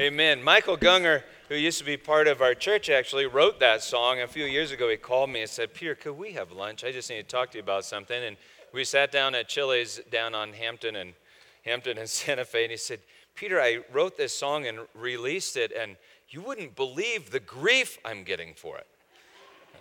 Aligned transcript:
Amen. 0.00 0.42
Michael 0.42 0.78
Gungor, 0.78 1.24
who 1.50 1.56
used 1.56 1.78
to 1.78 1.84
be 1.84 1.98
part 1.98 2.26
of 2.26 2.40
our 2.40 2.54
church, 2.54 2.88
actually 2.88 3.26
wrote 3.26 3.60
that 3.60 3.82
song. 3.82 4.22
A 4.22 4.26
few 4.26 4.46
years 4.46 4.72
ago, 4.72 4.88
he 4.88 4.96
called 4.96 5.28
me 5.28 5.42
and 5.42 5.50
said, 5.50 5.74
Peter, 5.74 5.94
could 5.94 6.16
we 6.16 6.32
have 6.32 6.52
lunch? 6.52 6.84
I 6.84 6.90
just 6.90 7.10
need 7.10 7.16
to 7.16 7.22
talk 7.22 7.50
to 7.50 7.58
you 7.58 7.62
about 7.62 7.84
something. 7.84 8.24
And 8.24 8.38
we 8.72 8.82
sat 8.84 9.12
down 9.12 9.34
at 9.34 9.46
Chili's 9.46 10.00
down 10.10 10.34
on 10.34 10.54
Hampden 10.54 10.96
and 10.96 11.12
Hampden 11.66 11.98
and 11.98 12.08
Santa 12.08 12.46
Fe, 12.46 12.62
and 12.62 12.70
he 12.70 12.78
said, 12.78 13.00
Peter, 13.34 13.60
I 13.60 13.80
wrote 13.92 14.16
this 14.16 14.32
song 14.32 14.66
and 14.66 14.78
released 14.94 15.58
it, 15.58 15.70
and 15.70 15.96
you 16.30 16.40
wouldn't 16.40 16.76
believe 16.76 17.30
the 17.30 17.40
grief 17.40 17.98
I'm 18.02 18.24
getting 18.24 18.54
for 18.54 18.78
it. 18.78 18.86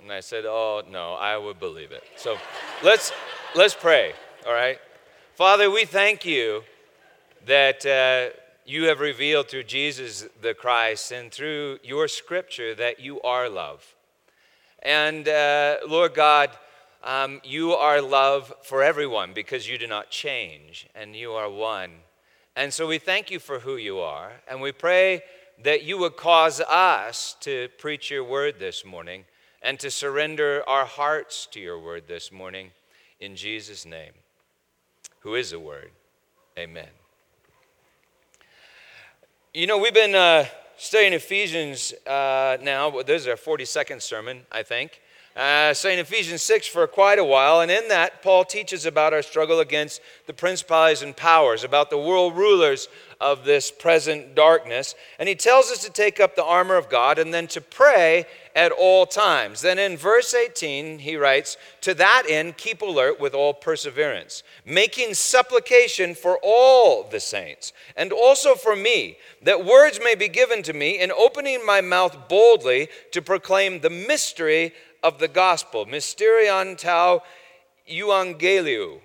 And 0.01 0.11
I 0.11 0.19
said, 0.19 0.43
Oh, 0.45 0.83
no, 0.91 1.13
I 1.13 1.37
would 1.37 1.61
believe 1.61 1.93
it. 1.93 2.03
So 2.17 2.37
let's, 2.83 3.13
let's 3.55 3.73
pray, 3.73 4.11
all 4.45 4.53
right? 4.53 4.79
Father, 5.35 5.71
we 5.71 5.85
thank 5.85 6.25
you 6.25 6.63
that 7.45 7.85
uh, 7.85 8.37
you 8.69 8.83
have 8.83 8.99
revealed 8.99 9.47
through 9.47 9.63
Jesus 9.63 10.27
the 10.43 10.53
Christ 10.53 11.11
and 11.11 11.31
through 11.31 11.79
your 11.83 12.07
scripture 12.07 12.75
that 12.75 12.99
you 12.99 13.19
are 13.21 13.49
love. 13.49 13.95
And 14.83 15.27
uh, 15.27 15.77
Lord 15.87 16.13
God, 16.13 16.51
um, 17.03 17.41
you 17.43 17.73
are 17.73 17.99
love 17.99 18.53
for 18.61 18.83
everyone 18.83 19.33
because 19.33 19.67
you 19.67 19.79
do 19.79 19.87
not 19.87 20.11
change 20.11 20.87
and 20.93 21.15
you 21.15 21.31
are 21.31 21.49
one. 21.49 21.89
And 22.55 22.71
so 22.71 22.85
we 22.85 22.99
thank 22.99 23.31
you 23.31 23.39
for 23.39 23.57
who 23.57 23.75
you 23.75 23.99
are. 23.99 24.33
And 24.47 24.61
we 24.61 24.71
pray 24.71 25.23
that 25.63 25.83
you 25.83 25.97
would 25.97 26.15
cause 26.15 26.61
us 26.61 27.35
to 27.39 27.69
preach 27.79 28.11
your 28.11 28.23
word 28.23 28.59
this 28.59 28.85
morning 28.85 29.25
and 29.63 29.79
to 29.79 29.89
surrender 29.89 30.63
our 30.67 30.85
hearts 30.85 31.47
to 31.53 31.59
your 31.59 31.79
word 31.79 32.03
this 32.07 32.31
morning 32.31 32.69
in 33.19 33.35
Jesus' 33.35 33.83
name, 33.83 34.13
who 35.21 35.33
is 35.33 35.49
the 35.49 35.59
word. 35.59 35.89
Amen. 36.55 36.98
You 39.51 39.65
know, 39.65 39.79
we've 39.79 39.95
been 39.95 40.13
uh, 40.13 40.45
studying 40.77 41.13
Ephesians 41.13 41.91
uh, 42.05 42.57
now. 42.61 43.01
This 43.01 43.23
is 43.23 43.27
our 43.27 43.35
42nd 43.35 43.99
sermon, 43.99 44.41
I 44.51 44.61
think. 44.61 45.01
Uh, 45.35 45.73
studying 45.73 45.99
Ephesians 45.99 46.43
6 46.43 46.67
for 46.67 46.85
quite 46.85 47.17
a 47.17 47.23
while. 47.23 47.61
And 47.61 47.71
in 47.71 47.87
that, 47.87 48.21
Paul 48.21 48.45
teaches 48.45 48.85
about 48.85 49.11
our 49.11 49.23
struggle 49.23 49.59
against 49.59 50.01
the 50.27 50.33
principalities 50.33 51.01
and 51.01 51.17
powers, 51.17 51.63
about 51.63 51.89
the 51.89 51.97
world 51.97 52.37
rulers 52.37 52.89
of 53.19 53.43
this 53.43 53.71
present 53.71 54.35
darkness. 54.35 54.93
And 55.17 55.27
he 55.27 55.33
tells 55.33 55.71
us 55.71 55.83
to 55.83 55.89
take 55.91 56.19
up 56.19 56.35
the 56.35 56.45
armor 56.45 56.75
of 56.75 56.87
God 56.87 57.17
and 57.17 57.33
then 57.33 57.47
to 57.47 57.59
pray 57.59 58.27
at 58.59 58.73
all 58.73 59.05
times. 59.05 59.61
Then 59.61 59.79
in 59.79 59.95
verse 59.95 60.33
18, 60.33 60.99
he 60.99 61.15
writes, 61.15 61.55
To 61.79 61.93
that 61.93 62.23
end, 62.27 62.57
keep 62.57 62.81
alert 62.81 63.17
with 63.17 63.33
all 63.33 63.53
perseverance, 63.53 64.43
making 64.65 65.13
supplication 65.13 66.13
for 66.13 66.37
all 66.43 67.03
the 67.03 67.21
saints, 67.21 67.71
and 67.95 68.11
also 68.11 68.55
for 68.55 68.75
me, 68.75 69.17
that 69.43 69.63
words 69.63 70.01
may 70.03 70.13
be 70.13 70.27
given 70.27 70.61
to 70.63 70.73
me 70.73 70.99
in 70.99 71.09
opening 71.09 71.65
my 71.65 71.79
mouth 71.79 72.27
boldly 72.27 72.89
to 73.13 73.21
proclaim 73.21 73.79
the 73.79 73.89
mystery 73.89 74.73
of 75.01 75.19
the 75.19 75.29
gospel, 75.29 75.85
mysterion 75.85 76.77
tau 76.77 77.23
euangeliou, 77.89 78.99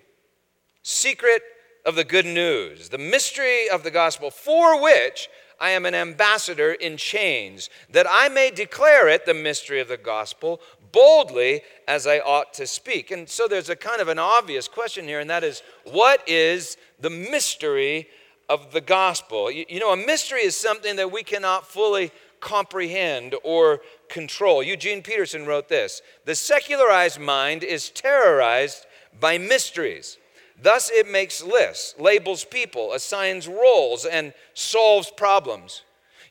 secret 0.82 1.42
of 1.86 1.94
the 1.94 2.02
good 2.02 2.26
news, 2.26 2.88
the 2.88 2.98
mystery 2.98 3.68
of 3.68 3.84
the 3.84 3.92
gospel, 3.92 4.32
for 4.32 4.82
which 4.82 5.28
I 5.60 5.70
am 5.70 5.86
an 5.86 5.94
ambassador 5.94 6.72
in 6.72 6.96
chains, 6.96 7.70
that 7.90 8.06
I 8.08 8.28
may 8.28 8.50
declare 8.50 9.08
it, 9.08 9.26
the 9.26 9.34
mystery 9.34 9.80
of 9.80 9.88
the 9.88 9.96
gospel, 9.96 10.60
boldly 10.92 11.62
as 11.88 12.06
I 12.06 12.20
ought 12.20 12.54
to 12.54 12.66
speak. 12.66 13.10
And 13.10 13.28
so 13.28 13.48
there's 13.48 13.68
a 13.68 13.76
kind 13.76 14.00
of 14.00 14.08
an 14.08 14.18
obvious 14.18 14.68
question 14.68 15.06
here, 15.06 15.20
and 15.20 15.30
that 15.30 15.44
is 15.44 15.62
what 15.84 16.26
is 16.28 16.76
the 17.00 17.10
mystery 17.10 18.08
of 18.48 18.72
the 18.72 18.80
gospel? 18.80 19.50
You, 19.50 19.64
you 19.68 19.80
know, 19.80 19.92
a 19.92 19.96
mystery 19.96 20.42
is 20.42 20.56
something 20.56 20.96
that 20.96 21.10
we 21.10 21.22
cannot 21.22 21.66
fully 21.66 22.12
comprehend 22.40 23.34
or 23.42 23.80
control. 24.08 24.62
Eugene 24.62 25.02
Peterson 25.02 25.46
wrote 25.46 25.68
this 25.68 26.02
The 26.24 26.34
secularized 26.34 27.18
mind 27.18 27.64
is 27.64 27.90
terrorized 27.90 28.86
by 29.18 29.38
mysteries. 29.38 30.18
Thus, 30.64 30.90
it 30.90 31.06
makes 31.06 31.42
lists, 31.42 31.94
labels 31.98 32.42
people, 32.42 32.94
assigns 32.94 33.46
roles, 33.46 34.06
and 34.06 34.32
solves 34.54 35.10
problems. 35.14 35.82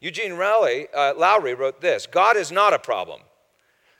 Eugene 0.02 0.34
Rowley, 0.34 0.88
uh, 0.92 1.14
Lowry 1.16 1.54
wrote 1.54 1.82
this 1.82 2.08
God 2.08 2.36
is 2.36 2.52
not 2.52 2.74
a 2.74 2.80
problem. 2.80 3.22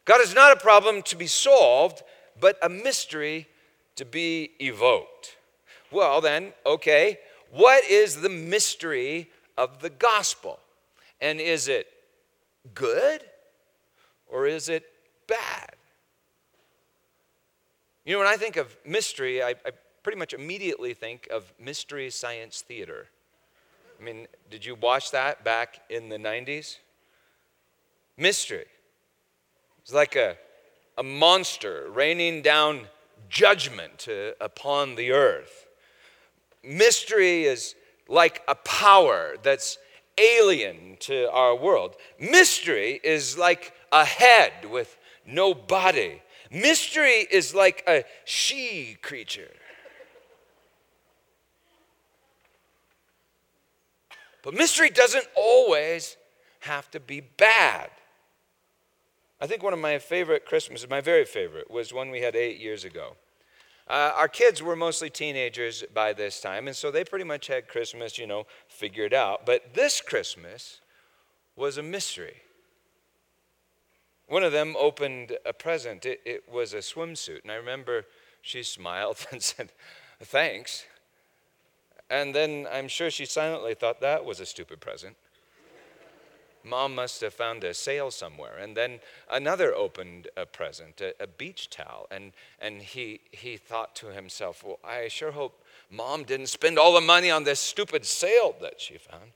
God 0.06 0.22
is 0.22 0.34
not 0.34 0.52
a 0.52 0.60
problem 0.60 1.04
to 1.04 1.16
be 1.16 1.28
solved, 1.28 2.02
but 2.40 2.58
a 2.64 2.68
mystery 2.68 3.48
to 3.96 4.06
be 4.06 4.50
evoked. 4.60 5.38
Well, 5.92 6.20
then, 6.20 6.54
okay, 6.66 7.20
what 7.52 7.84
is 7.84 8.22
the 8.22 8.30
mystery 8.30 9.30
of 9.56 9.82
the 9.82 9.92
gospel? 9.92 10.58
And 11.22 11.40
is 11.40 11.68
it 11.68 11.86
good 12.74 13.24
or 14.28 14.48
is 14.48 14.68
it 14.68 14.84
bad? 15.28 15.76
You 18.04 18.14
know, 18.14 18.20
when 18.20 18.28
I 18.28 18.36
think 18.36 18.58
of 18.58 18.76
mystery, 18.84 19.44
I, 19.44 19.52
I 19.52 19.72
pretty 20.04 20.20
much 20.20 20.34
immediately 20.34 20.94
think 20.94 21.28
of 21.32 21.54
Mystery 21.58 22.10
Science 22.10 22.62
Theater. 22.62 23.08
I 24.00 24.04
mean, 24.04 24.28
did 24.52 24.66
you 24.66 24.76
watch 24.76 25.12
that 25.12 25.46
back 25.46 25.80
in 25.90 26.10
the 26.10 26.18
90s? 26.18 26.78
Mystery. 28.18 28.66
It's 29.82 29.94
like 29.94 30.16
a, 30.16 30.36
a 30.98 31.04
monster 31.04 31.90
raining 31.90 32.42
down 32.42 32.88
judgment 33.30 34.08
uh, 34.10 34.34
upon 34.42 34.96
the 34.96 35.12
earth. 35.12 35.68
Mystery 36.64 37.46
is 37.46 37.76
like 38.08 38.42
a 38.48 38.56
power 38.56 39.36
that's 39.42 39.78
alien 40.18 40.98
to 41.00 41.32
our 41.32 41.56
world. 41.56 41.96
Mystery 42.20 43.00
is 43.04 43.38
like 43.38 43.74
a 43.92 44.06
head 44.06 44.52
with 44.70 44.98
no 45.26 45.54
body. 45.54 46.22
Mystery 46.52 47.26
is 47.32 47.56
like 47.56 47.84
a 47.88 48.04
she 48.26 48.98
creature. 49.02 49.50
But 54.44 54.54
mystery 54.54 54.90
doesn't 54.90 55.26
always 55.36 56.18
have 56.60 56.92
to 56.92 57.00
be 57.00 57.22
bad. 57.22 57.90
I 59.42 59.48
think 59.48 59.64
one 59.64 59.74
of 59.74 59.80
my 59.80 59.98
favorite 59.98 60.46
Christmases, 60.46 60.90
my 60.90 61.02
very 61.02 61.26
favorite, 61.26 61.72
was 61.72 61.92
one 61.92 62.12
we 62.12 62.22
had 62.22 62.36
eight 62.36 62.60
years 62.60 62.86
ago. 62.86 63.16
Uh, 63.88 64.12
our 64.16 64.30
kids 64.30 64.62
were 64.62 64.76
mostly 64.76 65.10
teenagers 65.10 65.84
by 65.94 66.14
this 66.14 66.40
time, 66.40 66.68
and 66.68 66.76
so 66.76 66.92
they 66.92 67.04
pretty 67.04 67.26
much 67.26 67.48
had 67.48 67.68
Christmas, 67.68 68.18
you 68.18 68.28
know, 68.28 68.46
figured 68.68 69.14
out. 69.14 69.46
But 69.46 69.74
this 69.74 70.00
Christmas 70.00 70.80
was 71.56 71.78
a 71.78 71.84
mystery. 71.84 72.38
One 74.28 74.44
of 74.44 74.54
them 74.54 74.76
opened 74.80 75.38
a 75.46 75.52
present. 75.52 76.06
It, 76.06 76.22
it 76.26 76.44
was 76.50 76.74
a 76.74 76.78
swimsuit, 76.78 77.44
and 77.44 77.52
I 77.52 77.56
remember 77.56 78.06
she 78.42 78.64
smiled 78.64 79.26
and 79.32 79.42
said, 79.42 79.72
Thanks. 80.22 80.86
And 82.14 82.36
then 82.36 82.68
I'm 82.72 82.88
sure 82.88 83.10
she 83.10 83.26
silently 83.26 83.74
thought 83.74 84.00
that 84.02 84.24
was 84.24 84.40
a 84.40 84.46
stupid 84.46 84.80
present. 84.80 85.16
Mom 86.64 86.94
must 86.94 87.22
have 87.22 87.34
found 87.34 87.64
a 87.64 87.74
sale 87.74 88.12
somewhere. 88.12 88.56
And 88.60 88.78
then 88.78 89.00
another 89.32 89.74
opened 89.74 90.28
a 90.38 90.46
present, 90.46 91.02
a, 91.02 91.16
a, 91.20 91.26
beach 91.26 91.72
towel. 91.72 92.06
And, 92.12 92.34
and 92.60 92.84
he, 92.84 93.20
he 93.32 93.58
thought 93.58 93.96
to 93.96 94.14
himself, 94.14 94.64
Well, 94.64 94.78
I 94.84 95.08
sure 95.08 95.32
hope 95.32 95.60
mom 95.90 96.24
didn't 96.24 96.50
spend 96.50 96.78
all 96.78 96.94
the 96.94 97.02
money 97.02 97.32
on 97.32 97.46
this 97.46 97.60
stupid 97.60 98.06
sale 98.06 98.56
that 98.62 98.80
she 98.80 99.00
found. 99.00 99.32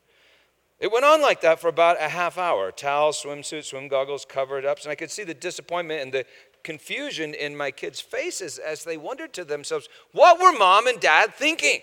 It 0.79 0.91
went 0.91 1.03
on 1.03 1.19
like 1.19 1.41
that 1.41 1.59
for 1.59 1.69
about 1.69 1.99
a 1.99 2.09
half 2.09 2.37
hour 2.37 2.71
towel, 2.71 3.11
swimsuit, 3.11 3.63
swim 3.63 3.87
goggles, 3.87 4.23
covered 4.23 4.65
ups. 4.65 4.85
And 4.85 4.91
I 4.91 4.95
could 4.95 5.09
see 5.09 5.23
the 5.23 5.33
disappointment 5.33 6.03
and 6.03 6.13
the 6.13 6.25
confusion 6.61 7.33
in 7.33 7.57
my 7.57 7.71
kids' 7.71 8.01
faces 8.01 8.59
as 8.59 8.83
they 8.83 8.97
wondered 8.97 9.33
to 9.33 9.43
themselves, 9.43 9.89
What 10.11 10.39
were 10.39 10.55
mom 10.55 10.85
and 10.85 10.99
dad 10.99 11.33
thinking? 11.33 11.81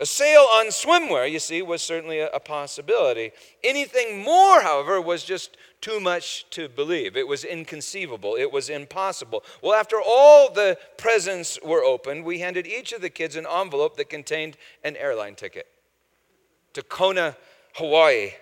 A 0.00 0.06
sale 0.06 0.46
on 0.50 0.66
swimwear, 0.66 1.30
you 1.30 1.38
see, 1.38 1.62
was 1.62 1.80
certainly 1.80 2.18
a, 2.18 2.40
possibility. 2.40 3.30
Anything 3.62 4.24
more, 4.24 4.60
however, 4.60 5.00
was 5.00 5.22
just 5.22 5.56
too 5.80 6.00
much 6.00 6.46
to 6.50 6.68
believe. 6.68 7.16
It 7.16 7.28
was 7.28 7.44
inconceivable. 7.44 8.34
It 8.34 8.50
was 8.50 8.68
impossible. 8.68 9.44
Well, 9.62 9.74
after 9.74 10.00
all 10.04 10.52
the 10.52 10.78
presents 10.96 11.60
were 11.62 11.84
opened, 11.84 12.24
we 12.24 12.40
handed 12.40 12.66
each 12.66 12.92
of 12.92 13.02
the 13.02 13.10
kids 13.10 13.36
an 13.36 13.46
envelope 13.46 13.96
that 13.96 14.10
contained 14.10 14.56
an 14.82 14.96
airline 14.96 15.36
ticket 15.36 15.68
to 16.72 16.82
Kona, 16.82 17.36
Hawaii. 17.74 18.32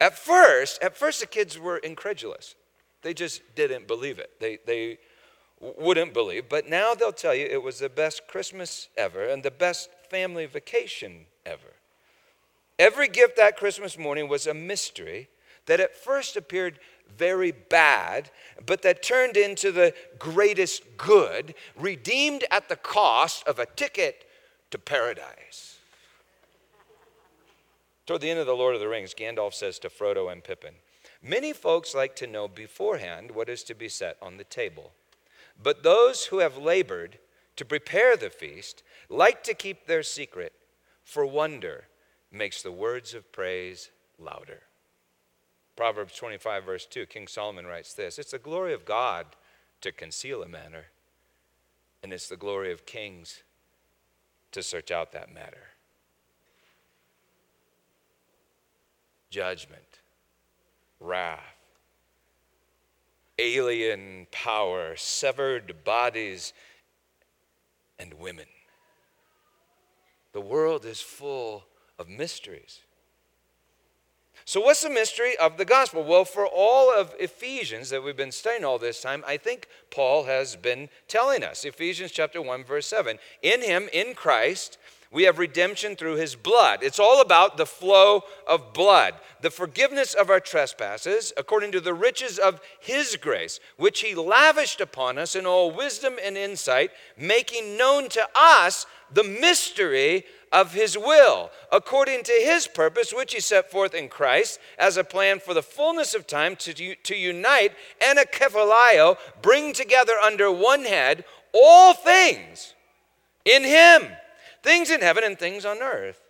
At 0.00 0.18
first, 0.18 0.82
at 0.82 0.96
first 0.96 1.20
the 1.20 1.26
kids 1.26 1.58
were 1.58 1.78
incredulous. 1.78 2.56
They 3.02 3.14
just 3.14 3.42
didn't 3.54 3.86
believe 3.86 4.18
it. 4.18 4.30
They, 4.40 4.58
they 4.66 4.98
wouldn't 5.60 6.12
believe. 6.12 6.48
But 6.48 6.68
now 6.68 6.94
they'll 6.94 7.12
tell 7.12 7.34
you 7.34 7.46
it 7.46 7.62
was 7.62 7.78
the 7.78 7.88
best 7.88 8.26
Christmas 8.26 8.88
ever 8.96 9.24
and 9.28 9.42
the 9.42 9.50
best 9.50 9.88
family 10.12 10.44
vacation 10.44 11.24
ever. 11.46 11.72
Every 12.78 13.08
gift 13.08 13.38
that 13.38 13.56
Christmas 13.56 13.96
morning 13.96 14.28
was 14.28 14.46
a 14.46 14.52
mystery 14.52 15.28
that 15.64 15.80
at 15.80 15.96
first 15.96 16.36
appeared 16.36 16.78
very 17.16 17.50
bad, 17.50 18.30
but 18.66 18.82
that 18.82 19.02
turned 19.02 19.38
into 19.38 19.72
the 19.72 19.94
greatest 20.18 20.82
good, 20.98 21.54
redeemed 21.78 22.44
at 22.50 22.68
the 22.68 22.76
cost 22.76 23.46
of 23.48 23.58
a 23.58 23.64
ticket 23.64 24.26
to 24.70 24.78
paradise. 24.78 25.78
Toward 28.04 28.20
the 28.20 28.28
end 28.28 28.40
of 28.40 28.46
The 28.46 28.52
Lord 28.52 28.74
of 28.74 28.82
the 28.82 28.88
Rings, 28.88 29.14
Gandalf 29.14 29.54
says 29.54 29.78
to 29.78 29.88
Frodo 29.88 30.30
and 30.30 30.44
Pippin, 30.44 30.74
Many 31.22 31.54
folks 31.54 31.94
like 31.94 32.14
to 32.16 32.26
know 32.26 32.48
beforehand 32.48 33.30
what 33.30 33.48
is 33.48 33.62
to 33.64 33.74
be 33.74 33.88
set 33.88 34.18
on 34.20 34.36
the 34.36 34.44
table. 34.44 34.92
But 35.62 35.82
those 35.82 36.26
who 36.26 36.40
have 36.40 36.58
labored 36.58 37.18
to 37.56 37.64
prepare 37.64 38.16
the 38.16 38.30
feast 38.30 38.82
like 39.12 39.44
to 39.44 39.54
keep 39.54 39.86
their 39.86 40.02
secret, 40.02 40.52
for 41.04 41.26
wonder 41.26 41.84
makes 42.30 42.62
the 42.62 42.72
words 42.72 43.14
of 43.14 43.30
praise 43.30 43.90
louder. 44.18 44.62
Proverbs 45.76 46.16
25, 46.16 46.64
verse 46.64 46.86
2, 46.86 47.06
King 47.06 47.26
Solomon 47.26 47.66
writes 47.66 47.94
this 47.94 48.18
It's 48.18 48.32
the 48.32 48.38
glory 48.38 48.72
of 48.72 48.84
God 48.84 49.26
to 49.82 49.92
conceal 49.92 50.42
a 50.42 50.48
matter, 50.48 50.86
and 52.02 52.12
it's 52.12 52.28
the 52.28 52.36
glory 52.36 52.72
of 52.72 52.86
kings 52.86 53.42
to 54.52 54.62
search 54.62 54.90
out 54.90 55.12
that 55.12 55.32
matter. 55.32 55.68
Judgment, 59.30 60.00
wrath, 61.00 61.40
alien 63.38 64.26
power, 64.30 64.94
severed 64.94 65.84
bodies, 65.84 66.52
and 67.98 68.14
women. 68.14 68.46
The 70.32 70.40
world 70.40 70.84
is 70.84 71.00
full 71.00 71.64
of 71.98 72.08
mysteries. 72.08 72.80
So, 74.44 74.60
what's 74.60 74.82
the 74.82 74.90
mystery 74.90 75.36
of 75.36 75.56
the 75.56 75.64
gospel? 75.64 76.02
Well, 76.02 76.24
for 76.24 76.46
all 76.46 76.92
of 76.92 77.14
Ephesians 77.20 77.90
that 77.90 78.02
we've 78.02 78.16
been 78.16 78.32
studying 78.32 78.64
all 78.64 78.78
this 78.78 79.00
time, 79.00 79.22
I 79.26 79.36
think 79.36 79.68
Paul 79.90 80.24
has 80.24 80.56
been 80.56 80.88
telling 81.06 81.44
us. 81.44 81.64
Ephesians 81.64 82.10
chapter 82.10 82.42
1, 82.42 82.64
verse 82.64 82.86
7. 82.86 83.18
In 83.42 83.62
him, 83.62 83.88
in 83.92 84.14
Christ, 84.14 84.78
we 85.12 85.24
have 85.24 85.38
redemption 85.38 85.94
through 85.94 86.16
his 86.16 86.34
blood. 86.34 86.80
It's 86.82 86.98
all 86.98 87.20
about 87.20 87.56
the 87.56 87.66
flow 87.66 88.22
of 88.46 88.72
blood, 88.72 89.14
the 89.42 89.50
forgiveness 89.50 90.14
of 90.14 90.30
our 90.30 90.40
trespasses, 90.40 91.32
according 91.36 91.72
to 91.72 91.80
the 91.80 91.94
riches 91.94 92.38
of 92.38 92.60
his 92.80 93.16
grace, 93.16 93.60
which 93.76 94.00
he 94.00 94.14
lavished 94.14 94.80
upon 94.80 95.18
us 95.18 95.36
in 95.36 95.44
all 95.44 95.70
wisdom 95.70 96.14
and 96.24 96.36
insight, 96.36 96.90
making 97.16 97.76
known 97.76 98.08
to 98.08 98.26
us 98.34 98.86
the 99.12 99.24
mystery 99.24 100.24
of 100.50 100.72
his 100.74 100.96
will, 100.96 101.50
according 101.70 102.22
to 102.22 102.32
his 102.32 102.66
purpose, 102.66 103.12
which 103.12 103.34
he 103.34 103.40
set 103.40 103.70
forth 103.70 103.94
in 103.94 104.08
Christ 104.08 104.60
as 104.78 104.96
a 104.96 105.04
plan 105.04 105.40
for 105.40 105.54
the 105.54 105.62
fullness 105.62 106.14
of 106.14 106.26
time 106.26 106.56
to, 106.56 106.94
to 106.94 107.16
unite 107.16 107.72
and 108.04 108.18
a 108.18 108.24
kephalio, 108.24 109.16
bring 109.40 109.72
together 109.72 110.14
under 110.22 110.50
one 110.50 110.84
head 110.84 111.24
all 111.52 111.94
things 111.94 112.74
in 113.44 113.64
him, 113.64 114.02
things 114.62 114.90
in 114.90 115.00
heaven 115.00 115.24
and 115.24 115.38
things 115.38 115.64
on 115.64 115.78
earth. 115.82 116.22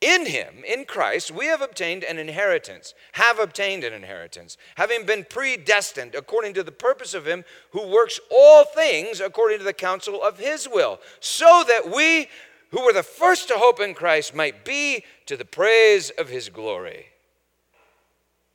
In 0.00 0.26
him, 0.26 0.62
in 0.64 0.84
Christ, 0.84 1.32
we 1.32 1.46
have 1.46 1.60
obtained 1.60 2.04
an 2.04 2.18
inheritance, 2.18 2.94
have 3.12 3.40
obtained 3.40 3.82
an 3.82 3.92
inheritance, 3.92 4.56
having 4.76 5.04
been 5.04 5.26
predestined 5.28 6.14
according 6.14 6.54
to 6.54 6.62
the 6.62 6.70
purpose 6.70 7.14
of 7.14 7.26
him 7.26 7.44
who 7.72 7.88
works 7.88 8.20
all 8.30 8.64
things 8.64 9.20
according 9.20 9.58
to 9.58 9.64
the 9.64 9.72
counsel 9.72 10.22
of 10.22 10.38
his 10.38 10.68
will, 10.68 11.00
so 11.18 11.64
that 11.66 11.90
we 11.90 12.28
who 12.70 12.84
were 12.84 12.92
the 12.92 13.02
first 13.02 13.48
to 13.48 13.54
hope 13.54 13.80
in 13.80 13.92
Christ 13.92 14.34
might 14.34 14.64
be 14.64 15.04
to 15.26 15.36
the 15.36 15.44
praise 15.44 16.10
of 16.10 16.28
his 16.28 16.48
glory, 16.48 17.06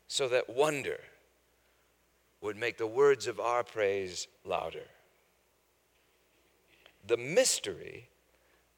so 0.07 0.29
that 0.29 0.49
wonder 0.49 0.99
would 2.39 2.55
make 2.55 2.77
the 2.77 2.87
words 2.87 3.27
of 3.27 3.39
our 3.39 3.63
praise 3.63 4.27
louder. 4.45 4.85
The 7.05 7.17
mystery 7.17 8.07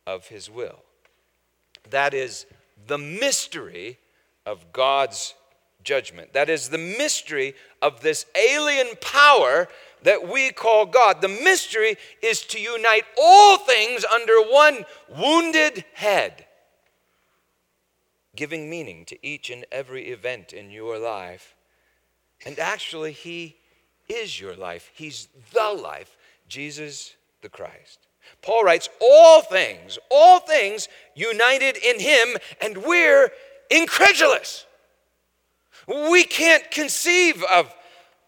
of 0.05 0.27
his 0.27 0.49
will. 0.49 0.83
That 1.89 2.13
is 2.13 2.45
the 2.87 2.97
mystery 2.97 3.99
of 4.45 4.71
God's 4.71 5.33
judgment. 5.83 6.33
That 6.33 6.49
is 6.49 6.69
the 6.69 6.77
mystery 6.77 7.55
of 7.81 8.01
this 8.01 8.25
alien 8.35 8.95
power 9.01 9.67
that 10.03 10.27
we 10.27 10.51
call 10.51 10.85
God. 10.85 11.21
The 11.21 11.27
mystery 11.27 11.97
is 12.21 12.41
to 12.47 12.59
unite 12.59 13.05
all 13.17 13.57
things 13.57 14.03
under 14.03 14.41
one 14.41 14.85
wounded 15.15 15.85
head, 15.93 16.45
giving 18.35 18.69
meaning 18.69 19.05
to 19.05 19.25
each 19.25 19.49
and 19.49 19.65
every 19.71 20.09
event 20.09 20.53
in 20.53 20.69
your 20.69 20.99
life. 20.99 21.55
And 22.45 22.59
actually, 22.59 23.13
He 23.13 23.57
is 24.09 24.39
your 24.39 24.55
life, 24.55 24.91
He's 24.93 25.29
the 25.53 25.71
life, 25.71 26.17
Jesus 26.47 27.15
the 27.41 27.49
Christ. 27.49 28.07
Paul 28.41 28.63
writes, 28.63 28.89
All 29.01 29.41
things, 29.41 29.97
all 30.09 30.39
things 30.39 30.87
united 31.15 31.77
in 31.77 31.99
Him, 31.99 32.37
and 32.61 32.77
we're 32.77 33.31
incredulous. 33.69 34.65
We 35.87 36.23
can't 36.23 36.69
conceive 36.71 37.43
of 37.43 37.73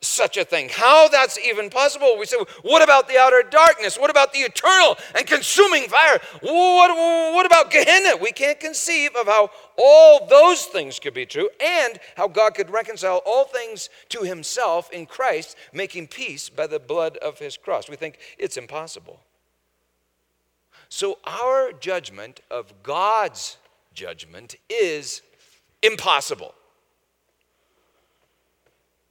such 0.02 0.38
a 0.38 0.46
thing. 0.46 0.70
How 0.70 1.08
that's 1.08 1.40
even 1.40 1.70
possible? 1.70 2.18
We 2.18 2.26
say, 2.26 2.38
what 2.62 2.84
about 2.84 3.08
the 3.08 3.18
outer 3.18 3.44
darkness? 3.44 3.98
What 3.98 4.10
about 4.10 4.32
the 4.32 4.40
eternal 4.40 4.96
and 5.16 5.26
consuming 5.26 5.84
fire? 5.90 6.20
What, 6.42 6.96
what 7.34 7.46
about 7.46 7.72
Gehenna? 7.72 8.18
We 8.18 8.32
can't 8.32 8.60
conceive 8.60 9.16
of 9.16 9.28
how 9.28 9.50
all 9.78 10.28
those 10.28 10.66
things 10.66 11.00
could 11.00 11.14
be 11.14 11.26
true 11.26 11.50
and 11.60 12.00
how 12.16 12.28
God 12.28 12.54
could 12.54 12.70
reconcile 12.70 13.22
all 13.26 13.46
things 13.46 13.90
to 14.10 14.22
himself 14.22 14.92
in 14.92 15.06
Christ, 15.06 15.56
making 15.74 16.08
peace 16.08 16.50
by 16.50 16.68
the 16.68 16.80
blood 16.80 17.18
of 17.18 17.40
his 17.40 17.58
cross. 17.58 17.90
We 17.90 17.96
think 17.96 18.20
it's 18.38 18.58
impossible. 18.58 19.20
So 20.89 21.19
our 21.25 21.72
judgment 21.74 22.39
of 22.50 22.74
God's 22.84 23.57
judgment 23.94 24.56
is 24.69 25.22
impossible. 25.84 26.54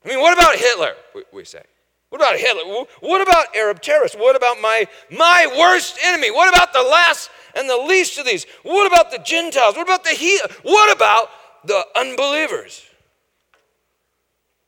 I 0.05 0.09
mean, 0.09 0.21
what 0.21 0.37
about 0.37 0.57
Hitler? 0.57 0.95
We, 1.33 1.45
say. 1.45 1.63
What 2.11 2.21
about 2.21 2.39
Hitler? 2.39 2.85
What 3.01 3.21
about 3.21 3.55
Arab 3.57 3.83
terrorists? 3.83 4.17
What 4.17 4.37
about 4.37 4.61
my, 4.61 4.87
my 5.11 5.53
worst 5.59 5.99
enemy? 6.05 6.31
What 6.31 6.49
about 6.49 6.73
the 6.73 6.83
last 6.83 7.31
and 7.57 7.69
the 7.69 7.77
least 7.77 8.19
of 8.19 8.25
these? 8.25 8.47
What 8.63 8.87
about 8.87 9.11
the 9.11 9.19
Gentiles? 9.19 9.77
What 9.77 9.83
about 9.83 10.05
the 10.05 10.11
he? 10.11 10.41
What 10.63 10.95
about 10.95 11.29
the 11.65 11.85
unbelievers? 11.97 12.85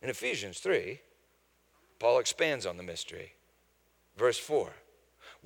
In 0.03 0.11
Ephesians 0.11 0.59
3, 0.59 1.01
Paul 1.99 2.19
expands 2.19 2.67
on 2.67 2.77
the 2.77 2.83
mystery. 2.83 3.33
Verse 4.17 4.39
4 4.39 4.73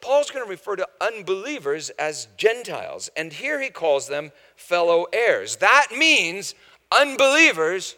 Paul's 0.00 0.30
going 0.30 0.44
to 0.44 0.50
refer 0.50 0.76
to 0.76 0.88
unbelievers 1.00 1.90
as 1.90 2.28
Gentiles, 2.36 3.10
and 3.16 3.32
here 3.32 3.60
he 3.60 3.70
calls 3.70 4.08
them 4.08 4.32
fellow 4.56 5.06
heirs. 5.12 5.56
That 5.56 5.88
means 5.96 6.54
unbelievers 6.96 7.96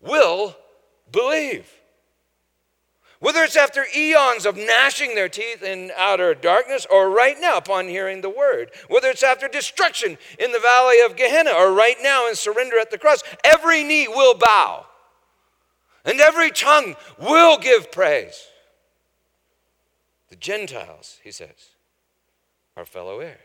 will 0.00 0.56
believe. 1.12 1.70
Whether 3.20 3.42
it's 3.42 3.56
after 3.56 3.84
eons 3.96 4.46
of 4.46 4.56
gnashing 4.56 5.14
their 5.14 5.28
teeth 5.28 5.62
in 5.62 5.90
outer 5.96 6.34
darkness 6.34 6.86
or 6.88 7.10
right 7.10 7.36
now 7.40 7.56
upon 7.56 7.88
hearing 7.88 8.20
the 8.20 8.30
word, 8.30 8.70
whether 8.86 9.08
it's 9.08 9.24
after 9.24 9.48
destruction 9.48 10.16
in 10.38 10.52
the 10.52 10.60
valley 10.60 11.00
of 11.00 11.16
Gehenna 11.16 11.50
or 11.50 11.72
right 11.72 11.96
now 12.00 12.28
in 12.28 12.36
surrender 12.36 12.78
at 12.78 12.92
the 12.92 12.98
cross, 12.98 13.24
every 13.42 13.82
knee 13.82 14.06
will 14.06 14.34
bow 14.34 14.86
and 16.04 16.20
every 16.20 16.50
tongue 16.50 16.94
will 17.18 17.58
give 17.58 17.90
praise. 17.90 18.46
The 20.28 20.36
Gentiles, 20.36 21.18
he 21.22 21.30
says, 21.30 21.70
are 22.76 22.84
fellow 22.84 23.20
heirs. 23.20 23.38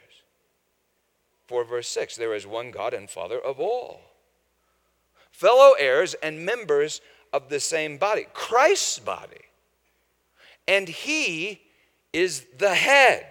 4 1.48 1.66
verse 1.66 1.88
6 1.90 2.16
there 2.16 2.34
is 2.34 2.48
one 2.48 2.72
God 2.72 2.94
and 2.94 3.10
Father 3.10 3.38
of 3.38 3.60
all 3.60 4.02
fellow 5.34 5.74
heirs 5.78 6.14
and 6.24 6.46
members 6.46 7.02
of 7.34 7.50
the 7.50 7.60
same 7.60 7.98
body, 7.98 8.28
Christ's 8.34 9.00
body. 9.00 9.42
And 10.68 10.88
he 10.88 11.62
is 12.14 12.46
the 12.58 12.76
head. 12.76 13.26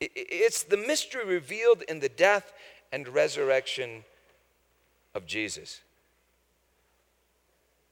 It's 0.00 0.62
the 0.62 0.76
mystery 0.76 1.24
revealed 1.24 1.82
in 1.88 1.98
the 1.98 2.08
death 2.08 2.52
and 2.92 3.08
resurrection 3.08 4.04
of 5.14 5.26
Jesus. 5.26 5.80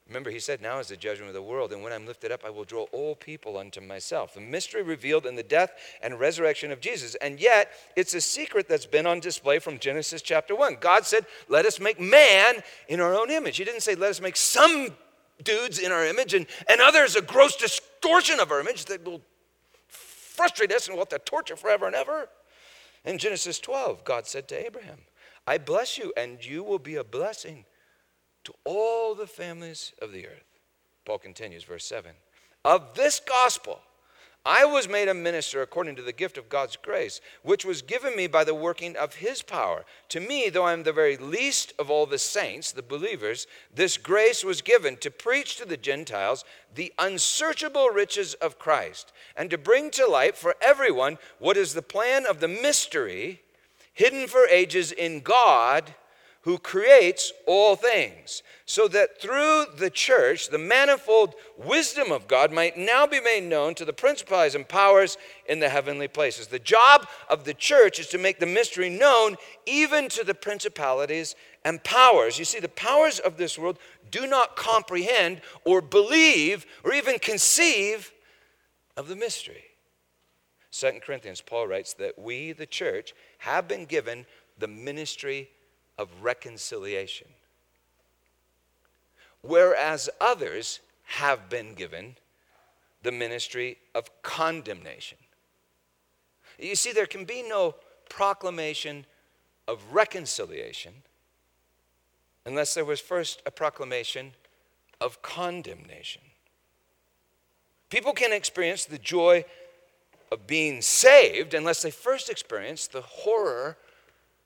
Remember, 0.08 0.30
he 0.30 0.38
said, 0.38 0.62
Now 0.62 0.78
is 0.78 0.88
the 0.88 0.96
judgment 0.96 1.28
of 1.28 1.34
the 1.34 1.42
world, 1.42 1.72
and 1.72 1.82
when 1.82 1.92
I'm 1.92 2.06
lifted 2.06 2.30
up, 2.30 2.44
I 2.44 2.50
will 2.50 2.64
draw 2.64 2.84
all 2.92 3.16
people 3.16 3.58
unto 3.58 3.80
myself. 3.80 4.34
The 4.34 4.40
mystery 4.40 4.82
revealed 4.82 5.26
in 5.26 5.34
the 5.34 5.42
death 5.42 5.72
and 6.00 6.20
resurrection 6.20 6.70
of 6.70 6.80
Jesus. 6.80 7.16
And 7.16 7.40
yet, 7.40 7.72
it's 7.96 8.14
a 8.14 8.20
secret 8.20 8.68
that's 8.68 8.86
been 8.86 9.06
on 9.06 9.18
display 9.18 9.58
from 9.58 9.80
Genesis 9.80 10.22
chapter 10.22 10.54
1. 10.54 10.76
God 10.80 11.06
said, 11.06 11.26
Let 11.48 11.66
us 11.66 11.80
make 11.80 12.00
man 12.00 12.62
in 12.88 13.00
our 13.00 13.14
own 13.14 13.30
image. 13.30 13.56
He 13.56 13.64
didn't 13.64 13.82
say, 13.82 13.96
Let 13.96 14.10
us 14.10 14.20
make 14.20 14.36
some 14.36 14.90
dudes 15.42 15.80
in 15.80 15.90
our 15.90 16.06
image 16.06 16.34
and, 16.34 16.46
and 16.68 16.80
others 16.80 17.16
a 17.16 17.22
gross 17.22 17.56
distortion 17.56 18.38
of 18.38 18.50
our 18.52 18.60
image 18.60 18.86
that 18.86 19.04
will 19.04 19.20
frustrate 19.88 20.72
us 20.72 20.86
and 20.86 20.96
we'll 20.96 21.04
have 21.04 21.08
to 21.08 21.18
torture 21.18 21.56
forever 21.56 21.86
and 21.86 21.96
ever. 21.96 22.28
In 23.04 23.18
Genesis 23.18 23.58
12, 23.58 24.04
God 24.04 24.26
said 24.26 24.48
to 24.48 24.66
Abraham, 24.66 24.98
I 25.46 25.58
bless 25.58 25.96
you, 25.96 26.12
and 26.16 26.44
you 26.44 26.64
will 26.64 26.80
be 26.80 26.96
a 26.96 27.04
blessing 27.04 27.64
to 28.46 28.54
all 28.64 29.14
the 29.14 29.26
families 29.26 29.92
of 30.00 30.12
the 30.12 30.26
earth. 30.26 30.60
Paul 31.04 31.18
continues, 31.18 31.64
verse 31.64 31.84
7. 31.84 32.12
Of 32.64 32.94
this 32.94 33.20
gospel, 33.20 33.80
I 34.44 34.64
was 34.64 34.88
made 34.88 35.08
a 35.08 35.14
minister 35.14 35.62
according 35.62 35.96
to 35.96 36.02
the 36.02 36.12
gift 36.12 36.38
of 36.38 36.48
God's 36.48 36.76
grace, 36.76 37.20
which 37.42 37.64
was 37.64 37.82
given 37.82 38.14
me 38.14 38.28
by 38.28 38.44
the 38.44 38.54
working 38.54 38.96
of 38.96 39.16
his 39.16 39.42
power. 39.42 39.84
To 40.10 40.20
me, 40.20 40.48
though 40.48 40.62
I 40.62 40.72
am 40.72 40.84
the 40.84 40.92
very 40.92 41.16
least 41.16 41.72
of 41.76 41.90
all 41.90 42.06
the 42.06 42.18
saints, 42.18 42.70
the 42.70 42.82
believers, 42.82 43.48
this 43.74 43.98
grace 43.98 44.44
was 44.44 44.62
given 44.62 44.96
to 44.98 45.10
preach 45.10 45.56
to 45.56 45.64
the 45.64 45.76
Gentiles 45.76 46.44
the 46.72 46.92
unsearchable 47.00 47.88
riches 47.88 48.34
of 48.34 48.60
Christ, 48.60 49.12
and 49.36 49.50
to 49.50 49.58
bring 49.58 49.90
to 49.90 50.06
light 50.06 50.36
for 50.36 50.54
everyone 50.60 51.18
what 51.40 51.56
is 51.56 51.74
the 51.74 51.82
plan 51.82 52.24
of 52.24 52.38
the 52.38 52.46
mystery 52.46 53.42
hidden 53.92 54.28
for 54.28 54.46
ages 54.46 54.92
in 54.92 55.18
God 55.20 55.92
who 56.46 56.58
creates 56.58 57.32
all 57.44 57.74
things, 57.74 58.44
so 58.66 58.86
that 58.86 59.20
through 59.20 59.64
the 59.78 59.90
church 59.90 60.48
the 60.48 60.56
manifold 60.56 61.34
wisdom 61.58 62.12
of 62.12 62.28
God 62.28 62.52
might 62.52 62.78
now 62.78 63.04
be 63.04 63.20
made 63.20 63.42
known 63.42 63.74
to 63.74 63.84
the 63.84 63.92
principalities 63.92 64.54
and 64.54 64.68
powers 64.68 65.18
in 65.48 65.58
the 65.58 65.68
heavenly 65.68 66.06
places. 66.06 66.46
The 66.46 66.60
job 66.60 67.08
of 67.28 67.42
the 67.42 67.52
church 67.52 67.98
is 67.98 68.06
to 68.08 68.18
make 68.18 68.38
the 68.38 68.46
mystery 68.46 68.88
known 68.88 69.34
even 69.66 70.08
to 70.10 70.22
the 70.22 70.34
principalities 70.34 71.34
and 71.64 71.82
powers. 71.82 72.38
You 72.38 72.44
see, 72.44 72.60
the 72.60 72.68
powers 72.68 73.18
of 73.18 73.36
this 73.36 73.58
world 73.58 73.80
do 74.12 74.24
not 74.24 74.54
comprehend 74.54 75.40
or 75.64 75.80
believe 75.80 76.64
or 76.84 76.94
even 76.94 77.18
conceive 77.18 78.12
of 78.96 79.08
the 79.08 79.16
mystery. 79.16 79.64
Second 80.70 81.02
Corinthians, 81.02 81.40
Paul 81.40 81.66
writes 81.66 81.94
that 81.94 82.16
we, 82.16 82.52
the 82.52 82.66
church, 82.66 83.14
have 83.38 83.66
been 83.66 83.84
given 83.84 84.26
the 84.58 84.68
ministry 84.68 85.50
of 85.98 86.08
reconciliation, 86.22 87.28
whereas 89.42 90.10
others 90.20 90.80
have 91.04 91.48
been 91.48 91.74
given 91.74 92.16
the 93.02 93.12
ministry 93.12 93.78
of 93.94 94.10
condemnation. 94.22 95.18
You 96.58 96.74
see, 96.74 96.92
there 96.92 97.06
can 97.06 97.24
be 97.24 97.42
no 97.42 97.74
proclamation 98.08 99.06
of 99.68 99.82
reconciliation 99.92 100.92
unless 102.44 102.74
there 102.74 102.84
was 102.84 103.00
first 103.00 103.42
a 103.44 103.50
proclamation 103.50 104.32
of 105.00 105.20
condemnation. 105.22 106.22
People 107.90 108.12
can 108.12 108.32
experience 108.32 108.84
the 108.84 108.98
joy 108.98 109.44
of 110.32 110.46
being 110.46 110.82
saved 110.82 111.54
unless 111.54 111.82
they 111.82 111.90
first 111.90 112.30
experience 112.30 112.86
the 112.86 113.02
horror 113.02 113.76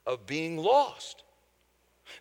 of 0.06 0.26
being 0.26 0.56
lost. 0.56 1.22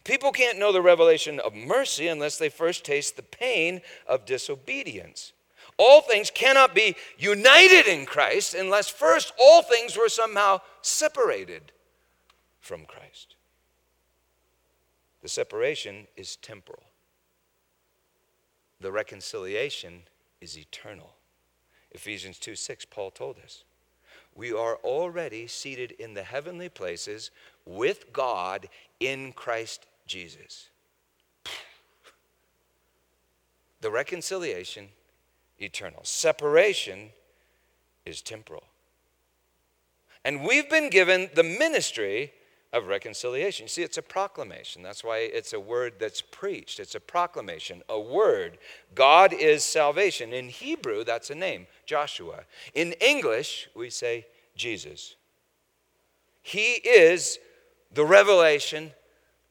People 0.04 0.32
can't 0.32 0.60
know 0.60 0.72
the 0.72 0.82
revelation 0.82 1.40
of 1.40 1.54
mercy 1.54 2.08
unless 2.08 2.38
they 2.38 2.50
first 2.50 2.84
taste 2.84 3.16
the 3.16 3.24
pain 3.24 3.82
of 4.08 4.26
disobedience. 4.26 5.34
All 5.78 6.02
things 6.02 6.30
cannot 6.30 6.76
be 6.76 6.96
united 7.18 7.88
in 7.88 8.06
Christ 8.06 8.54
unless 8.54 8.90
first 8.90 9.32
all 9.40 9.62
things 9.62 9.96
were 9.98 10.10
somehow 10.10 10.62
separated 10.82 11.72
from 12.60 12.86
Christ. 12.86 13.36
The 15.22 15.30
separation 15.30 16.08
is 16.16 16.36
temporal, 16.36 16.84
the 18.80 18.92
reconciliation 18.92 20.04
is 20.42 20.58
eternal. 20.58 21.16
Ephesians 21.92 22.38
2 22.38 22.56
6, 22.56 22.86
Paul 22.86 23.12
told 23.12 23.38
us. 23.44 23.64
We 24.36 24.54
are 24.54 24.76
already 24.78 25.48
seated 25.48 25.92
in 25.94 26.14
the 26.14 26.24
heavenly 26.24 26.70
places 26.70 27.32
with 27.70 28.12
God 28.12 28.68
in 29.00 29.32
Christ 29.32 29.86
Jesus. 30.08 30.70
The 33.82 33.92
reconciliation, 33.92 34.90
eternal. 35.60 36.02
Separation 36.04 37.12
is 38.06 38.22
temporal. 38.22 38.64
And 40.26 40.44
we've 40.44 40.70
been 40.70 40.90
given 40.90 41.30
the 41.36 41.44
ministry 41.44 42.34
of 42.74 42.88
reconciliation. 42.88 43.68
See, 43.68 43.84
it's 43.84 43.98
a 43.98 44.02
proclamation. 44.02 44.84
That's 44.84 45.04
why 45.04 45.20
it's 45.20 45.54
a 45.54 45.60
word 45.60 45.94
that's 46.00 46.22
preached. 46.22 46.80
It's 46.80 46.96
a 46.96 47.00
proclamation, 47.00 47.82
a 47.88 48.00
word. 48.00 48.58
God 48.96 49.34
is 49.34 49.64
salvation. 49.64 50.34
In 50.34 50.50
Hebrew, 50.50 51.04
that's 51.04 51.30
a 51.30 51.36
name, 51.36 51.68
Joshua. 51.86 52.42
In 52.74 52.94
English, 52.94 53.70
we 53.76 53.90
say 53.90 54.26
Jesus. 54.56 55.16
He 56.42 56.74
is 56.74 57.40
the 57.94 58.06
revelation 58.06 58.92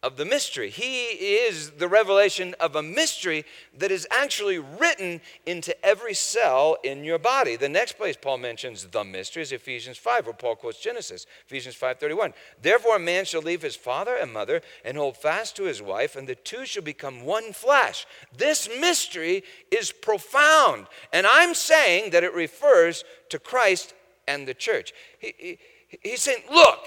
of 0.01 0.17
the 0.17 0.25
mystery. 0.25 0.71
He 0.71 1.07
is 1.07 1.71
the 1.73 1.89
revelation 1.89 2.55
of 2.61 2.77
a 2.77 2.83
mystery 2.83 3.45
that 3.77 3.91
is 3.91 4.07
actually 4.13 4.59
written 4.59 5.21
into 5.45 5.75
every 5.85 6.15
cell 6.15 6.77
in 6.85 7.03
your 7.03 7.19
body. 7.19 7.57
The 7.57 7.69
next 7.69 7.99
place 7.99 8.17
Paul 8.17 8.39
mentions 8.39 8.85
the 8.85 9.03
mystery 9.03 9.43
is 9.43 9.51
Ephesians 9.51 9.99
5, 9.99 10.27
where 10.27 10.35
Paul 10.35 10.55
quotes 10.55 10.81
Genesis, 10.81 11.27
Ephesians 11.47 11.75
5:31. 11.75 12.33
Therefore 12.63 12.97
a 12.97 13.01
man 13.01 13.25
shall 13.25 13.43
leave 13.43 13.63
his 13.63 13.75
father 13.75 14.15
and 14.15 14.33
mother 14.33 14.63
and 14.85 14.97
hold 14.97 15.17
fast 15.17 15.57
to 15.57 15.65
his 15.65 15.83
wife, 15.83 16.15
and 16.15 16.29
the 16.29 16.37
two 16.37 16.65
shall 16.65 16.85
become 16.85 17.25
one 17.25 17.53
flesh. 17.53 18.07
This 18.37 18.69
mystery 18.81 19.43
is 19.73 19.91
profound, 19.91 20.87
and 21.13 21.27
I'm 21.27 21.55
saying 21.55 22.11
that 22.11 22.23
it 22.23 22.35
refers 22.35 23.03
to 23.31 23.41
Christ 23.41 23.95
and 24.29 24.47
the 24.47 24.55
church. 24.55 24.93
He, 25.19 25.35
he, 25.39 25.59
he's 26.03 26.23
saying, 26.23 26.45
look, 26.49 26.87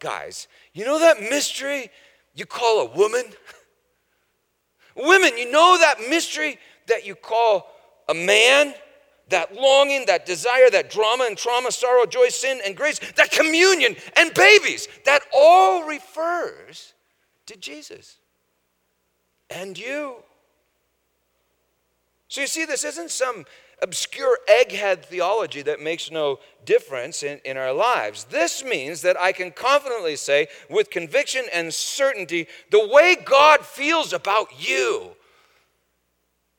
guys, 0.00 0.48
you 0.72 0.84
know 0.84 0.98
that 0.98 1.20
mystery 1.20 1.90
you 2.34 2.46
call 2.46 2.80
a 2.80 2.96
woman? 2.96 3.24
Women, 4.96 5.38
you 5.38 5.50
know 5.50 5.78
that 5.78 6.08
mystery 6.08 6.58
that 6.88 7.06
you 7.06 7.14
call 7.14 7.70
a 8.08 8.14
man? 8.14 8.74
That 9.28 9.54
longing, 9.54 10.06
that 10.06 10.26
desire, 10.26 10.68
that 10.70 10.90
drama 10.90 11.24
and 11.28 11.38
trauma, 11.38 11.70
sorrow, 11.70 12.04
joy, 12.04 12.30
sin, 12.30 12.60
and 12.66 12.76
grace, 12.76 12.98
that 13.14 13.30
communion 13.30 13.94
and 14.16 14.34
babies, 14.34 14.88
that 15.04 15.22
all 15.32 15.84
refers 15.84 16.94
to 17.46 17.56
Jesus 17.56 18.18
and 19.48 19.78
you. 19.78 20.16
So 22.26 22.40
you 22.40 22.46
see, 22.46 22.64
this 22.64 22.84
isn't 22.84 23.10
some 23.10 23.44
obscure 23.82 24.38
egghead 24.48 25.04
theology 25.04 25.62
that 25.62 25.80
makes 25.80 26.10
no 26.10 26.38
difference 26.64 27.22
in, 27.22 27.40
in 27.44 27.56
our 27.56 27.72
lives. 27.72 28.24
This 28.24 28.62
means 28.64 29.02
that 29.02 29.18
I 29.18 29.32
can 29.32 29.50
confidently 29.50 30.16
say, 30.16 30.48
with 30.68 30.90
conviction 30.90 31.44
and 31.52 31.72
certainty, 31.72 32.46
the 32.70 32.86
way 32.88 33.16
God 33.24 33.64
feels 33.64 34.12
about 34.12 34.48
you 34.58 35.10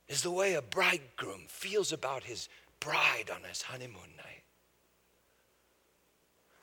is 0.07 0.23
the 0.23 0.31
way 0.31 0.55
a 0.55 0.61
bridegroom 0.61 1.43
feels 1.47 1.93
about 1.93 2.23
his 2.23 2.49
bride 2.79 3.29
on 3.33 3.43
his 3.47 3.61
honeymoon 3.61 4.09
night. 4.17 4.43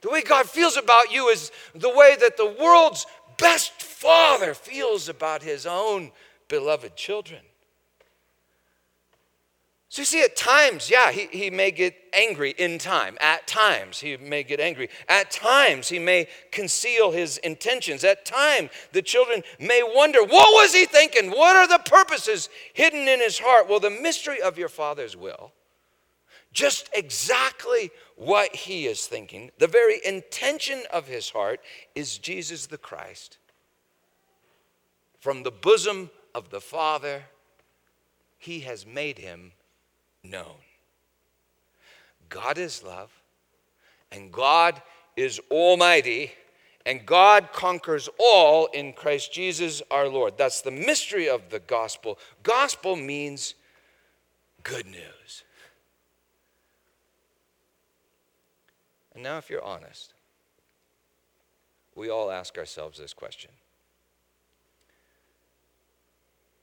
The 0.00 0.10
way 0.10 0.22
God 0.22 0.48
feels 0.48 0.76
about 0.76 1.12
you 1.12 1.28
is 1.28 1.50
the 1.74 1.88
way 1.88 2.16
that 2.20 2.36
the 2.36 2.54
world's 2.60 3.06
best 3.36 3.82
father 3.82 4.54
feels 4.54 5.08
about 5.08 5.42
his 5.42 5.66
own 5.66 6.12
beloved 6.48 6.94
children. 6.94 7.40
So 9.90 10.02
you 10.02 10.06
see, 10.06 10.22
at 10.22 10.36
times, 10.36 10.90
yeah, 10.90 11.10
he, 11.10 11.28
he 11.30 11.48
may 11.48 11.70
get 11.70 11.96
angry 12.12 12.50
in 12.58 12.78
time. 12.78 13.16
At 13.22 13.46
times, 13.46 14.00
he 14.00 14.18
may 14.18 14.42
get 14.42 14.60
angry. 14.60 14.90
At 15.08 15.30
times, 15.30 15.88
he 15.88 15.98
may 15.98 16.28
conceal 16.50 17.10
his 17.10 17.38
intentions. 17.38 18.04
At 18.04 18.26
times, 18.26 18.68
the 18.92 19.00
children 19.00 19.42
may 19.58 19.82
wonder, 19.82 20.22
what 20.22 20.52
was 20.52 20.74
he 20.74 20.84
thinking? 20.84 21.30
What 21.30 21.56
are 21.56 21.66
the 21.66 21.82
purposes 21.82 22.50
hidden 22.74 23.08
in 23.08 23.20
his 23.20 23.38
heart? 23.38 23.66
Well, 23.66 23.80
the 23.80 23.88
mystery 23.88 24.42
of 24.42 24.58
your 24.58 24.68
father's 24.68 25.16
will, 25.16 25.52
just 26.52 26.90
exactly 26.92 27.90
what 28.16 28.54
he 28.54 28.86
is 28.86 29.06
thinking, 29.06 29.52
the 29.58 29.66
very 29.66 30.00
intention 30.04 30.82
of 30.92 31.08
his 31.08 31.30
heart 31.30 31.60
is 31.94 32.18
Jesus 32.18 32.66
the 32.66 32.76
Christ. 32.76 33.38
From 35.18 35.44
the 35.44 35.50
bosom 35.50 36.10
of 36.34 36.50
the 36.50 36.60
Father, 36.60 37.24
he 38.36 38.60
has 38.60 38.84
made 38.84 39.18
him 39.18 39.52
known. 40.28 40.56
God 42.28 42.58
is 42.58 42.82
love, 42.82 43.10
and 44.12 44.32
God 44.32 44.80
is 45.16 45.40
almighty, 45.50 46.32
and 46.84 47.04
God 47.04 47.52
conquers 47.52 48.08
all 48.18 48.66
in 48.66 48.92
Christ 48.92 49.32
Jesus 49.32 49.82
our 49.90 50.08
Lord. 50.08 50.34
That's 50.36 50.60
the 50.60 50.70
mystery 50.70 51.28
of 51.28 51.50
the 51.50 51.58
gospel. 51.58 52.18
Gospel 52.42 52.96
means 52.96 53.54
good 54.62 54.86
news. 54.86 55.44
And 59.14 59.22
now, 59.22 59.38
if 59.38 59.50
you're 59.50 59.64
honest, 59.64 60.14
we 61.96 62.08
all 62.08 62.30
ask 62.30 62.56
ourselves 62.56 62.98
this 62.98 63.12
question 63.12 63.50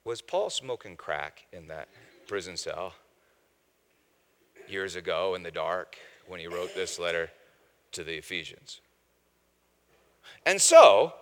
Was 0.06 0.22
Paul 0.22 0.50
smoking 0.50 0.96
crack 0.96 1.46
in 1.52 1.68
that 1.68 1.90
prison 2.28 2.56
cell 2.56 2.94
years 4.70 4.96
ago 4.96 5.36
in 5.36 5.44
the 5.44 5.52
dark 5.52 5.98
when 6.28 6.40
he 6.40 6.48
wrote 6.48 6.74
this 6.76 7.00
letter 7.00 7.30
to 7.92 8.04
the 8.04 8.18
Ephesians? 8.18 8.82
And 10.46 10.62
so, 10.62 11.14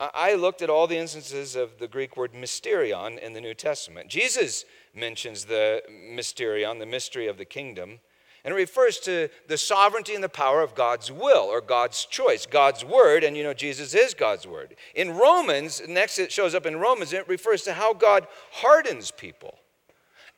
I 0.00 0.34
looked 0.34 0.62
at 0.62 0.70
all 0.70 0.86
the 0.86 0.96
instances 0.96 1.56
of 1.56 1.78
the 1.78 1.88
Greek 1.88 2.16
word 2.16 2.32
mysterion 2.32 3.18
in 3.18 3.32
the 3.32 3.40
New 3.40 3.54
Testament. 3.54 4.08
Jesus 4.08 4.64
mentions 4.94 5.44
the 5.44 5.82
mysterion, 5.90 6.78
the 6.78 6.86
mystery 6.86 7.26
of 7.26 7.36
the 7.36 7.44
kingdom, 7.44 7.98
and 8.44 8.54
it 8.54 8.56
refers 8.56 8.98
to 9.00 9.28
the 9.48 9.58
sovereignty 9.58 10.14
and 10.14 10.22
the 10.22 10.28
power 10.28 10.62
of 10.62 10.76
God's 10.76 11.10
will 11.10 11.44
or 11.44 11.60
God's 11.60 12.04
choice, 12.04 12.46
God's 12.46 12.84
word, 12.84 13.24
and 13.24 13.36
you 13.36 13.42
know, 13.42 13.52
Jesus 13.52 13.92
is 13.92 14.14
God's 14.14 14.46
word. 14.46 14.76
In 14.94 15.16
Romans, 15.16 15.82
next 15.88 16.18
it 16.20 16.30
shows 16.30 16.54
up 16.54 16.64
in 16.64 16.76
Romans, 16.76 17.12
it 17.12 17.28
refers 17.28 17.62
to 17.62 17.72
how 17.72 17.92
God 17.92 18.28
hardens 18.52 19.10
people 19.10 19.58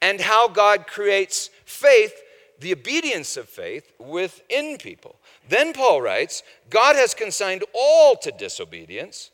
and 0.00 0.20
how 0.20 0.48
God 0.48 0.86
creates 0.86 1.50
faith, 1.66 2.22
the 2.60 2.72
obedience 2.72 3.36
of 3.36 3.48
faith 3.48 3.92
within 3.98 4.76
people. 4.78 5.16
Then 5.48 5.72
Paul 5.72 6.02
writes, 6.02 6.42
God 6.68 6.96
has 6.96 7.14
consigned 7.14 7.64
all 7.74 8.16
to 8.16 8.30
disobedience 8.30 9.30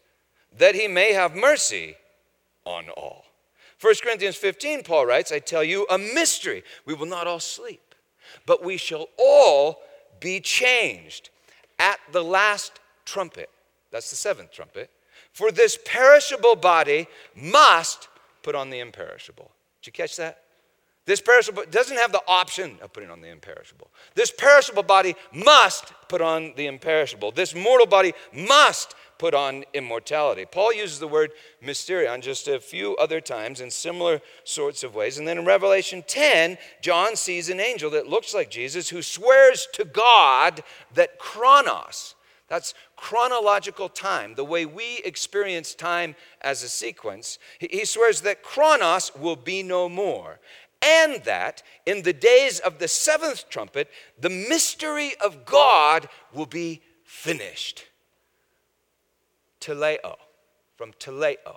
that 0.56 0.74
he 0.74 0.88
may 0.88 1.12
have 1.12 1.34
mercy 1.34 1.96
on 2.64 2.88
all. 2.90 3.24
1 3.80 3.94
Corinthians 4.02 4.36
15, 4.36 4.84
Paul 4.84 5.06
writes, 5.06 5.32
I 5.32 5.38
tell 5.38 5.62
you 5.62 5.86
a 5.90 5.98
mystery. 5.98 6.62
We 6.86 6.94
will 6.94 7.06
not 7.06 7.26
all 7.26 7.40
sleep, 7.40 7.94
but 8.46 8.64
we 8.64 8.76
shall 8.76 9.08
all 9.18 9.82
be 10.18 10.40
changed 10.40 11.30
at 11.78 11.98
the 12.12 12.24
last 12.24 12.80
trumpet. 13.04 13.50
That's 13.90 14.10
the 14.10 14.16
seventh 14.16 14.52
trumpet. 14.52 14.90
For 15.32 15.52
this 15.52 15.78
perishable 15.84 16.56
body 16.56 17.06
must 17.34 18.08
put 18.42 18.54
on 18.54 18.70
the 18.70 18.78
imperishable. 18.78 19.50
Did 19.82 19.88
you 19.88 19.92
catch 19.92 20.16
that? 20.16 20.42
This 21.06 21.20
perishable 21.20 21.62
doesn't 21.70 21.96
have 21.96 22.10
the 22.10 22.22
option 22.26 22.78
of 22.82 22.92
putting 22.92 23.10
on 23.10 23.20
the 23.20 23.28
imperishable. 23.28 23.90
This 24.16 24.32
perishable 24.32 24.82
body 24.82 25.14
must 25.32 25.92
put 26.08 26.20
on 26.20 26.52
the 26.56 26.66
imperishable. 26.66 27.30
This 27.30 27.54
mortal 27.54 27.86
body 27.86 28.12
must 28.32 28.96
put 29.16 29.32
on 29.32 29.64
immortality. 29.72 30.44
Paul 30.44 30.74
uses 30.74 30.98
the 30.98 31.08
word 31.08 31.30
mysterion 31.64 32.20
just 32.20 32.48
a 32.48 32.60
few 32.60 32.96
other 32.96 33.20
times 33.20 33.60
in 33.60 33.70
similar 33.70 34.20
sorts 34.42 34.82
of 34.82 34.96
ways. 34.96 35.16
And 35.16 35.26
then 35.26 35.38
in 35.38 35.44
Revelation 35.44 36.02
10, 36.06 36.58
John 36.82 37.14
sees 37.14 37.48
an 37.48 37.60
angel 37.60 37.90
that 37.90 38.08
looks 38.08 38.34
like 38.34 38.50
Jesus 38.50 38.88
who 38.88 39.00
swears 39.00 39.68
to 39.74 39.84
God 39.84 40.62
that 40.94 41.18
chronos, 41.18 42.16
that's 42.48 42.74
chronological 42.96 43.88
time, 43.88 44.34
the 44.34 44.44
way 44.44 44.66
we 44.66 45.00
experience 45.04 45.74
time 45.74 46.14
as 46.42 46.62
a 46.62 46.68
sequence. 46.68 47.38
He 47.58 47.84
swears 47.84 48.20
that 48.22 48.42
chronos 48.42 49.12
will 49.16 49.36
be 49.36 49.62
no 49.62 49.88
more 49.88 50.40
and 50.82 51.22
that 51.24 51.62
in 51.84 52.02
the 52.02 52.12
days 52.12 52.58
of 52.60 52.78
the 52.78 52.88
seventh 52.88 53.48
trumpet, 53.48 53.88
the 54.20 54.30
mystery 54.30 55.12
of 55.24 55.44
God 55.44 56.08
will 56.32 56.46
be 56.46 56.82
finished. 57.04 57.84
Teleo, 59.60 60.16
from 60.76 60.92
teleo. 60.92 61.56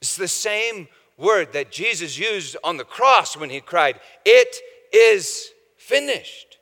It's 0.00 0.16
the 0.16 0.28
same 0.28 0.88
word 1.16 1.52
that 1.52 1.72
Jesus 1.72 2.18
used 2.18 2.56
on 2.64 2.76
the 2.76 2.84
cross 2.84 3.36
when 3.36 3.50
he 3.50 3.60
cried, 3.60 4.00
It 4.24 4.56
is 4.92 5.50
finished. 5.76 6.58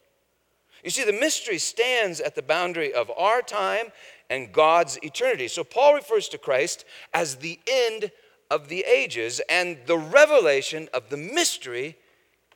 You 0.83 0.91
see, 0.91 1.05
the 1.05 1.13
mystery 1.13 1.59
stands 1.59 2.21
at 2.21 2.35
the 2.35 2.43
boundary 2.43 2.93
of 2.93 3.11
our 3.17 3.41
time 3.41 3.87
and 4.29 4.53
God's 4.53 4.99
eternity. 5.03 5.47
So 5.49 5.63
Paul 5.63 5.95
refers 5.95 6.29
to 6.29 6.39
Christ 6.39 6.85
as 7.15 7.37
the 7.37 7.61
end 7.71 8.11
of 8.53 8.69
the 8.69 8.85
ages 8.87 9.41
and 9.49 9.79
the 9.87 9.97
revelation 9.97 10.87
of 10.93 11.09
the 11.09 11.17
mystery 11.17 11.97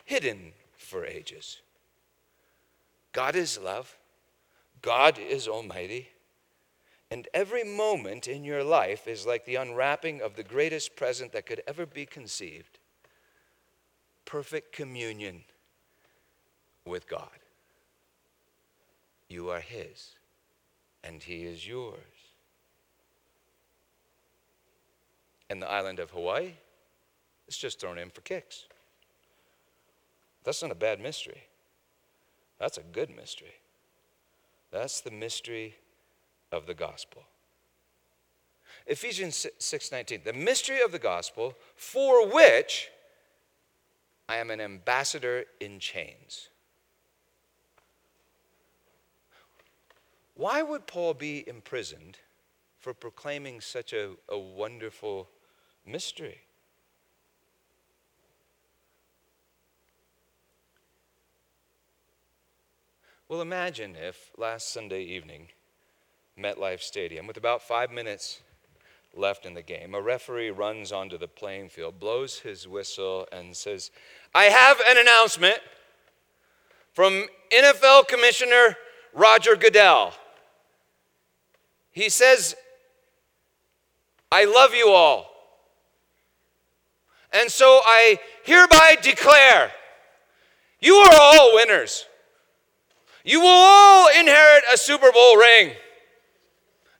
hidden 0.04 0.52
for 0.76 1.06
ages. 1.06 1.62
God 3.12 3.34
is 3.34 3.58
love, 3.58 3.96
God 4.82 5.18
is 5.18 5.48
almighty, 5.48 6.10
and 7.10 7.26
every 7.32 7.64
moment 7.64 8.28
in 8.28 8.44
your 8.44 8.62
life 8.62 9.08
is 9.08 9.26
like 9.26 9.46
the 9.46 9.54
unwrapping 9.54 10.20
of 10.20 10.36
the 10.36 10.42
greatest 10.42 10.96
present 10.96 11.32
that 11.32 11.46
could 11.46 11.62
ever 11.66 11.86
be 11.86 12.04
conceived 12.04 12.78
perfect 14.26 14.72
communion 14.72 15.44
with 16.84 17.08
God. 17.08 17.38
You 19.28 19.48
are 19.48 19.60
His, 19.60 20.10
and 21.02 21.22
He 21.22 21.44
is 21.44 21.66
yours. 21.66 22.25
And 25.48 25.62
the 25.62 25.70
island 25.70 25.98
of 25.98 26.10
Hawaii, 26.10 26.52
it's 27.46 27.56
just 27.56 27.80
thrown 27.80 27.98
in 27.98 28.10
for 28.10 28.20
kicks. 28.22 28.66
That's 30.44 30.62
not 30.62 30.70
a 30.70 30.76
bad 30.76 31.00
mystery. 31.00 31.42
That's 32.58 32.78
a 32.78 32.82
good 32.82 33.10
mystery. 33.14 33.54
That's 34.70 35.00
the 35.00 35.10
mystery 35.10 35.76
of 36.52 36.66
the 36.66 36.74
gospel. 36.74 37.24
Ephesians 38.86 39.46
6:19, 39.58 40.24
the 40.24 40.32
mystery 40.32 40.80
of 40.80 40.92
the 40.92 40.98
gospel 40.98 41.56
for 41.74 42.26
which 42.26 42.90
I 44.28 44.36
am 44.36 44.50
an 44.50 44.60
ambassador 44.60 45.46
in 45.60 45.80
chains. 45.80 46.48
Why 50.34 50.62
would 50.62 50.86
Paul 50.86 51.14
be 51.14 51.48
imprisoned 51.48 52.18
for 52.78 52.92
proclaiming 52.92 53.60
such 53.60 53.92
a, 53.92 54.16
a 54.28 54.38
wonderful 54.38 55.28
mystery. 55.86 56.40
Well, 63.28 63.40
imagine 63.40 63.96
if 63.96 64.30
last 64.36 64.72
Sunday 64.72 65.02
evening, 65.02 65.48
MetLife 66.38 66.80
Stadium, 66.80 67.26
with 67.26 67.36
about 67.36 67.60
five 67.60 67.90
minutes 67.90 68.40
left 69.14 69.46
in 69.46 69.54
the 69.54 69.62
game, 69.62 69.94
a 69.94 70.00
referee 70.00 70.50
runs 70.50 70.92
onto 70.92 71.18
the 71.18 71.26
playing 71.26 71.70
field, 71.70 71.98
blows 71.98 72.38
his 72.38 72.68
whistle, 72.68 73.26
and 73.32 73.56
says, 73.56 73.90
I 74.34 74.44
have 74.44 74.80
an 74.86 74.98
announcement 74.98 75.58
from 76.92 77.24
NFL 77.52 78.06
Commissioner 78.06 78.76
Roger 79.12 79.56
Goodell. 79.56 80.14
He 81.90 82.08
says, 82.08 82.54
I 84.30 84.44
love 84.44 84.74
you 84.74 84.90
all. 84.90 85.35
And 87.32 87.50
so 87.50 87.80
I 87.84 88.18
hereby 88.44 88.96
declare 89.02 89.72
you 90.80 90.94
are 90.94 91.14
all 91.20 91.54
winners. 91.54 92.06
You 93.24 93.40
will 93.40 93.48
all 93.48 94.08
inherit 94.18 94.64
a 94.72 94.76
Super 94.76 95.10
Bowl 95.12 95.36
ring. 95.36 95.72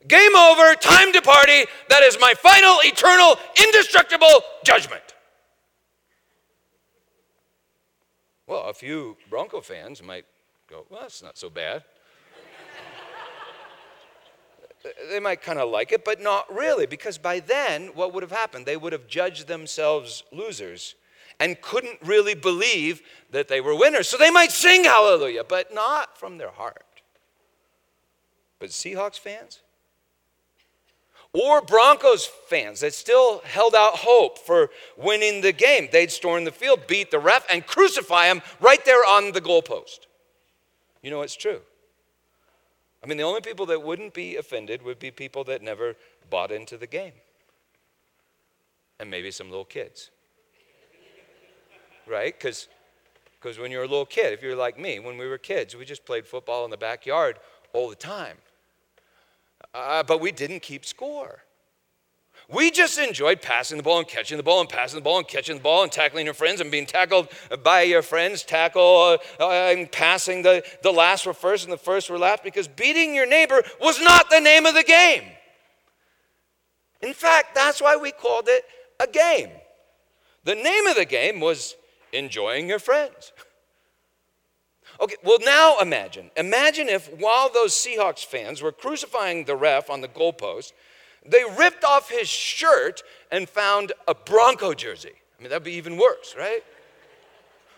Game 0.09 0.37
over, 0.37 0.75
time 0.75 1.13
to 1.13 1.23
party. 1.23 1.65
That 1.89 2.03
is 2.03 2.19
my 2.21 2.35
final, 2.35 2.79
eternal, 2.85 3.37
indestructible 3.57 4.43
judgment. 4.65 5.03
Well, 8.47 8.65
a 8.65 8.75
few 8.75 9.17
Bronco 9.29 9.61
fans 9.61 10.03
might 10.03 10.25
go, 10.69 10.87
well, 10.91 11.03
that's 11.03 11.23
not 11.23 11.37
so 11.39 11.51
bad 11.51 11.85
they 15.11 15.21
might 15.21 15.43
kind 15.43 15.59
of 15.59 15.71
like 15.71 15.93
it, 15.93 16.05
but 16.05 16.21
not 16.21 16.53
really, 16.53 16.87
because 16.87 17.19
by 17.19 17.41
then, 17.41 17.89
what 17.95 18.13
would 18.13 18.23
have 18.23 18.33
happened? 18.33 18.67
They 18.67 18.77
would 18.77 18.93
have 18.93 19.07
judged 19.07 19.47
themselves 19.47 20.23
losers 20.33 20.95
and 21.39 21.61
couldn't 21.61 21.99
really 22.03 22.35
believe 22.35 23.03
that 23.31 23.49
they 23.49 23.61
were 23.61 23.75
winners. 23.75 24.09
So 24.09 24.17
they 24.17 24.31
might 24.31 24.53
sing 24.53 24.85
hallelujah, 24.85 25.45
but 25.45 25.75
not 25.75 26.19
from 26.19 26.39
their 26.39 26.51
heart. 26.51 26.85
But 28.59 28.71
Seahawks 28.71 29.19
fans, 29.19 29.61
or 31.33 31.61
Broncos 31.61 32.25
fans 32.49 32.81
that 32.81 32.95
still 32.95 33.41
held 33.45 33.75
out 33.75 33.97
hope 33.97 34.39
for 34.39 34.71
winning 34.97 35.43
the 35.43 35.53
game. 35.53 35.89
They'd 35.93 36.11
storm 36.11 36.45
the 36.45 36.53
field, 36.53 36.87
beat 36.87 37.11
the 37.11 37.19
ref, 37.19 37.45
and 37.53 37.67
crucify 37.67 38.29
him 38.29 38.41
right 38.61 38.83
there 38.87 39.03
on 39.07 39.33
the 39.33 39.43
goalpost. 39.43 40.07
You 41.03 41.11
know 41.11 41.21
it's 41.21 41.37
true. 41.37 41.61
I 43.07 43.09
mean, 43.09 43.19
the 43.19 43.23
only 43.23 43.41
people 43.41 43.67
that 43.67 43.81
wouldn't 43.81 44.15
be 44.15 44.35
offended 44.35 44.83
would 44.83 44.99
be 44.99 45.13
people 45.13 45.45
that 45.45 45.63
never 45.63 45.95
bought 46.29 46.51
into 46.51 46.77
the 46.77 46.89
game. 46.89 47.13
And 48.99 49.09
maybe 49.09 49.31
some 49.31 49.49
little 49.49 49.65
kids. 49.65 50.11
right? 52.05 52.37
Because 52.37 52.67
because 53.41 53.61
when 53.61 53.71
you're 53.71 53.85
a 53.85 53.87
little 53.87 54.07
kid, 54.07 54.33
if 54.33 54.43
you're 54.43 54.57
like 54.57 54.77
me, 54.77 54.99
when 54.99 55.17
we 55.19 55.29
were 55.29 55.39
kids, 55.39 55.77
we 55.77 55.85
just 55.85 56.05
played 56.05 56.27
football 56.27 56.65
in 56.65 56.71
the 56.73 56.77
backyard 56.77 57.39
all 57.73 57.89
the 57.89 57.95
time. 57.95 58.39
uh, 59.73 60.03
but 60.03 60.21
we 60.21 60.33
didn't 60.33 60.63
keep 60.63 60.85
score. 60.85 61.45
We 62.49 62.71
just 62.71 62.99
enjoyed 62.99 63.43
passing 63.43 63.77
the 63.77 63.83
ball 63.83 63.99
and 63.99 64.07
catching 64.07 64.37
the 64.37 64.43
ball 64.43 64.61
and 64.61 64.69
passing 64.69 64.97
the 64.97 65.03
ball 65.03 65.19
and 65.19 65.27
catching 65.27 65.57
the 65.57 65.63
ball 65.63 65.83
and 65.83 65.91
tackling 65.91 66.27
your 66.27 66.35
friends 66.35 66.61
and 66.61 66.71
being 66.71 66.87
tackled 66.87 67.29
by 67.65 67.83
your 67.83 68.03
friends, 68.03 68.45
tackle 68.45 69.19
uh, 69.41 69.51
and 69.51 69.91
passing 69.91 70.43
the, 70.43 70.63
the 70.83 70.93
last 70.93 71.27
were 71.27 71.35
first 71.35 71.65
and 71.65 71.73
the 71.73 71.79
first 71.79 72.09
were 72.09 72.19
last 72.19 72.45
because 72.45 72.69
beating 72.69 73.17
your 73.17 73.27
neighbor 73.27 73.65
was 73.81 74.01
not 74.01 74.31
the 74.31 74.41
name 74.41 74.65
of 74.65 74.75
the 74.75 74.85
game. 74.85 75.25
In 77.03 77.13
fact, 77.13 77.55
that's 77.55 77.83
why 77.83 77.97
we 77.97 78.13
called 78.13 78.47
it 78.47 78.65
a 79.01 79.09
game. 79.09 79.51
The 80.45 80.55
name 80.55 80.87
of 80.87 80.95
the 80.95 81.05
game 81.05 81.41
was 81.41 81.75
enjoying 82.13 82.69
your 82.69 82.79
friends. 82.79 83.33
Okay, 85.01 85.17
well, 85.25 85.39
now 85.45 85.79
imagine. 85.81 86.31
Imagine 86.37 86.89
if 86.89 87.13
while 87.19 87.51
those 87.53 87.75
Seahawks 87.75 88.25
fans 88.25 88.63
were 88.63 88.73
crucifying 88.73 89.45
the 89.45 89.57
ref 89.57 89.91
on 89.91 90.01
the 90.01 90.09
goalpost, 90.09 90.73
they 91.29 91.45
ripped 91.59 91.85
off 91.85 92.11
his 92.11 92.29
shirt 92.29 93.03
and 93.31 93.49
found 93.49 93.93
a 94.07 94.15
Bronco 94.15 94.75
jersey. 94.75 95.13
I 95.39 95.43
mean, 95.43 95.51
that'd 95.51 95.65
be 95.65 95.73
even 95.73 95.97
worse, 95.97 96.35
right? 96.37 96.63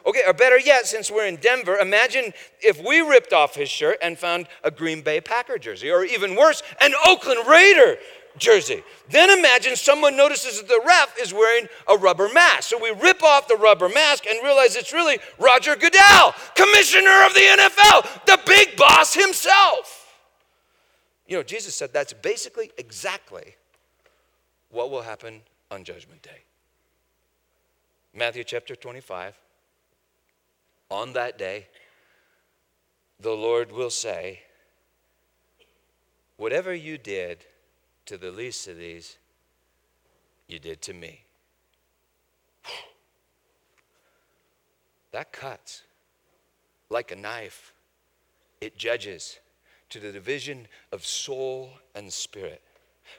Okay, 0.06 0.22
or 0.26 0.32
better 0.32 0.58
yet, 0.58 0.86
since 0.86 1.10
we're 1.10 1.26
in 1.26 1.36
Denver, 1.36 1.76
imagine 1.76 2.32
if 2.60 2.82
we 2.82 3.00
ripped 3.00 3.32
off 3.32 3.54
his 3.54 3.68
shirt 3.68 3.98
and 4.00 4.16
found 4.16 4.46
a 4.64 4.70
Green 4.70 5.02
Bay 5.02 5.20
Packer 5.20 5.58
jersey, 5.58 5.90
or 5.90 6.04
even 6.04 6.34
worse, 6.34 6.62
an 6.80 6.92
Oakland 7.06 7.46
Raider 7.46 7.98
jersey. 8.38 8.82
Then 9.10 9.36
imagine 9.36 9.76
someone 9.76 10.16
notices 10.16 10.58
that 10.58 10.68
the 10.68 10.80
ref 10.86 11.18
is 11.20 11.34
wearing 11.34 11.66
a 11.88 11.96
rubber 11.96 12.28
mask. 12.32 12.70
So 12.70 12.82
we 12.82 12.90
rip 12.90 13.22
off 13.22 13.48
the 13.48 13.56
rubber 13.56 13.88
mask 13.88 14.24
and 14.26 14.42
realize 14.42 14.76
it's 14.76 14.92
really 14.92 15.18
Roger 15.38 15.74
Goodell, 15.74 16.34
commissioner 16.54 17.26
of 17.26 17.34
the 17.34 17.40
NFL, 17.40 18.24
the 18.26 18.40
big 18.46 18.76
boss 18.76 19.14
himself. 19.14 19.97
You 21.28 21.36
know, 21.36 21.42
Jesus 21.42 21.74
said 21.74 21.92
that's 21.92 22.14
basically 22.14 22.72
exactly 22.78 23.54
what 24.70 24.90
will 24.90 25.02
happen 25.02 25.42
on 25.70 25.84
Judgment 25.84 26.22
Day. 26.22 26.42
Matthew 28.14 28.44
chapter 28.44 28.74
25. 28.74 29.38
On 30.90 31.12
that 31.12 31.36
day, 31.36 31.66
the 33.20 33.32
Lord 33.32 33.70
will 33.70 33.90
say, 33.90 34.40
Whatever 36.38 36.72
you 36.72 36.96
did 36.96 37.44
to 38.06 38.16
the 38.16 38.30
least 38.30 38.66
of 38.68 38.78
these, 38.78 39.18
you 40.46 40.58
did 40.58 40.80
to 40.82 40.94
me. 40.94 41.24
That 45.10 45.32
cuts 45.32 45.82
like 46.90 47.10
a 47.10 47.16
knife. 47.16 47.74
It 48.60 48.78
judges 48.78 49.40
to 49.90 50.00
the 50.00 50.12
division 50.12 50.66
of 50.92 51.04
soul 51.04 51.70
and 51.94 52.12
spirit. 52.12 52.62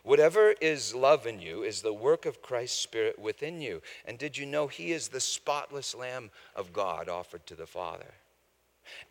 Whatever 0.03 0.53
is 0.61 0.93
love 0.93 1.25
in 1.25 1.39
you 1.39 1.63
is 1.63 1.81
the 1.81 1.93
work 1.93 2.25
of 2.25 2.41
Christ's 2.41 2.79
Spirit 2.79 3.17
within 3.17 3.61
you. 3.61 3.81
And 4.05 4.17
did 4.17 4.37
you 4.37 4.45
know 4.45 4.67
He 4.67 4.91
is 4.91 5.07
the 5.07 5.19
spotless 5.19 5.95
Lamb 5.95 6.29
of 6.55 6.73
God 6.73 7.09
offered 7.09 7.45
to 7.47 7.55
the 7.55 7.65
Father? 7.65 8.13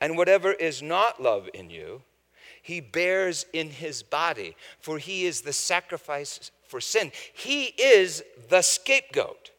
And 0.00 0.16
whatever 0.16 0.52
is 0.52 0.82
not 0.82 1.20
love 1.20 1.48
in 1.52 1.70
you, 1.70 2.02
He 2.62 2.80
bears 2.80 3.46
in 3.52 3.70
His 3.70 4.02
body, 4.02 4.56
for 4.78 4.98
He 4.98 5.26
is 5.26 5.40
the 5.40 5.52
sacrifice 5.52 6.50
for 6.66 6.80
sin. 6.80 7.12
He 7.34 7.64
is 7.64 8.22
the 8.48 8.62
scapegoat. 8.62 9.50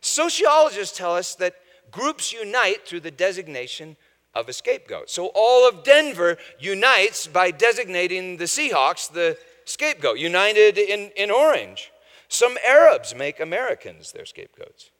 Sociologists 0.00 0.96
tell 0.96 1.16
us 1.16 1.34
that 1.36 1.56
groups 1.90 2.32
unite 2.32 2.86
through 2.86 3.00
the 3.00 3.10
designation 3.10 3.96
of 4.36 4.48
a 4.50 4.52
scapegoat. 4.52 5.08
So 5.10 5.32
all 5.34 5.66
of 5.66 5.82
Denver 5.82 6.36
unites 6.60 7.26
by 7.26 7.50
designating 7.50 8.36
the 8.36 8.44
Seahawks 8.44 9.10
the 9.10 9.38
scapegoat, 9.64 10.18
united 10.18 10.76
in, 10.76 11.10
in 11.16 11.30
orange. 11.30 11.90
Some 12.28 12.58
Arabs 12.64 13.14
make 13.14 13.40
Americans 13.40 14.12
their 14.12 14.26
scapegoats. 14.26 14.90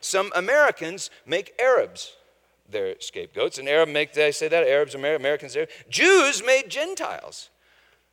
Some 0.00 0.32
Americans 0.34 1.08
make 1.24 1.54
Arabs 1.58 2.16
their 2.68 2.96
scapegoats. 2.98 3.58
And 3.58 3.68
Arab 3.68 3.90
make, 3.90 4.12
did 4.12 4.24
I 4.24 4.30
say 4.30 4.48
that? 4.48 4.66
Arabs, 4.66 4.94
Americans, 4.94 5.56
Arabs. 5.56 5.72
Jews 5.88 6.42
made 6.44 6.68
Gentiles 6.68 7.50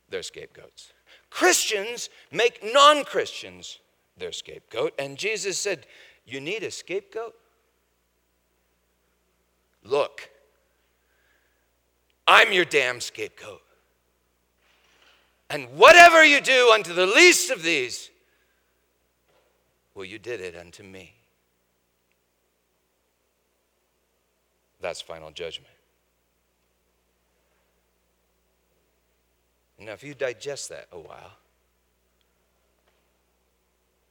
their 0.10 0.24
scapegoats. 0.24 0.93
Christians 1.32 2.10
make 2.32 2.62
non 2.63 3.04
Christians 3.04 3.80
their 4.17 4.32
scapegoat. 4.32 4.93
And 5.00 5.17
Jesus 5.17 5.58
said, 5.58 5.88
You 6.26 6.39
need 6.39 6.62
a 6.63 6.71
scapegoat? 6.71 7.34
Look, 9.84 10.30
I'm 12.32 12.54
your 12.54 12.63
damn 12.63 13.02
scapegoat. 13.02 13.62
And 15.50 15.67
whatever 15.76 16.24
you 16.24 16.39
do 16.39 16.72
unto 16.74 16.94
the 16.94 17.06
least 17.06 17.52
of 17.52 17.62
these, 17.62 18.10
well, 19.94 20.06
you 20.06 20.17
did 20.17 20.39
it 20.39 20.56
unto 20.56 20.82
me. 20.82 21.13
That's 24.80 25.02
final 25.02 25.32
judgment. 25.32 25.74
Now, 29.78 29.91
if 29.91 30.02
you 30.02 30.13
digest 30.13 30.70
that 30.70 30.88
a 30.94 31.00
while, 31.00 31.34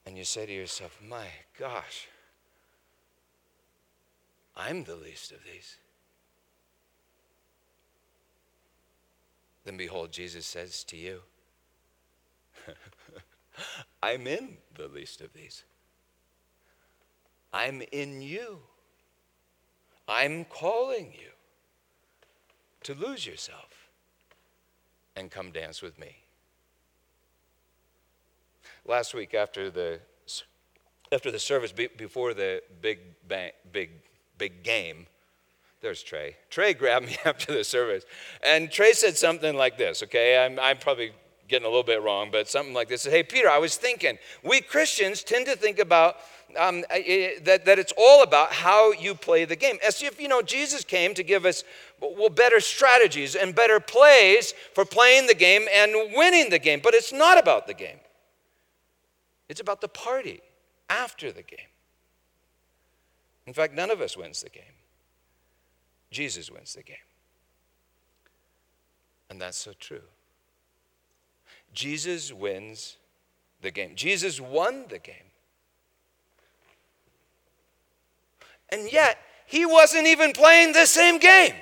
and 0.05 0.19
you 0.19 0.25
say 0.25 0.45
to 0.45 0.53
yourself, 0.53 0.99
my 1.09 1.27
gosh, 1.59 2.07
I'm 4.55 4.85
the 4.85 4.97
least 4.97 5.33
of 5.33 5.39
these. 5.43 5.79
Then 9.64 9.77
behold, 9.77 10.12
Jesus 10.12 10.46
says 10.46 10.85
to 10.85 10.96
you, 10.96 11.20
I'm 14.03 14.27
in 14.27 14.57
the 14.75 14.88
least 14.88 15.20
of 15.20 15.33
these. 15.33 15.64
I'm 17.53 17.83
in 17.92 18.23
you. 18.23 18.61
I'm 20.09 20.44
calling 20.44 21.12
you 21.12 21.31
to 22.83 22.94
lose 22.94 23.27
yourself 23.27 23.88
and 25.14 25.31
come 25.31 25.51
dance 25.51 25.83
with 25.83 25.99
me. 25.99 26.16
Last 28.87 29.14
week, 29.14 29.35
after 29.35 29.70
the 29.70 30.01
after 31.12 31.31
the 31.31 31.38
service, 31.38 31.73
before 31.73 32.35
the 32.35 32.62
big 32.81 32.99
bang, 33.27 33.51
big 33.73 33.90
big 34.38 34.62
game, 34.62 35.07
there's 35.81 36.03
Trey. 36.03 36.37
Trey 36.51 36.75
grabbed 36.75 37.07
me 37.09 37.16
after 37.25 37.53
the 37.53 37.64
service, 37.64 38.05
and 38.43 38.71
Trey 38.71 38.93
said 38.93 39.16
something 39.16 39.57
like 39.57 39.79
this, 39.79 40.03
okay? 40.03 40.45
I'm, 40.45 40.59
I'm 40.59 40.79
probably 40.79 41.12
getting 41.49 41.66
a 41.66 41.69
little 41.69 41.83
bit 41.83 42.03
wrong, 42.03 42.31
but 42.31 42.49
something 42.49 42.73
like 42.73 42.88
this. 42.88 43.05
Hey, 43.05 43.23
Peter, 43.23 43.51
I 43.51 43.59
was 43.59 43.77
thinking, 43.77 44.19
we 44.43 44.61
Christians 44.61 45.23
tend 45.23 45.47
to 45.47 45.57
think 45.57 45.79
about 45.79 46.16
um, 46.59 46.85
that, 46.90 47.64
that 47.64 47.79
it's 47.79 47.93
all 47.99 48.23
about 48.23 48.53
how 48.53 48.93
you 48.93 49.14
play 49.14 49.45
the 49.45 49.57
game. 49.57 49.79
As 49.87 50.03
if, 50.03 50.21
you 50.21 50.29
know, 50.29 50.43
Jesus 50.43 50.85
came 50.85 51.14
to 51.14 51.23
give 51.23 51.45
us 51.45 51.64
well, 52.01 52.31
better 52.31 52.61
strategies 52.61 53.35
and 53.35 53.55
better 53.55 53.81
plays 53.81 54.55
for 54.75 54.85
playing 54.85 55.27
the 55.27 55.35
game 55.35 55.66
and 55.73 55.93
winning 56.14 56.51
the 56.51 56.59
game. 56.59 56.81
But 56.83 56.95
it's 56.95 57.12
not 57.12 57.38
about 57.38 57.66
the 57.66 57.75
game, 57.75 57.99
it's 59.49 59.61
about 59.61 59.81
the 59.81 59.88
party 59.88 60.40
after 60.88 61.33
the 61.33 61.43
game. 61.43 61.59
In 63.47 63.55
fact, 63.55 63.75
none 63.75 63.90
of 63.90 64.01
us 64.01 64.16
wins 64.16 64.43
the 64.43 64.51
game. 64.51 64.62
Jesus 66.11 66.51
wins 66.51 66.75
the 66.75 66.83
game. 66.83 66.96
And 69.29 69.40
that's 69.40 69.59
so 69.59 69.73
true. 69.79 70.03
Jesus 71.73 72.33
wins 72.33 72.96
the 73.62 73.70
game. 73.70 73.94
Jesus 73.94 74.40
won 74.40 74.87
the 74.88 74.99
game. 74.99 75.14
And 78.70 78.92
yet, 78.92 79.18
he 79.46 79.66
wasn't 79.66 80.07
even 80.07 80.33
playing 80.33 80.73
the 80.73 80.87
same 80.87 81.18
game. 81.18 81.55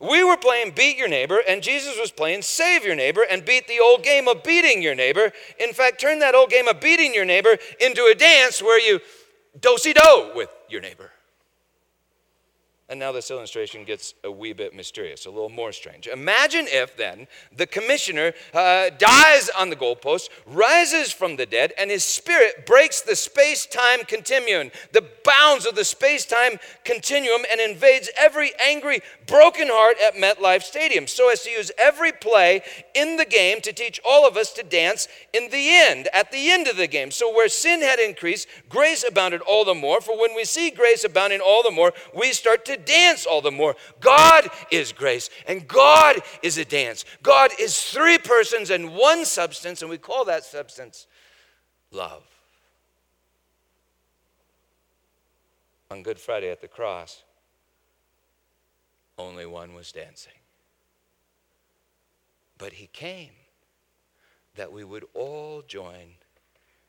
We 0.00 0.22
were 0.22 0.36
playing 0.36 0.72
beat 0.72 0.98
your 0.98 1.08
neighbor, 1.08 1.40
and 1.48 1.62
Jesus 1.62 1.96
was 1.98 2.10
playing 2.10 2.42
save 2.42 2.84
your 2.84 2.94
neighbor 2.94 3.24
and 3.28 3.44
beat 3.44 3.66
the 3.66 3.80
old 3.80 4.02
game 4.02 4.28
of 4.28 4.42
beating 4.42 4.82
your 4.82 4.94
neighbor. 4.94 5.32
In 5.58 5.72
fact, 5.72 6.00
turn 6.00 6.18
that 6.18 6.34
old 6.34 6.50
game 6.50 6.68
of 6.68 6.80
beating 6.80 7.14
your 7.14 7.24
neighbor 7.24 7.56
into 7.80 8.04
a 8.04 8.14
dance 8.14 8.60
where 8.60 8.80
you 8.80 9.00
do 9.58 9.78
si 9.78 9.94
do 9.94 10.32
with 10.34 10.50
your 10.68 10.82
neighbor. 10.82 11.10
And 12.88 13.00
now 13.00 13.10
this 13.10 13.32
illustration 13.32 13.82
gets 13.82 14.14
a 14.22 14.30
wee 14.30 14.52
bit 14.52 14.72
mysterious, 14.72 15.26
a 15.26 15.30
little 15.30 15.48
more 15.48 15.72
strange. 15.72 16.06
Imagine 16.06 16.66
if 16.68 16.96
then 16.96 17.26
the 17.56 17.66
commissioner 17.66 18.32
uh, 18.54 18.90
dies 18.96 19.50
on 19.58 19.70
the 19.70 19.76
goalpost, 19.76 20.28
rises 20.46 21.10
from 21.10 21.34
the 21.34 21.46
dead, 21.46 21.72
and 21.78 21.90
his 21.90 22.04
spirit 22.04 22.64
breaks 22.64 23.00
the 23.00 23.16
space 23.16 23.66
time 23.66 24.04
continuum, 24.04 24.70
the 24.92 25.04
bounds 25.24 25.66
of 25.66 25.74
the 25.74 25.84
space 25.84 26.24
time 26.24 26.60
continuum, 26.84 27.42
and 27.50 27.60
invades 27.60 28.08
every 28.16 28.52
angry, 28.64 29.00
broken 29.26 29.66
heart 29.66 29.96
at 30.00 30.14
MetLife 30.14 30.62
Stadium, 30.62 31.08
so 31.08 31.28
as 31.28 31.42
to 31.42 31.50
use 31.50 31.72
every 31.76 32.12
play 32.12 32.62
in 32.94 33.16
the 33.16 33.24
game 33.24 33.60
to 33.62 33.72
teach 33.72 34.00
all 34.04 34.28
of 34.28 34.36
us 34.36 34.52
to 34.52 34.62
dance 34.62 35.08
in 35.32 35.50
the 35.50 35.70
end, 35.70 36.08
at 36.12 36.30
the 36.30 36.52
end 36.52 36.68
of 36.68 36.76
the 36.76 36.86
game. 36.86 37.10
So 37.10 37.34
where 37.34 37.48
sin 37.48 37.80
had 37.82 37.98
increased, 37.98 38.46
grace 38.68 39.04
abounded 39.06 39.40
all 39.40 39.64
the 39.64 39.74
more. 39.74 40.00
For 40.00 40.16
when 40.16 40.36
we 40.36 40.44
see 40.44 40.70
grace 40.70 41.02
abounding 41.02 41.40
all 41.40 41.64
the 41.64 41.72
more, 41.72 41.92
we 42.14 42.32
start 42.32 42.64
to 42.66 42.75
dance 42.76 43.26
all 43.26 43.40
the 43.40 43.50
more. 43.50 43.76
God 44.00 44.48
is 44.70 44.92
grace, 44.92 45.30
and 45.46 45.66
God 45.66 46.16
is 46.42 46.58
a 46.58 46.64
dance. 46.64 47.04
God 47.22 47.50
is 47.58 47.80
three 47.80 48.18
persons 48.18 48.70
and 48.70 48.94
one 48.94 49.24
substance, 49.24 49.82
and 49.82 49.90
we 49.90 49.98
call 49.98 50.24
that 50.26 50.44
substance 50.44 51.06
love. 51.90 52.24
On 55.90 56.02
Good 56.02 56.18
Friday 56.18 56.50
at 56.50 56.60
the 56.60 56.68
cross, 56.68 57.22
only 59.18 59.46
one 59.46 59.74
was 59.74 59.92
dancing. 59.92 60.32
But 62.58 62.72
he 62.74 62.86
came 62.88 63.30
that 64.56 64.72
we 64.72 64.84
would 64.84 65.04
all 65.14 65.62
join 65.66 66.16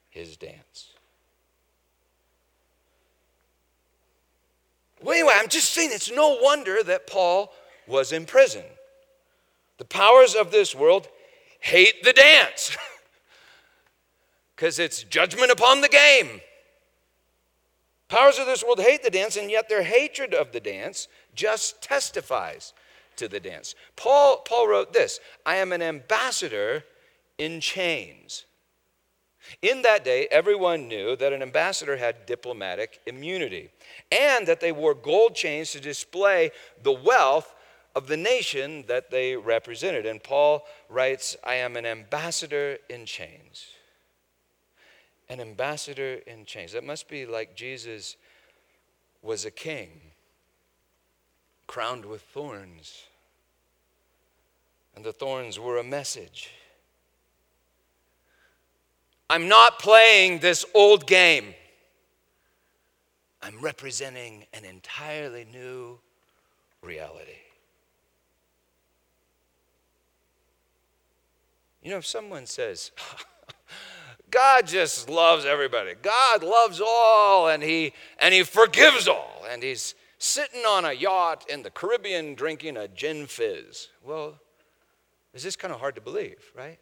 his 0.10 0.38
dance. 0.38 0.94
Well, 5.02 5.14
anyway, 5.14 5.34
I'm 5.36 5.50
just 5.50 5.74
saying 5.74 5.92
it's 5.94 6.12
no 6.12 6.40
wonder 6.42 6.82
that 6.84 7.08
Paul 7.08 7.54
was 7.88 8.12
in 8.12 8.26
prison. 8.26 8.64
The 9.78 9.86
powers 9.86 10.36
of 10.36 10.52
this 10.52 10.74
world 10.74 11.08
hate 11.60 12.04
the 12.04 12.14
dance 12.14 12.76
because 14.56 14.80
it's 14.80 15.04
judgment 15.04 15.52
upon 15.52 15.82
the 15.82 15.90
game. 15.90 16.42
Powers 18.08 18.40
of 18.40 18.46
this 18.46 18.64
world 18.64 18.80
hate 18.80 19.04
the 19.04 19.10
dance, 19.10 19.36
and 19.36 19.52
yet 19.52 19.68
their 19.68 19.84
hatred 19.84 20.34
of 20.34 20.52
the 20.52 20.60
dance 20.60 21.08
just 21.36 21.82
testifies 21.82 22.74
to 23.18 23.28
the 23.28 23.40
dance. 23.40 23.76
Paul, 23.96 24.38
Paul 24.38 24.68
wrote 24.68 24.94
this 24.94 25.20
I 25.46 25.58
am 25.58 25.72
an 25.74 25.82
ambassador 25.82 26.84
in 27.38 27.60
chains. 27.60 28.46
In 29.62 29.82
that 29.84 30.04
day, 30.04 30.28
everyone 30.30 30.88
knew 30.88 31.16
that 31.16 31.32
an 31.32 31.42
ambassador 31.42 31.98
had 31.98 32.26
diplomatic 32.26 33.00
immunity 33.06 33.70
and 34.12 34.48
that 34.48 34.60
they 34.60 34.72
wore 34.72 34.94
gold 34.94 35.36
chains 35.36 35.72
to 35.72 35.80
display 35.80 36.52
the 36.82 36.92
wealth 36.92 37.54
of 37.96 38.08
the 38.08 38.18
nation 38.18 38.86
that 38.88 39.10
they 39.10 39.36
represented. 39.36 40.06
And 40.06 40.22
Paul 40.22 40.66
writes, 40.88 41.36
I 41.44 41.56
am 41.56 41.76
an 41.76 41.86
ambassador 41.86 42.78
in 42.90 43.06
chains. 43.06 43.68
An 45.30 45.42
ambassador 45.42 46.22
in 46.28 46.46
chains. 46.46 46.74
That 46.74 46.84
must 46.84 47.10
be 47.10 47.26
like 47.26 47.56
Jesus 47.56 48.16
was 49.22 49.46
a 49.46 49.52
king, 49.52 49.90
crowned 51.66 52.06
with 52.06 52.22
thorns. 52.22 53.04
And 54.96 55.04
the 55.04 55.12
thorns 55.12 55.60
were 55.60 55.78
a 55.78 55.84
message. 55.84 56.52
I'm 59.30 59.50
not 59.50 59.80
playing 59.80 60.40
this 60.40 60.66
old 60.74 61.06
game. 61.06 61.54
I'm 63.42 63.60
representing 63.60 64.46
an 64.54 64.66
entirely 64.66 65.46
new 65.52 66.00
reality. 66.82 67.32
You 71.82 71.92
know, 71.92 71.98
if 71.98 72.06
someone 72.06 72.46
says, 72.46 72.92
God 74.30 74.68
just 74.68 75.10
loves 75.10 75.46
everybody. 75.46 75.94
God 76.02 76.44
loves 76.44 76.82
all 76.86 77.48
and 77.48 77.64
he 77.64 77.94
and 78.20 78.34
he 78.34 78.44
forgives 78.44 79.08
all 79.08 79.46
and 79.50 79.64
he's 79.64 79.96
sitting 80.18 80.62
on 80.62 80.86
a 80.86 80.92
yacht 80.92 81.46
in 81.50 81.64
the 81.64 81.70
Caribbean 81.70 82.34
drinking 82.34 82.78
a 82.78 82.88
gin 82.88 83.28
fizz. 83.28 83.90
Well, 84.04 84.40
is 85.34 85.44
this 85.44 85.56
kind 85.56 85.74
of 85.74 85.80
hard 85.80 85.96
to 85.96 86.02
believe, 86.02 86.52
right? 86.56 86.80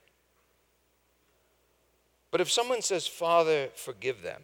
But 2.31 2.41
if 2.41 2.51
someone 2.51 2.81
says, 2.81 3.05
Father, 3.05 3.69
forgive 3.75 4.21
them, 4.21 4.41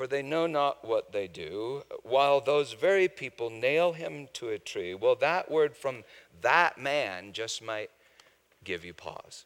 for 0.00 0.06
they 0.06 0.22
know 0.22 0.46
not 0.46 0.82
what 0.82 1.12
they 1.12 1.28
do, 1.28 1.82
while 2.04 2.40
those 2.40 2.72
very 2.72 3.06
people 3.06 3.50
nail 3.50 3.92
him 3.92 4.28
to 4.32 4.48
a 4.48 4.58
tree, 4.58 4.94
well, 4.94 5.14
that 5.14 5.50
word 5.50 5.76
from 5.76 6.04
that 6.40 6.78
man 6.78 7.34
just 7.34 7.62
might 7.62 7.90
give 8.64 8.82
you 8.82 8.94
pause. 8.94 9.44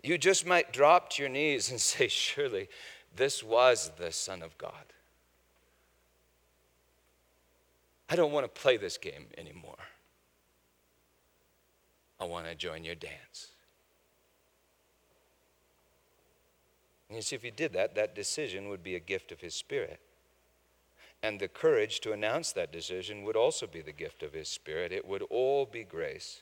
You 0.00 0.16
just 0.16 0.46
might 0.46 0.72
drop 0.72 1.10
to 1.10 1.22
your 1.24 1.28
knees 1.28 1.72
and 1.72 1.80
say, 1.80 2.06
Surely 2.06 2.68
this 3.16 3.42
was 3.42 3.90
the 3.98 4.12
Son 4.12 4.42
of 4.42 4.56
God. 4.58 4.92
I 8.08 8.14
don't 8.14 8.30
want 8.30 8.44
to 8.44 8.60
play 8.60 8.76
this 8.76 8.96
game 8.96 9.26
anymore. 9.36 9.74
I 12.20 12.26
want 12.26 12.46
to 12.46 12.54
join 12.54 12.84
your 12.84 12.94
dance. 12.94 13.48
And 17.12 17.18
you 17.18 17.20
see, 17.20 17.36
if 17.36 17.42
he 17.42 17.50
did 17.50 17.74
that, 17.74 17.94
that 17.94 18.14
decision 18.14 18.70
would 18.70 18.82
be 18.82 18.96
a 18.96 18.98
gift 18.98 19.32
of 19.32 19.42
his 19.42 19.54
spirit. 19.54 20.00
And 21.22 21.38
the 21.38 21.46
courage 21.46 22.00
to 22.00 22.12
announce 22.12 22.52
that 22.52 22.72
decision 22.72 23.22
would 23.24 23.36
also 23.36 23.66
be 23.66 23.82
the 23.82 23.92
gift 23.92 24.22
of 24.22 24.32
his 24.32 24.48
spirit. 24.48 24.92
It 24.92 25.06
would 25.06 25.20
all 25.28 25.66
be 25.66 25.84
grace. 25.84 26.40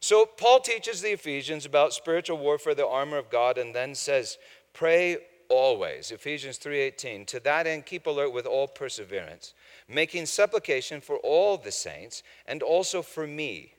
So 0.00 0.26
Paul 0.26 0.58
teaches 0.58 1.02
the 1.02 1.12
Ephesians 1.12 1.64
about 1.64 1.94
spiritual 1.94 2.38
warfare, 2.38 2.74
the 2.74 2.84
armor 2.84 3.16
of 3.16 3.30
God, 3.30 3.58
and 3.58 3.72
then 3.72 3.94
says, 3.94 4.38
"Pray 4.72 5.18
always." 5.48 6.10
Ephesians 6.10 6.58
3:18. 6.58 7.24
To 7.26 7.38
that 7.38 7.68
end 7.68 7.86
keep 7.86 8.08
alert 8.08 8.30
with 8.30 8.44
all 8.44 8.66
perseverance, 8.66 9.54
making 9.86 10.26
supplication 10.26 11.00
for 11.00 11.18
all 11.18 11.56
the 11.56 11.70
saints 11.70 12.24
and 12.44 12.60
also 12.60 13.02
for 13.02 13.28
me 13.28 13.76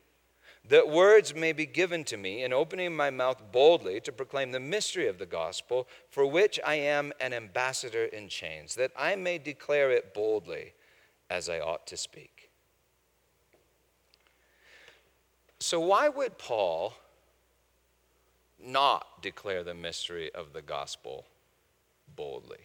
that 0.70 0.88
words 0.88 1.36
may 1.36 1.52
be 1.52 1.66
given 1.66 2.04
to 2.06 2.16
me 2.16 2.44
in 2.44 2.54
opening 2.54 2.96
my 2.96 3.10
mouth 3.10 3.42
boldly 3.52 4.00
to 4.00 4.12
proclaim 4.12 4.52
the 4.52 4.60
mystery 4.60 5.08
of 5.08 5.18
the 5.18 5.26
gospel, 5.26 5.88
for 6.10 6.26
which 6.26 6.60
I 6.66 6.76
am 6.76 7.12
an 7.20 7.34
ambassador 7.34 8.06
in 8.06 8.30
chains, 8.30 8.76
that 8.76 8.92
I 8.98 9.16
may 9.16 9.38
declare 9.38 9.92
it 9.92 10.14
boldly 10.14 10.74
as 11.30 11.50
I 11.50 11.60
ought 11.60 11.86
to 11.88 11.98
speak. 11.98 12.50
So, 15.60 15.80
why 15.80 16.10
would 16.10 16.38
Paul 16.38 16.94
not 18.62 19.22
declare 19.22 19.64
the 19.64 19.74
mystery 19.74 20.34
of 20.34 20.54
the 20.54 20.62
gospel 20.62 21.26
boldly? 22.16 22.58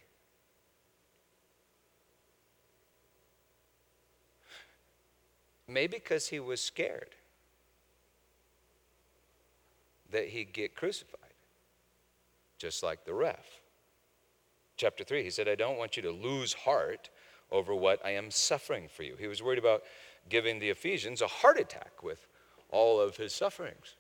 Maybe 5.67 5.99
because 5.99 6.29
he 6.29 6.41
was 6.41 6.61
scared 6.61 7.15
that 10.11 10.29
he'd 10.29 10.53
get 10.53 10.75
crucified, 10.75 11.35
just 12.59 12.83
like 12.83 13.05
the 13.05 13.15
ref. 13.15 13.61
Chapter 14.77 15.05
3, 15.05 15.23
he 15.23 15.31
said, 15.31 15.49
I 15.49 15.55
don't 15.55 15.79
want 15.79 15.97
you 15.97 16.03
to 16.05 16.11
lose 16.11 16.53
heart 16.53 17.11
over 17.51 17.75
what 17.75 18.05
I 18.05 18.11
am 18.11 18.31
suffering 18.31 18.89
for 18.89 19.03
you. 19.03 19.17
He 19.19 19.27
was 19.27 19.43
worried 19.43 19.59
about 19.59 19.83
giving 20.29 20.59
the 20.59 20.71
Ephesians 20.71 21.23
a 21.23 21.27
heart 21.27 21.59
attack 21.59 22.03
with 22.03 22.27
all 22.71 23.01
of 23.01 23.17
his 23.17 23.35
sufferings. 23.35 23.97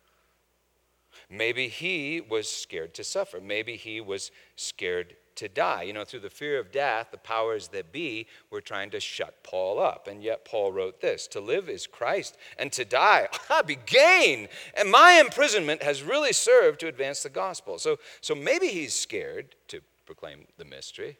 Maybe 1.30 1.68
he 1.68 2.20
was 2.20 2.48
scared 2.48 2.94
to 2.94 3.04
suffer. 3.04 3.40
Maybe 3.40 3.76
he 3.76 4.00
was 4.00 4.30
scared 4.56 5.16
to 5.38 5.48
die. 5.48 5.82
You 5.82 5.92
know, 5.92 6.04
through 6.04 6.20
the 6.20 6.30
fear 6.30 6.58
of 6.58 6.70
death, 6.70 7.08
the 7.10 7.18
powers 7.18 7.68
that 7.68 7.92
be 7.92 8.26
were 8.50 8.60
trying 8.60 8.90
to 8.90 9.00
shut 9.00 9.42
Paul 9.42 9.78
up. 9.78 10.08
And 10.08 10.22
yet 10.22 10.44
Paul 10.44 10.72
wrote 10.72 11.00
this 11.00 11.26
To 11.28 11.40
live 11.40 11.68
is 11.68 11.86
Christ, 11.86 12.36
and 12.58 12.70
to 12.72 12.84
die 12.84 13.28
ah, 13.50 13.62
be 13.62 13.78
gain. 13.86 14.48
And 14.74 14.90
my 14.90 15.20
imprisonment 15.24 15.82
has 15.82 16.02
really 16.02 16.32
served 16.32 16.80
to 16.80 16.88
advance 16.88 17.22
the 17.22 17.30
gospel. 17.30 17.78
So, 17.78 17.98
so 18.20 18.34
maybe 18.34 18.68
he's 18.68 18.94
scared 18.94 19.54
to 19.68 19.80
proclaim 20.06 20.46
the 20.56 20.64
mystery. 20.64 21.16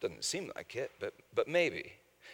Doesn't 0.00 0.24
seem 0.24 0.50
like 0.54 0.76
it, 0.76 0.90
but, 1.00 1.14
but 1.34 1.48
maybe. 1.48 1.92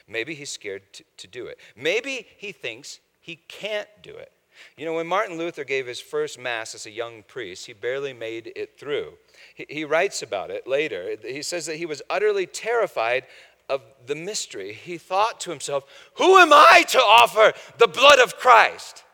Maybe 0.08 0.34
he's 0.34 0.50
scared 0.50 0.82
to, 0.94 1.04
to 1.18 1.26
do 1.28 1.46
it. 1.46 1.58
Maybe 1.76 2.26
he 2.36 2.52
thinks 2.52 3.00
he 3.20 3.36
can't 3.48 3.88
do 4.02 4.14
it. 4.16 4.32
You 4.76 4.84
know, 4.84 4.94
when 4.94 5.06
Martin 5.06 5.38
Luther 5.38 5.64
gave 5.64 5.86
his 5.86 6.00
first 6.00 6.38
Mass 6.38 6.74
as 6.74 6.86
a 6.86 6.90
young 6.90 7.22
priest, 7.22 7.66
he 7.66 7.72
barely 7.72 8.12
made 8.12 8.52
it 8.56 8.78
through. 8.78 9.14
He, 9.54 9.66
he 9.68 9.84
writes 9.84 10.22
about 10.22 10.50
it 10.50 10.66
later. 10.66 11.16
He 11.22 11.42
says 11.42 11.66
that 11.66 11.76
he 11.76 11.86
was 11.86 12.02
utterly 12.08 12.46
terrified 12.46 13.26
of 13.68 13.82
the 14.06 14.14
mystery. 14.14 14.72
He 14.72 14.98
thought 14.98 15.40
to 15.40 15.50
himself, 15.50 15.84
Who 16.14 16.36
am 16.38 16.52
I 16.52 16.84
to 16.88 16.98
offer 16.98 17.52
the 17.78 17.88
blood 17.88 18.18
of 18.18 18.36
Christ? 18.36 19.04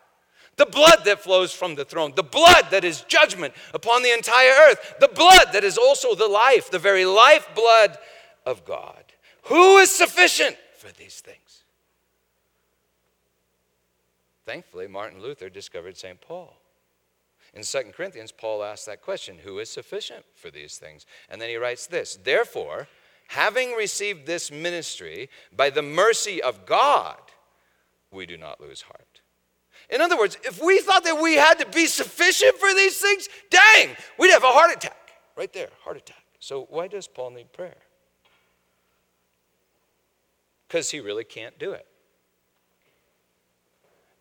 The 0.57 0.65
blood 0.65 1.05
that 1.05 1.21
flows 1.21 1.53
from 1.53 1.75
the 1.75 1.85
throne, 1.85 2.11
the 2.15 2.23
blood 2.23 2.65
that 2.71 2.83
is 2.83 3.01
judgment 3.01 3.53
upon 3.73 4.03
the 4.03 4.11
entire 4.11 4.51
earth, 4.69 4.95
the 4.99 5.07
blood 5.07 5.53
that 5.53 5.63
is 5.63 5.77
also 5.77 6.15
the 6.15 6.27
life, 6.27 6.69
the 6.69 6.79
very 6.79 7.05
life 7.05 7.47
blood 7.55 7.97
of 8.45 8.65
God. 8.65 9.03
Who 9.43 9.77
is 9.77 9.89
sufficient 9.89 10.57
for 10.77 10.91
these 10.91 11.21
things? 11.21 11.48
Thankfully, 14.49 14.87
Martin 14.87 15.21
Luther 15.21 15.47
discovered 15.47 15.95
St. 15.95 16.19
Paul. 16.19 16.55
In 17.53 17.61
2 17.61 17.91
Corinthians, 17.95 18.31
Paul 18.31 18.63
asks 18.63 18.87
that 18.87 19.03
question 19.03 19.37
Who 19.43 19.59
is 19.59 19.69
sufficient 19.69 20.25
for 20.33 20.49
these 20.49 20.79
things? 20.79 21.05
And 21.29 21.39
then 21.39 21.49
he 21.49 21.57
writes 21.57 21.85
this 21.85 22.17
Therefore, 22.23 22.87
having 23.27 23.73
received 23.73 24.25
this 24.25 24.51
ministry 24.51 25.29
by 25.55 25.69
the 25.69 25.83
mercy 25.83 26.41
of 26.41 26.65
God, 26.65 27.19
we 28.09 28.25
do 28.25 28.37
not 28.37 28.59
lose 28.59 28.81
heart. 28.81 29.21
In 29.87 30.01
other 30.01 30.17
words, 30.17 30.35
if 30.43 30.59
we 30.59 30.79
thought 30.79 31.03
that 31.03 31.21
we 31.21 31.35
had 31.35 31.59
to 31.59 31.67
be 31.67 31.85
sufficient 31.85 32.57
for 32.57 32.73
these 32.73 32.97
things, 32.97 33.29
dang, 33.51 33.95
we'd 34.17 34.31
have 34.31 34.43
a 34.43 34.47
heart 34.47 34.75
attack. 34.75 35.11
Right 35.37 35.53
there, 35.53 35.69
heart 35.83 35.97
attack. 35.97 36.23
So, 36.39 36.65
why 36.71 36.87
does 36.87 37.05
Paul 37.05 37.29
need 37.29 37.53
prayer? 37.53 37.77
because 40.69 40.91
he 40.91 40.99
really 40.99 41.23
can't 41.23 41.57
do 41.57 41.71
it. 41.71 41.85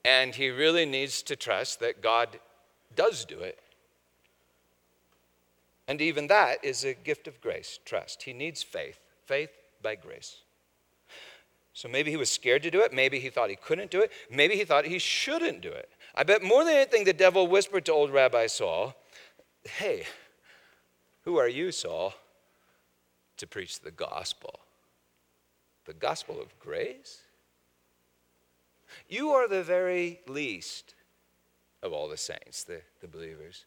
And 0.04 0.34
he 0.34 0.50
really 0.50 0.86
needs 0.86 1.22
to 1.22 1.36
trust 1.36 1.80
that 1.80 2.02
God 2.02 2.40
does 2.94 3.24
do 3.24 3.40
it. 3.40 3.58
And 5.86 6.00
even 6.02 6.26
that 6.26 6.62
is 6.62 6.84
a 6.84 6.94
gift 6.94 7.26
of 7.26 7.40
grace, 7.40 7.78
trust. 7.84 8.22
He 8.22 8.32
needs 8.32 8.62
faith, 8.62 9.00
faith 9.24 9.50
by 9.82 9.94
grace. 9.94 10.42
So 11.72 11.88
maybe 11.88 12.10
he 12.10 12.16
was 12.16 12.30
scared 12.30 12.62
to 12.64 12.70
do 12.70 12.80
it. 12.80 12.92
Maybe 12.92 13.20
he 13.20 13.30
thought 13.30 13.50
he 13.50 13.56
couldn't 13.56 13.90
do 13.90 14.02
it. 14.02 14.10
Maybe 14.30 14.56
he 14.56 14.64
thought 14.64 14.84
he 14.84 14.98
shouldn't 14.98 15.60
do 15.60 15.70
it. 15.70 15.88
I 16.14 16.24
bet 16.24 16.42
more 16.42 16.64
than 16.64 16.74
anything, 16.74 17.04
the 17.04 17.12
devil 17.12 17.46
whispered 17.46 17.84
to 17.86 17.92
old 17.92 18.10
Rabbi 18.10 18.48
Saul, 18.48 18.96
Hey, 19.64 20.04
who 21.24 21.36
are 21.36 21.48
you, 21.48 21.70
Saul, 21.70 22.14
to 23.36 23.46
preach 23.46 23.80
the 23.80 23.90
gospel? 23.90 24.58
The 25.84 25.94
gospel 25.94 26.40
of 26.40 26.58
grace? 26.58 27.20
You 29.08 29.30
are 29.30 29.48
the 29.48 29.62
very 29.62 30.20
least 30.26 30.94
of 31.82 31.92
all 31.92 32.08
the 32.08 32.16
saints, 32.16 32.64
the, 32.64 32.82
the 33.00 33.08
believers. 33.08 33.64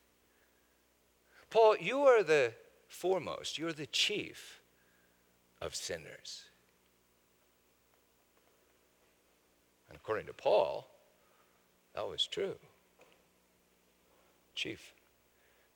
Paul, 1.49 1.75
you 1.77 2.01
are 2.01 2.23
the 2.23 2.53
foremost, 2.87 3.57
you're 3.57 3.73
the 3.73 3.85
chief 3.87 4.61
of 5.61 5.75
sinners. 5.75 6.45
And 9.89 9.97
according 9.97 10.27
to 10.27 10.33
Paul, 10.33 10.87
that 11.95 12.07
was 12.07 12.25
true. 12.25 12.55
Chief, 14.55 14.93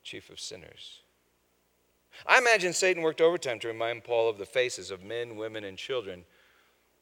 chief 0.04 0.30
of 0.30 0.40
sinners. 0.40 1.02
I 2.26 2.38
imagine 2.38 2.72
Satan 2.72 3.04
worked 3.04 3.20
overtime 3.20 3.60
to 3.60 3.68
remind 3.68 4.06
Paul 4.06 4.30
of 4.30 4.38
the 4.38 4.46
faces 4.46 4.92
of 4.92 5.04
men, 5.04 5.36
women, 5.36 5.66
and 5.66 5.78
children 5.78 6.24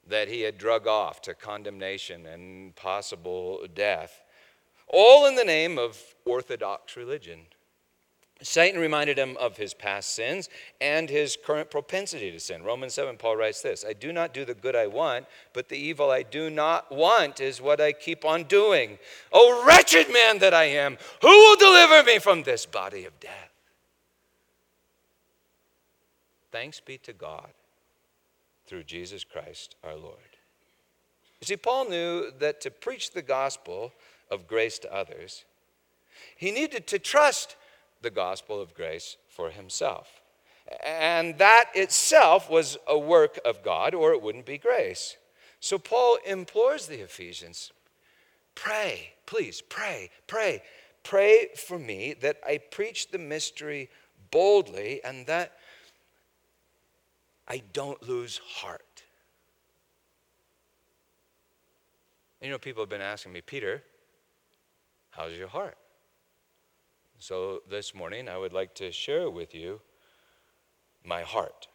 that 0.08 0.28
he 0.28 0.42
had 0.42 0.58
drug 0.58 0.86
off 0.86 1.20
to 1.22 1.34
condemnation 1.34 2.26
and 2.26 2.74
possible 2.76 3.66
death, 3.74 4.22
all 4.88 5.26
in 5.26 5.34
the 5.34 5.44
name 5.44 5.78
of 5.78 5.98
orthodox 6.24 6.96
religion. 6.96 7.40
Satan 8.42 8.80
reminded 8.80 9.18
him 9.18 9.36
of 9.38 9.56
his 9.56 9.72
past 9.72 10.14
sins 10.14 10.48
and 10.80 11.08
his 11.08 11.38
current 11.42 11.70
propensity 11.70 12.30
to 12.30 12.40
sin. 12.40 12.62
Romans 12.62 12.92
7, 12.94 13.16
Paul 13.16 13.36
writes 13.36 13.62
this 13.62 13.84
I 13.88 13.92
do 13.94 14.12
not 14.12 14.34
do 14.34 14.44
the 14.44 14.54
good 14.54 14.76
I 14.76 14.86
want, 14.86 15.26
but 15.52 15.68
the 15.68 15.78
evil 15.78 16.10
I 16.10 16.22
do 16.22 16.50
not 16.50 16.92
want 16.92 17.40
is 17.40 17.62
what 17.62 17.80
I 17.80 17.92
keep 17.92 18.24
on 18.24 18.44
doing. 18.44 18.98
O 19.32 19.64
wretched 19.66 20.12
man 20.12 20.38
that 20.40 20.52
I 20.52 20.64
am, 20.64 20.98
who 21.22 21.28
will 21.28 21.56
deliver 21.56 22.02
me 22.02 22.18
from 22.18 22.42
this 22.42 22.66
body 22.66 23.06
of 23.06 23.18
death? 23.20 23.50
Thanks 26.52 26.80
be 26.80 26.98
to 26.98 27.12
God 27.12 27.50
through 28.66 28.84
Jesus 28.84 29.24
Christ 29.24 29.76
our 29.84 29.96
Lord. 29.96 30.18
You 31.40 31.46
see, 31.46 31.56
Paul 31.56 31.88
knew 31.88 32.30
that 32.38 32.60
to 32.62 32.70
preach 32.70 33.10
the 33.10 33.22
gospel 33.22 33.92
of 34.30 34.46
grace 34.46 34.78
to 34.80 34.94
others, 34.94 35.44
he 36.36 36.50
needed 36.50 36.86
to 36.88 36.98
trust 36.98 37.56
the 38.02 38.10
gospel 38.10 38.60
of 38.60 38.74
grace 38.74 39.16
for 39.28 39.50
himself. 39.50 40.22
And 40.84 41.36
that 41.38 41.70
itself 41.74 42.48
was 42.48 42.78
a 42.86 42.98
work 42.98 43.38
of 43.44 43.62
God, 43.62 43.94
or 43.94 44.12
it 44.12 44.22
wouldn't 44.22 44.46
be 44.46 44.58
grace. 44.58 45.16
So 45.60 45.78
Paul 45.78 46.18
implores 46.26 46.86
the 46.86 47.00
Ephesians 47.00 47.72
pray, 48.54 49.14
please, 49.26 49.60
pray, 49.60 50.10
pray. 50.26 50.62
Pray 51.02 51.48
for 51.54 51.78
me 51.78 52.14
that 52.22 52.38
I 52.46 52.58
preach 52.58 53.10
the 53.10 53.18
mystery 53.18 53.90
boldly 54.30 55.04
and 55.04 55.26
that 55.26 55.52
I 57.46 57.62
don't 57.72 58.02
lose 58.08 58.40
heart. 58.44 59.02
You 62.40 62.50
know, 62.50 62.58
people 62.58 62.82
have 62.82 62.90
been 62.90 63.00
asking 63.00 63.32
me, 63.32 63.40
Peter, 63.40 63.82
how's 65.10 65.32
your 65.32 65.48
heart? 65.48 65.76
So 67.18 67.62
this 67.70 67.94
morning, 67.94 68.28
I 68.28 68.36
would 68.36 68.52
like 68.52 68.74
to 68.74 68.92
share 68.92 69.30
with 69.30 69.54
you 69.54 69.80
my 71.04 71.22
heart. 71.22 71.68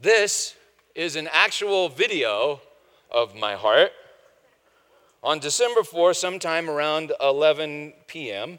This 0.00 0.54
is 0.94 1.16
an 1.16 1.28
actual 1.32 1.88
video 1.88 2.60
of 3.10 3.34
my 3.34 3.54
heart. 3.54 3.92
On 5.22 5.38
December 5.38 5.82
4, 5.82 6.14
sometime 6.14 6.68
around 6.68 7.12
11 7.20 7.94
p.m., 8.06 8.58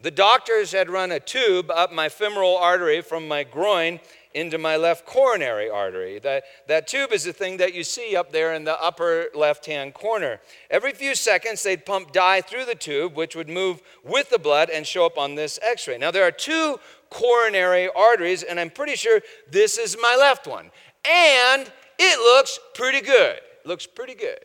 the 0.00 0.10
doctors 0.10 0.72
had 0.72 0.90
run 0.90 1.10
a 1.10 1.20
tube 1.20 1.70
up 1.70 1.92
my 1.92 2.08
femoral 2.08 2.56
artery 2.56 3.00
from 3.00 3.26
my 3.26 3.42
groin 3.42 3.98
into 4.38 4.56
my 4.58 4.76
left 4.76 5.04
coronary 5.04 5.68
artery. 5.68 6.18
That, 6.20 6.44
that 6.68 6.86
tube 6.86 7.12
is 7.12 7.24
the 7.24 7.32
thing 7.32 7.56
that 7.56 7.74
you 7.74 7.82
see 7.82 8.14
up 8.14 8.30
there 8.30 8.54
in 8.54 8.64
the 8.64 8.80
upper 8.80 9.26
left 9.34 9.66
hand 9.66 9.94
corner. 9.94 10.40
Every 10.70 10.92
few 10.92 11.14
seconds, 11.14 11.62
they'd 11.62 11.84
pump 11.84 12.12
dye 12.12 12.40
through 12.40 12.66
the 12.66 12.74
tube, 12.74 13.16
which 13.16 13.34
would 13.34 13.48
move 13.48 13.82
with 14.04 14.30
the 14.30 14.38
blood 14.38 14.70
and 14.70 14.86
show 14.86 15.04
up 15.04 15.18
on 15.18 15.34
this 15.34 15.58
x 15.62 15.88
ray. 15.88 15.98
Now, 15.98 16.10
there 16.10 16.24
are 16.24 16.30
two 16.30 16.78
coronary 17.10 17.88
arteries, 17.94 18.42
and 18.42 18.60
I'm 18.60 18.70
pretty 18.70 18.94
sure 18.94 19.20
this 19.50 19.76
is 19.76 19.96
my 20.00 20.16
left 20.18 20.46
one. 20.46 20.70
And 21.04 21.70
it 21.98 22.18
looks 22.18 22.58
pretty 22.74 23.00
good. 23.00 23.40
Looks 23.64 23.86
pretty 23.86 24.14
good. 24.14 24.38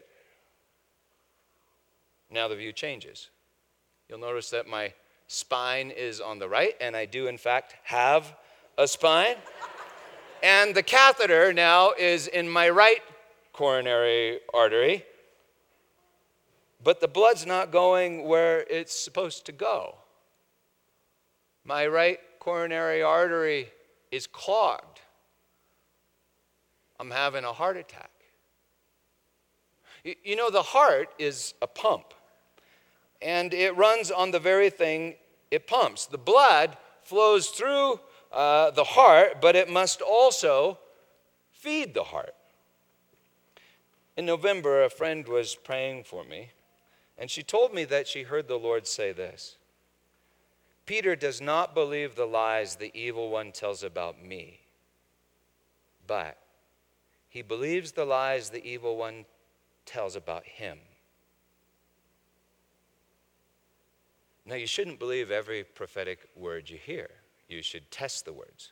Now 2.31 2.47
the 2.47 2.55
view 2.55 2.73
changes. 2.73 3.29
You'll 4.09 4.19
notice 4.19 4.49
that 4.49 4.67
my 4.67 4.93
spine 5.27 5.91
is 5.91 6.19
on 6.19 6.39
the 6.39 6.49
right, 6.49 6.73
and 6.81 6.95
I 6.95 7.05
do, 7.05 7.27
in 7.27 7.37
fact, 7.37 7.75
have 7.83 8.35
a 8.77 8.87
spine. 8.87 9.35
And 10.43 10.75
the 10.75 10.83
catheter 10.83 11.53
now 11.53 11.93
is 11.97 12.27
in 12.27 12.49
my 12.49 12.69
right 12.69 13.01
coronary 13.53 14.41
artery, 14.53 15.05
but 16.83 16.99
the 16.99 17.07
blood's 17.07 17.45
not 17.45 17.71
going 17.71 18.25
where 18.25 18.65
it's 18.69 18.93
supposed 18.93 19.45
to 19.45 19.53
go. 19.53 19.95
My 21.63 21.87
right 21.87 22.19
coronary 22.39 23.01
artery 23.01 23.71
is 24.11 24.27
clogged. 24.27 24.99
I'm 26.99 27.11
having 27.11 27.45
a 27.45 27.53
heart 27.53 27.77
attack. 27.77 28.11
You 30.03 30.35
know, 30.35 30.49
the 30.49 30.61
heart 30.61 31.09
is 31.17 31.53
a 31.61 31.67
pump, 31.67 32.13
and 33.21 33.53
it 33.53 33.77
runs 33.77 34.11
on 34.11 34.31
the 34.31 34.39
very 34.39 34.69
thing 34.69 35.15
it 35.51 35.67
pumps. 35.67 36.05
The 36.05 36.17
blood 36.17 36.75
flows 37.01 37.47
through 37.47 38.01
uh, 38.33 38.71
the 38.71 38.83
heart, 38.83 39.39
but 39.41 39.55
it 39.55 39.69
must 39.69 40.01
also 40.01 40.79
feed 41.51 41.93
the 41.93 42.03
heart. 42.03 42.35
In 44.17 44.25
November, 44.25 44.83
a 44.83 44.89
friend 44.89 45.27
was 45.27 45.55
praying 45.55 46.03
for 46.03 46.23
me, 46.23 46.49
and 47.17 47.29
she 47.29 47.43
told 47.43 47.73
me 47.73 47.83
that 47.85 48.07
she 48.07 48.23
heard 48.23 48.47
the 48.47 48.59
Lord 48.59 48.87
say 48.87 49.11
this 49.11 49.57
Peter 50.85 51.15
does 51.15 51.39
not 51.39 51.73
believe 51.73 52.15
the 52.15 52.25
lies 52.25 52.75
the 52.75 52.91
evil 52.93 53.29
one 53.29 53.51
tells 53.51 53.83
about 53.83 54.21
me, 54.23 54.59
but 56.05 56.37
he 57.29 57.41
believes 57.41 57.93
the 57.93 58.05
lies 58.05 58.49
the 58.49 58.63
evil 58.65 58.97
one 58.97 59.25
tells 59.85 60.15
about 60.15 60.45
him. 60.45 60.79
Now, 64.45 64.55
you 64.55 64.67
shouldn't 64.67 64.99
believe 64.99 65.31
every 65.31 65.63
prophetic 65.63 66.27
word 66.35 66.69
you 66.69 66.77
hear. 66.77 67.09
You 67.53 67.61
should 67.61 67.89
test 67.91 68.25
the 68.25 68.33
words. 68.33 68.71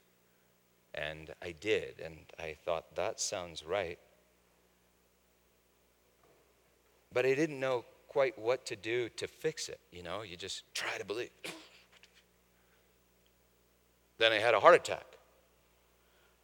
And 0.93 1.33
I 1.41 1.53
did, 1.53 2.01
and 2.03 2.17
I 2.39 2.55
thought, 2.65 2.95
that 2.95 3.21
sounds 3.21 3.63
right. 3.63 3.99
But 7.13 7.25
I 7.25 7.33
didn't 7.33 7.59
know 7.59 7.85
quite 8.07 8.37
what 8.37 8.65
to 8.65 8.75
do 8.75 9.07
to 9.09 9.27
fix 9.27 9.69
it. 9.69 9.79
You 9.91 10.03
know, 10.03 10.21
you 10.23 10.35
just 10.35 10.63
try 10.73 10.97
to 10.97 11.05
believe. 11.05 11.29
then 14.17 14.31
I 14.31 14.39
had 14.39 14.53
a 14.53 14.59
heart 14.59 14.75
attack. 14.75 15.05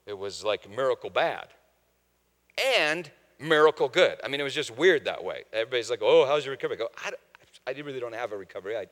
It 0.05 0.17
was 0.17 0.43
like 0.43 0.69
miracle 0.69 1.09
bad 1.09 1.47
and 2.79 3.09
miracle 3.39 3.89
good. 3.89 4.17
I 4.23 4.29
mean, 4.29 4.39
it 4.39 4.43
was 4.43 4.53
just 4.53 4.77
weird 4.77 5.05
that 5.05 5.23
way. 5.23 5.43
Everybody's 5.51 5.89
like, 5.89 5.99
oh, 6.01 6.25
how's 6.25 6.45
your 6.45 6.53
recovery? 6.53 6.77
I 6.77 6.79
go, 6.79 6.87
I, 7.03 7.11
I 7.67 7.81
really 7.81 7.99
don't 7.99 8.15
have 8.15 8.31
a 8.31 8.37
recovery. 8.37 8.77
I, 8.77 8.87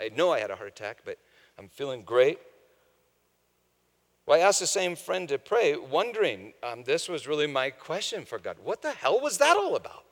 I 0.00 0.10
know 0.10 0.32
I 0.32 0.38
had 0.38 0.50
a 0.50 0.56
heart 0.56 0.68
attack, 0.68 0.98
but 1.04 1.18
I'm 1.58 1.68
feeling 1.68 2.02
great. 2.02 2.38
Well, 4.30 4.40
I 4.40 4.46
asked 4.46 4.60
the 4.60 4.66
same 4.68 4.94
friend 4.94 5.28
to 5.30 5.38
pray, 5.38 5.74
wondering, 5.74 6.52
um, 6.62 6.84
this 6.84 7.08
was 7.08 7.26
really 7.26 7.48
my 7.48 7.70
question 7.70 8.24
for 8.24 8.38
God. 8.38 8.58
What 8.62 8.80
the 8.80 8.92
hell 8.92 9.20
was 9.20 9.38
that 9.38 9.56
all 9.56 9.74
about? 9.74 10.04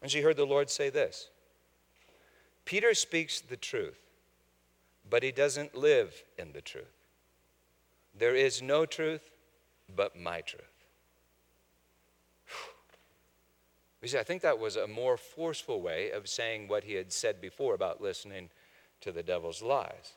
And 0.00 0.08
she 0.08 0.20
heard 0.20 0.36
the 0.36 0.46
Lord 0.46 0.70
say 0.70 0.88
this 0.88 1.28
Peter 2.64 2.94
speaks 2.94 3.40
the 3.40 3.56
truth, 3.56 3.98
but 5.10 5.24
he 5.24 5.32
doesn't 5.32 5.74
live 5.74 6.22
in 6.38 6.52
the 6.52 6.60
truth. 6.60 6.84
There 8.16 8.36
is 8.36 8.62
no 8.62 8.86
truth 8.86 9.32
but 9.96 10.16
my 10.16 10.40
truth. 10.40 10.62
You 14.02 14.06
see, 14.06 14.18
I 14.18 14.22
think 14.22 14.42
that 14.42 14.60
was 14.60 14.76
a 14.76 14.86
more 14.86 15.16
forceful 15.16 15.80
way 15.80 16.12
of 16.12 16.28
saying 16.28 16.68
what 16.68 16.84
he 16.84 16.94
had 16.94 17.12
said 17.12 17.40
before 17.40 17.74
about 17.74 18.00
listening 18.00 18.50
to 19.00 19.10
the 19.10 19.24
devil's 19.24 19.62
lies. 19.62 20.12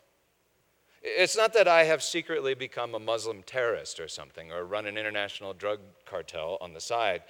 It's 1.01 1.37
not 1.37 1.53
that 1.53 1.67
I 1.67 1.85
have 1.85 2.03
secretly 2.03 2.53
become 2.53 2.93
a 2.93 2.99
Muslim 2.99 3.43
terrorist 3.43 3.99
or 3.99 4.07
something, 4.07 4.51
or 4.51 4.65
run 4.65 4.85
an 4.85 4.97
international 4.97 5.53
drug 5.53 5.79
cartel 6.05 6.57
on 6.59 6.73
the 6.73 6.81
side, 6.81 7.23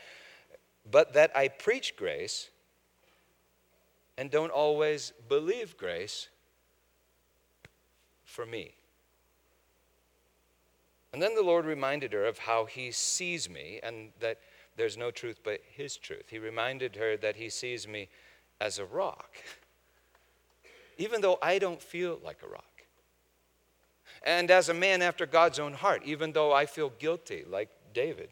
but 0.89 1.13
that 1.13 1.31
I 1.35 1.49
preach 1.49 1.95
grace 1.95 2.49
and 4.17 4.31
don't 4.31 4.51
always 4.51 5.13
believe 5.27 5.77
grace 5.77 6.29
for 8.25 8.45
me. 8.45 8.73
And 11.13 11.21
then 11.21 11.35
the 11.35 11.41
Lord 11.41 11.65
reminded 11.65 12.13
her 12.13 12.25
of 12.25 12.37
how 12.37 12.65
he 12.65 12.91
sees 12.91 13.49
me 13.49 13.79
and 13.81 14.11
that 14.19 14.39
there's 14.77 14.97
no 14.97 15.11
truth 15.11 15.39
but 15.43 15.61
his 15.75 15.97
truth. 15.97 16.25
He 16.29 16.39
reminded 16.39 16.95
her 16.95 17.17
that 17.17 17.35
he 17.35 17.49
sees 17.49 17.87
me 17.87 18.09
as 18.61 18.79
a 18.79 18.85
rock, 18.85 19.37
even 20.97 21.21
though 21.21 21.39
I 21.41 21.59
don't 21.59 21.81
feel 21.81 22.19
like 22.23 22.37
a 22.43 22.47
rock. 22.47 22.68
And 24.23 24.51
as 24.51 24.69
a 24.69 24.73
man 24.73 25.01
after 25.01 25.25
God's 25.25 25.59
own 25.59 25.73
heart, 25.73 26.03
even 26.05 26.33
though 26.33 26.51
I 26.51 26.65
feel 26.65 26.91
guilty 26.99 27.43
like 27.47 27.69
David. 27.93 28.29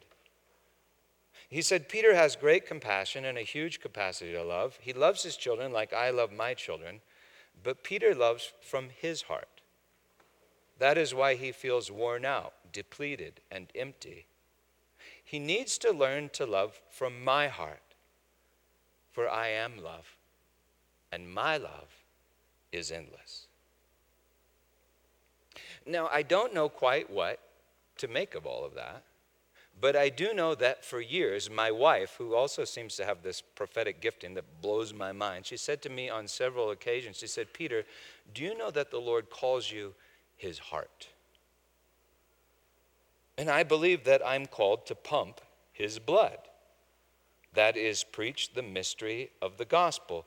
He 1.49 1.61
said, 1.61 1.87
Peter 1.87 2.13
has 2.13 2.35
great 2.35 2.65
compassion 2.65 3.23
and 3.23 3.37
a 3.37 3.41
huge 3.41 3.79
capacity 3.79 4.33
to 4.33 4.43
love. 4.43 4.77
He 4.81 4.91
loves 4.91 5.23
his 5.23 5.37
children 5.37 5.71
like 5.71 5.93
I 5.93 6.09
love 6.09 6.31
my 6.31 6.53
children, 6.53 6.99
but 7.63 7.83
Peter 7.83 8.13
loves 8.13 8.51
from 8.61 8.89
his 8.89 9.23
heart. 9.23 9.61
That 10.79 10.97
is 10.97 11.13
why 11.13 11.35
he 11.35 11.51
feels 11.51 11.89
worn 11.89 12.25
out, 12.25 12.53
depleted, 12.71 13.39
and 13.49 13.67
empty. 13.73 14.25
He 15.23 15.39
needs 15.39 15.77
to 15.79 15.91
learn 15.91 16.29
to 16.33 16.45
love 16.45 16.79
from 16.89 17.23
my 17.23 17.47
heart, 17.47 17.81
for 19.11 19.29
I 19.29 19.49
am 19.49 19.81
love, 19.81 20.17
and 21.11 21.33
my 21.33 21.57
love 21.57 22.03
is 22.71 22.91
endless. 22.91 23.46
Now, 25.87 26.09
I 26.11 26.21
don't 26.21 26.53
know 26.53 26.69
quite 26.69 27.09
what 27.09 27.39
to 27.97 28.07
make 28.07 28.35
of 28.35 28.45
all 28.45 28.65
of 28.65 28.75
that, 28.75 29.03
but 29.79 29.95
I 29.95 30.09
do 30.09 30.33
know 30.33 30.55
that 30.55 30.83
for 30.83 30.99
years, 30.99 31.49
my 31.49 31.71
wife, 31.71 32.15
who 32.17 32.35
also 32.35 32.65
seems 32.65 32.95
to 32.95 33.05
have 33.05 33.21
this 33.21 33.41
prophetic 33.41 34.01
gifting 34.01 34.33
that 34.33 34.61
blows 34.61 34.93
my 34.93 35.11
mind, 35.11 35.45
she 35.45 35.57
said 35.57 35.81
to 35.83 35.89
me 35.89 36.09
on 36.09 36.27
several 36.27 36.71
occasions, 36.71 37.17
she 37.17 37.27
said, 37.27 37.53
Peter, 37.53 37.85
do 38.33 38.43
you 38.43 38.57
know 38.57 38.71
that 38.71 38.91
the 38.91 38.99
Lord 38.99 39.29
calls 39.29 39.71
you 39.71 39.93
his 40.37 40.59
heart. 40.59 41.09
And 43.37 43.49
I 43.49 43.63
believe 43.63 44.05
that 44.05 44.25
I'm 44.25 44.45
called 44.45 44.85
to 44.87 44.95
pump 44.95 45.41
his 45.73 45.99
blood. 45.99 46.37
That 47.53 47.75
is, 47.75 48.03
preach 48.03 48.53
the 48.53 48.63
mystery 48.63 49.31
of 49.41 49.57
the 49.57 49.65
gospel. 49.65 50.25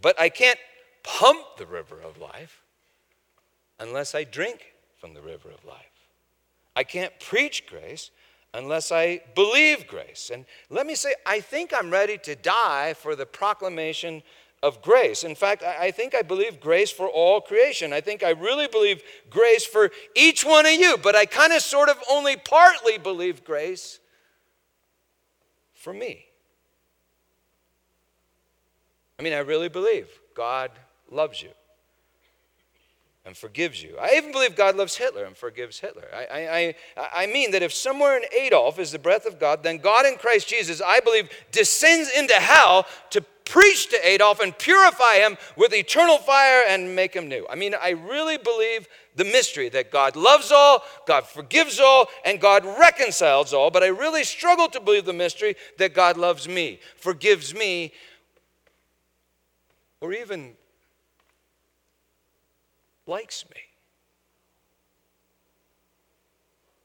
But 0.00 0.20
I 0.20 0.28
can't 0.28 0.58
pump 1.02 1.40
the 1.56 1.66
river 1.66 1.98
of 2.00 2.18
life 2.18 2.62
unless 3.80 4.14
I 4.14 4.24
drink 4.24 4.74
from 4.98 5.14
the 5.14 5.22
river 5.22 5.50
of 5.50 5.64
life. 5.64 5.76
I 6.76 6.84
can't 6.84 7.18
preach 7.18 7.66
grace 7.66 8.10
unless 8.52 8.92
I 8.92 9.22
believe 9.34 9.86
grace. 9.86 10.30
And 10.32 10.44
let 10.68 10.86
me 10.86 10.94
say, 10.94 11.14
I 11.26 11.40
think 11.40 11.72
I'm 11.74 11.90
ready 11.90 12.18
to 12.18 12.36
die 12.36 12.94
for 12.94 13.16
the 13.16 13.26
proclamation 13.26 14.22
of 14.62 14.82
grace. 14.82 15.24
In 15.24 15.34
fact, 15.34 15.62
I 15.62 15.90
think 15.90 16.14
I 16.14 16.22
believe 16.22 16.60
grace 16.60 16.90
for 16.90 17.08
all 17.08 17.40
creation. 17.40 17.92
I 17.92 18.02
think 18.02 18.22
I 18.22 18.30
really 18.30 18.68
believe 18.68 19.02
grace 19.30 19.64
for 19.64 19.90
each 20.14 20.44
one 20.44 20.66
of 20.66 20.72
you, 20.72 20.98
but 21.02 21.16
I 21.16 21.24
kind 21.24 21.52
of 21.52 21.62
sort 21.62 21.88
of 21.88 21.96
only 22.10 22.36
partly 22.36 22.98
believe 22.98 23.42
grace 23.42 24.00
for 25.72 25.94
me. 25.94 26.26
I 29.18 29.22
mean, 29.22 29.32
I 29.32 29.38
really 29.38 29.68
believe 29.68 30.08
God 30.34 30.70
loves 31.10 31.42
you 31.42 31.50
and 33.24 33.36
forgives 33.36 33.82
you. 33.82 33.96
I 34.00 34.14
even 34.16 34.32
believe 34.32 34.56
God 34.56 34.76
loves 34.76 34.96
Hitler 34.96 35.24
and 35.24 35.36
forgives 35.36 35.78
Hitler. 35.78 36.08
I, 36.14 36.74
I, 36.96 37.10
I, 37.12 37.26
mean 37.26 37.50
that 37.50 37.62
if 37.62 37.72
somewhere 37.72 38.16
in 38.16 38.24
Adolf 38.34 38.78
is 38.78 38.92
the 38.92 38.98
breath 38.98 39.26
of 39.26 39.38
God, 39.38 39.62
then 39.62 39.76
God 39.76 40.06
in 40.06 40.16
Christ 40.16 40.48
Jesus, 40.48 40.80
I 40.80 41.00
believe, 41.00 41.28
descends 41.52 42.10
into 42.10 42.34
hell 42.34 42.86
to 43.10 43.22
preach 43.44 43.90
to 43.90 44.08
Adolf 44.08 44.40
and 44.40 44.56
purify 44.56 45.16
him 45.16 45.36
with 45.56 45.74
eternal 45.74 46.18
fire 46.18 46.62
and 46.68 46.94
make 46.96 47.12
him 47.12 47.28
new. 47.28 47.46
I 47.50 47.56
mean, 47.56 47.74
I 47.80 47.90
really 47.90 48.38
believe 48.38 48.88
the 49.16 49.24
mystery 49.24 49.68
that 49.70 49.90
God 49.90 50.16
loves 50.16 50.50
all, 50.50 50.82
God 51.06 51.26
forgives 51.26 51.78
all, 51.80 52.06
and 52.24 52.40
God 52.40 52.64
reconciles 52.64 53.52
all, 53.52 53.70
but 53.70 53.82
I 53.82 53.88
really 53.88 54.24
struggle 54.24 54.68
to 54.68 54.80
believe 54.80 55.04
the 55.04 55.12
mystery 55.12 55.56
that 55.78 55.94
God 55.94 56.16
loves 56.16 56.48
me, 56.48 56.80
forgives 56.96 57.54
me, 57.54 57.92
or 60.00 60.12
even 60.14 60.54
likes 63.10 63.44
me. 63.50 63.60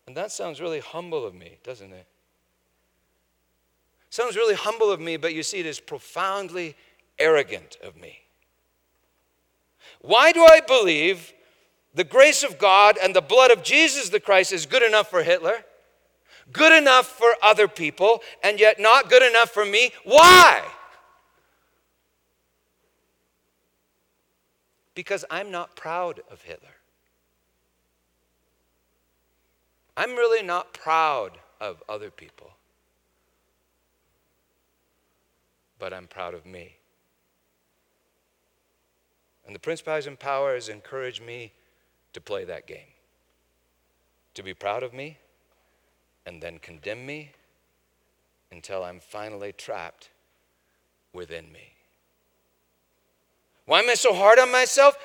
And 0.07 0.17
that 0.17 0.31
sounds 0.31 0.59
really 0.59 0.81
humble 0.81 1.25
of 1.25 1.33
me, 1.33 1.57
doesn't 1.63 1.93
it? 1.93 2.05
Sounds 4.09 4.35
really 4.35 4.55
humble 4.55 4.91
of 4.91 4.99
me, 4.99 5.17
but 5.17 5.33
you 5.33 5.43
see, 5.43 5.59
it 5.59 5.65
is 5.65 5.79
profoundly 5.79 6.75
arrogant 7.17 7.77
of 7.83 7.95
me. 7.95 8.19
Why 10.01 10.31
do 10.31 10.41
I 10.43 10.61
believe 10.65 11.33
the 11.93 12.03
grace 12.03 12.43
of 12.43 12.57
God 12.57 12.97
and 13.01 13.15
the 13.15 13.21
blood 13.21 13.51
of 13.51 13.63
Jesus 13.63 14.09
the 14.09 14.19
Christ 14.19 14.51
is 14.51 14.65
good 14.65 14.83
enough 14.83 15.09
for 15.09 15.23
Hitler, 15.23 15.63
good 16.51 16.73
enough 16.73 17.07
for 17.07 17.29
other 17.41 17.67
people, 17.67 18.21
and 18.43 18.59
yet 18.59 18.79
not 18.79 19.09
good 19.09 19.23
enough 19.23 19.51
for 19.51 19.65
me? 19.65 19.91
Why? 20.03 20.63
Because 24.95 25.25
I'm 25.29 25.51
not 25.51 25.75
proud 25.75 26.21
of 26.31 26.41
Hitler. 26.41 26.69
I'm 29.95 30.11
really 30.11 30.45
not 30.45 30.73
proud 30.73 31.37
of 31.61 31.83
other 31.87 32.09
people. 32.09 32.51
but 35.79 35.93
I'm 35.93 36.07
proud 36.07 36.33
of 36.33 36.45
me. 36.45 36.77
And 39.45 39.53
the 39.53 39.59
principalities 39.59 40.07
and 40.07 40.19
powers 40.19 40.69
encourage 40.69 41.21
me 41.21 41.53
to 42.13 42.21
play 42.21 42.45
that 42.45 42.65
game. 42.65 42.93
To 44.33 44.43
be 44.43 44.53
proud 44.53 44.83
of 44.83 44.93
me 44.93 45.17
and 46.25 46.41
then 46.41 46.57
condemn 46.59 47.05
me 47.05 47.31
until 48.51 48.83
I'm 48.83 48.99
finally 48.99 49.53
trapped 49.53 50.09
within 51.13 51.51
me. 51.51 51.74
Why 53.65 53.79
am 53.79 53.89
I 53.89 53.95
so 53.95 54.13
hard 54.13 54.39
on 54.39 54.51
myself? 54.51 54.97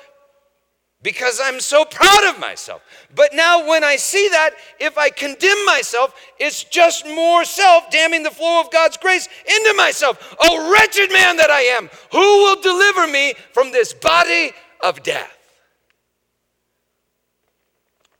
because 1.03 1.39
I'm 1.43 1.59
so 1.59 1.85
proud 1.85 2.29
of 2.29 2.39
myself. 2.39 2.83
But 3.15 3.33
now, 3.33 3.67
when 3.67 3.83
I 3.83 3.95
see 3.95 4.27
that, 4.29 4.51
if 4.79 4.97
I 4.97 5.09
condemn 5.09 5.65
myself, 5.65 6.13
it's 6.39 6.63
just 6.63 7.05
more 7.07 7.43
self 7.43 7.89
damning 7.89 8.23
the 8.23 8.31
flow 8.31 8.61
of 8.61 8.71
God's 8.71 8.97
grace 8.97 9.27
into 9.47 9.73
myself. 9.75 10.35
Oh, 10.39 10.71
wretched 10.71 11.11
man 11.11 11.37
that 11.37 11.49
I 11.49 11.61
am, 11.61 11.89
who 12.11 12.19
will 12.19 12.61
deliver 12.61 13.07
me 13.07 13.33
from 13.53 13.71
this 13.71 13.93
body 13.93 14.51
of 14.81 15.01
death? 15.03 15.37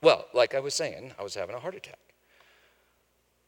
Well, 0.00 0.26
like 0.34 0.54
I 0.54 0.60
was 0.60 0.74
saying, 0.74 1.12
I 1.18 1.22
was 1.22 1.34
having 1.34 1.54
a 1.54 1.60
heart 1.60 1.76
attack 1.76 1.98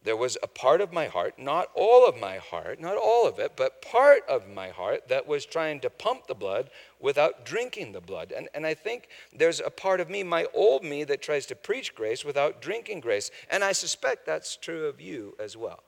there 0.05 0.17
was 0.17 0.37
a 0.43 0.47
part 0.47 0.83
of 0.83 0.93
my 0.93 1.07
heart, 1.07 1.39
not 1.39 1.71
all 1.75 2.07
of 2.07 2.21
my 2.21 2.37
heart, 2.37 2.79
not 2.79 2.97
all 2.97 3.27
of 3.27 3.39
it, 3.39 3.53
but 3.57 3.81
part 3.81 4.23
of 4.29 4.47
my 4.47 4.69
heart 4.69 5.09
that 5.09 5.27
was 5.27 5.47
trying 5.47 5.81
to 5.81 5.89
pump 5.89 6.27
the 6.27 6.35
blood 6.35 6.69
without 7.01 7.47
drinking 7.47 7.93
the 7.93 8.03
blood. 8.03 8.31
And, 8.31 8.51
and 8.55 8.67
I 8.67 8.75
think 8.75 9.09
there's 9.35 9.61
a 9.61 9.71
part 9.71 10.01
of 10.01 10.11
me, 10.11 10.23
my 10.23 10.47
old 10.53 10.85
me, 10.85 11.05
that 11.05 11.23
tries 11.23 11.47
to 11.47 11.57
preach 11.57 11.95
grace 11.95 12.23
without 12.23 12.61
drinking 12.61 13.01
grace. 13.01 13.31
And 13.51 13.65
I 13.65 13.73
suspect 13.73 14.27
that's 14.27 14.57
true 14.57 14.87
of 14.87 15.01
you 15.01 15.35
as 15.41 15.57
well. 15.57 15.83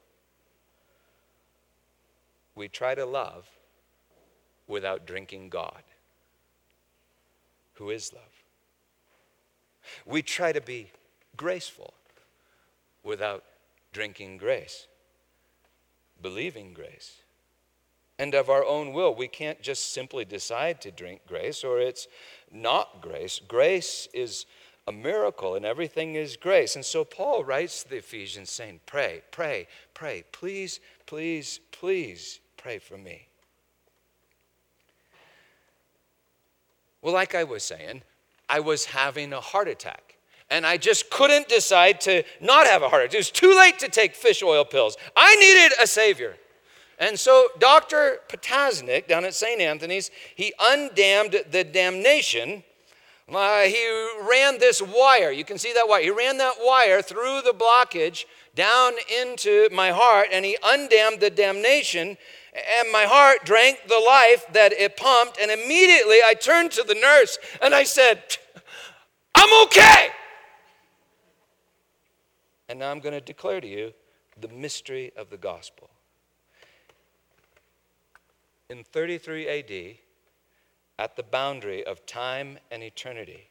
We 2.55 2.69
try 2.69 2.95
to 2.95 3.05
love 3.05 3.47
without 4.67 5.07
drinking 5.07 5.51
God, 5.51 5.83
who 7.75 7.91
is 7.91 8.15
love. 8.15 8.23
We 10.07 10.23
try 10.23 10.53
to 10.53 10.61
be 10.63 10.91
graceful 11.37 11.93
without 13.05 13.45
drinking 13.97 14.37
grace, 14.37 14.89
believing 16.21 16.75
grace. 16.75 17.23
And 18.19 18.35
of 18.35 18.51
our 18.51 18.63
own 18.63 18.93
will, 18.93 19.15
we 19.15 19.27
can't 19.27 19.63
just 19.63 19.95
simply 19.95 20.27
decide 20.27 20.83
to 20.83 20.91
drink 20.91 21.23
grace 21.27 21.65
or 21.65 21.81
it's 21.81 22.07
not 22.53 23.01
grace. 23.01 23.41
Grace 23.49 24.07
is 24.13 24.45
a 24.87 24.93
miracle 24.93 25.55
and 25.55 25.65
everything 25.65 26.15
is 26.15 26.37
grace. 26.37 26.77
And 26.77 26.85
so 26.85 27.07
Paul 27.07 27.43
writes 27.43 27.85
to 27.85 27.89
the 27.89 27.97
Ephesians 27.97 28.51
saying, 28.51 28.81
Pray, 28.85 29.23
pray, 29.31 29.67
pray. 29.95 30.25
Please, 30.31 30.79
please, 31.07 31.61
please 31.73 32.41
pray 32.59 32.79
for 32.79 32.99
me. 32.99 33.29
Well, 37.01 37.15
like 37.15 37.35
I 37.35 37.45
was 37.45 37.63
saying, 37.63 38.03
I 38.47 38.61
was 38.61 38.85
having 38.85 39.33
a 39.33 39.41
heart 39.41 39.69
attack 39.69 40.06
and 40.51 40.67
I 40.67 40.77
just 40.77 41.11
couldn't 41.11 41.49
decide 41.49 42.01
to 42.03 42.23
not 42.41 42.67
have 42.67 42.83
a 42.83 42.89
heart 42.89 43.05
attack. 43.05 43.15
It 43.15 43.19
was 43.19 43.31
too 43.31 43.57
late 43.57 43.79
to 43.81 43.89
take 43.89 44.15
fish 44.15 44.43
oil 44.43 44.65
pills. 44.65 44.97
I 45.17 45.37
needed 45.37 45.73
a 45.83 45.87
savior. 45.87 46.37
And 46.99 47.19
so 47.19 47.49
Dr. 47.59 48.21
Potasnik 48.29 49.07
down 49.07 49.25
at 49.25 49.35
St. 49.35 49.61
Anthony's, 49.61 50.11
he 50.35 50.53
undammed 50.59 51.51
the 51.51 51.65
damnation 51.65 52.63
Uh, 53.29 53.63
he 53.63 54.09
ran 54.23 54.59
this 54.59 54.81
wire. 54.81 55.33
You 55.33 55.45
can 55.45 55.59
see 55.59 55.73
that 55.73 55.89
wire. 55.89 56.03
He 56.03 56.11
ran 56.11 56.39
that 56.39 56.55
wire 56.61 57.03
through 57.03 57.43
the 57.43 57.53
blockage 57.53 58.25
down 58.55 58.93
into 59.21 59.69
my 59.73 59.91
heart 59.91 60.29
and 60.33 60.45
he 60.45 60.57
undammed 60.63 61.19
the 61.19 61.31
damnation. 61.31 62.17
And 62.55 62.93
my 62.93 63.03
heart 63.03 63.45
drank 63.45 63.81
the 63.89 63.99
life 63.99 64.47
that 64.53 64.73
it 64.73 64.97
pumped. 64.97 65.39
And 65.41 65.51
immediately 65.51 66.19
I 66.25 66.35
turned 66.35 66.71
to 66.73 66.85
the 66.85 66.95
nurse 66.95 67.37
and 67.61 67.75
I 67.75 67.83
said, 67.83 68.23
I'm 69.35 69.67
okay. 69.67 70.09
And 72.69 72.79
now 72.79 72.91
I'm 72.91 73.01
going 73.01 73.15
to 73.15 73.21
declare 73.21 73.61
to 73.61 73.69
you 73.69 73.93
the 74.41 74.49
mystery 74.49 75.13
of 75.17 75.31
the 75.31 75.37
gospel. 75.37 75.91
In 78.69 78.83
33 78.83 79.49
AD, 79.49 79.97
at 80.99 81.17
the 81.17 81.23
boundary 81.23 81.85
of 81.85 82.05
time 82.07 82.59
and 82.71 82.83
eternity, 82.83 83.49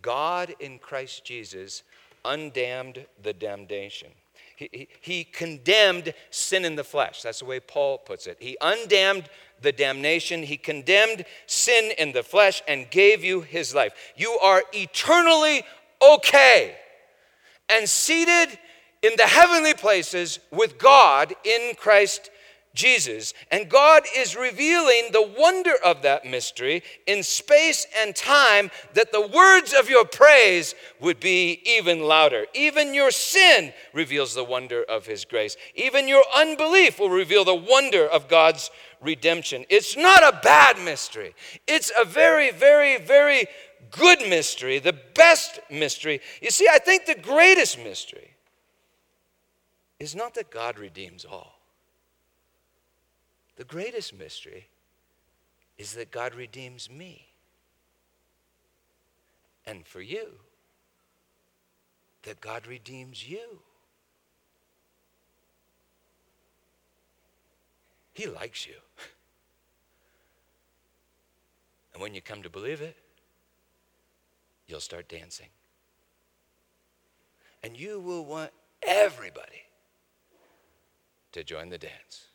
God 0.00 0.54
in 0.60 0.78
Christ 0.78 1.24
Jesus 1.24 1.82
undammed 2.24 3.06
the 3.22 3.32
damnation. 3.32 4.08
He, 4.54 4.68
he, 4.72 4.88
he, 5.00 5.24
condemned 5.24 6.14
sin 6.30 6.64
in 6.64 6.74
the 6.74 6.84
flesh. 6.84 7.22
That's 7.22 7.40
the 7.40 7.44
way 7.44 7.60
Paul 7.60 7.98
puts 7.98 8.26
it. 8.26 8.38
He 8.40 8.56
undammed 8.60 9.26
the 9.62 9.70
damnation. 9.70 10.42
He 10.42 10.56
condemned 10.56 11.24
sin 11.46 11.92
in 11.96 12.12
the 12.12 12.24
flesh 12.24 12.60
and 12.66 12.90
gave 12.90 13.22
you 13.22 13.40
his 13.40 13.72
life. 13.72 13.92
You 14.16 14.32
are 14.42 14.64
eternally 14.72 15.62
okay 16.02 16.76
and 17.68 17.88
seated 17.88 18.58
in 19.02 19.12
the 19.16 19.26
heavenly 19.26 19.74
places 19.74 20.40
with 20.50 20.78
God 20.78 21.34
in 21.44 21.74
Christ 21.76 22.30
Jesus. 22.74 23.34
And 23.50 23.68
God 23.68 24.04
is 24.16 24.36
revealing 24.36 25.08
the 25.10 25.34
wonder 25.36 25.74
of 25.84 26.02
that 26.02 26.24
mystery 26.24 26.82
in 27.06 27.22
space 27.22 27.86
and 28.00 28.14
time 28.14 28.70
that 28.94 29.10
the 29.10 29.26
words 29.26 29.74
of 29.74 29.90
your 29.90 30.04
praise 30.04 30.74
would 31.00 31.18
be 31.18 31.60
even 31.66 32.02
louder. 32.02 32.46
Even 32.54 32.94
your 32.94 33.10
sin 33.10 33.72
reveals 33.92 34.34
the 34.34 34.44
wonder 34.44 34.84
of 34.84 35.06
His 35.06 35.24
grace. 35.24 35.56
Even 35.74 36.06
your 36.06 36.24
unbelief 36.36 37.00
will 37.00 37.10
reveal 37.10 37.44
the 37.44 37.54
wonder 37.54 38.06
of 38.06 38.28
God's 38.28 38.70
redemption. 39.00 39.64
It's 39.68 39.96
not 39.96 40.22
a 40.22 40.40
bad 40.42 40.78
mystery, 40.78 41.34
it's 41.66 41.90
a 41.98 42.04
very, 42.04 42.52
very, 42.52 42.98
very 42.98 43.46
good 43.90 44.20
mystery, 44.28 44.78
the 44.78 44.96
best 45.14 45.60
mystery. 45.70 46.20
You 46.40 46.50
see, 46.50 46.68
I 46.70 46.78
think 46.78 47.06
the 47.06 47.14
greatest 47.14 47.78
mystery 47.78 48.34
is 49.98 50.14
not 50.14 50.34
that 50.34 50.50
God 50.50 50.78
redeems 50.78 51.24
all. 51.24 51.58
The 53.56 53.64
greatest 53.64 54.16
mystery 54.16 54.68
is 55.76 55.94
that 55.94 56.10
God 56.10 56.34
redeems 56.34 56.90
me. 56.90 57.26
And 59.66 59.86
for 59.86 60.00
you, 60.00 60.28
that 62.22 62.40
God 62.40 62.66
redeems 62.66 63.28
you. 63.28 63.60
He 68.14 68.26
likes 68.26 68.66
you. 68.66 68.74
And 71.94 72.02
when 72.02 72.14
you 72.14 72.20
come 72.20 72.44
to 72.44 72.50
believe 72.50 72.80
it, 72.80 72.96
you'll 74.68 74.80
start 74.80 75.08
dancing. 75.08 75.48
And 77.64 77.78
you 77.78 77.98
will 77.98 78.24
want 78.24 78.52
everybody 78.82 79.62
to 81.32 81.42
join 81.42 81.70
the 81.70 81.78
dance. 81.78 82.28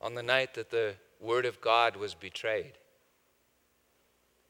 on 0.00 0.14
the 0.14 0.22
night 0.22 0.54
that 0.54 0.70
the 0.70 0.94
Word 1.20 1.44
of 1.44 1.60
God 1.60 1.96
was 1.96 2.14
betrayed. 2.14 2.74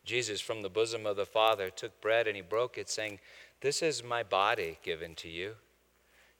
Jesus, 0.04 0.40
from 0.40 0.62
the 0.62 0.68
bosom 0.68 1.06
of 1.06 1.16
the 1.16 1.26
Father, 1.26 1.70
took 1.70 2.00
bread 2.00 2.26
and 2.26 2.36
he 2.36 2.42
broke 2.42 2.78
it, 2.78 2.88
saying, 2.88 3.18
This 3.60 3.82
is 3.82 4.02
my 4.02 4.22
body 4.22 4.78
given 4.82 5.14
to 5.16 5.28
you. 5.28 5.54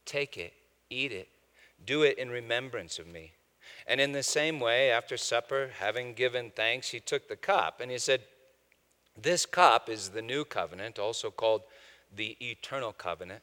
Take 0.05 0.39
it, 0.39 0.53
eat 0.91 1.13
it, 1.13 1.29
do 1.85 2.03
it 2.03 2.19
in 2.19 2.31
remembrance 2.31 2.99
of 2.99 3.07
me. 3.07 3.33
And 3.87 4.01
in 4.01 4.13
the 4.13 4.23
same 4.23 4.61
way, 4.61 4.91
after 4.91 5.17
supper, 5.17 5.71
having 5.79 6.15
given 6.15 6.53
thanks, 6.55 6.91
he 6.91 7.01
took 7.01 7.29
the 7.29 7.37
cup 7.37 7.81
and 7.81 7.91
he 7.91 7.99
said, 7.99 8.23
This 9.21 9.47
cup 9.47 9.89
is 9.89 10.11
the 10.11 10.23
new 10.23 10.45
covenant, 10.45 10.99
also 10.99 11.31
called 11.31 11.63
the 12.15 12.37
eternal 12.41 12.93
covenant. 12.93 13.43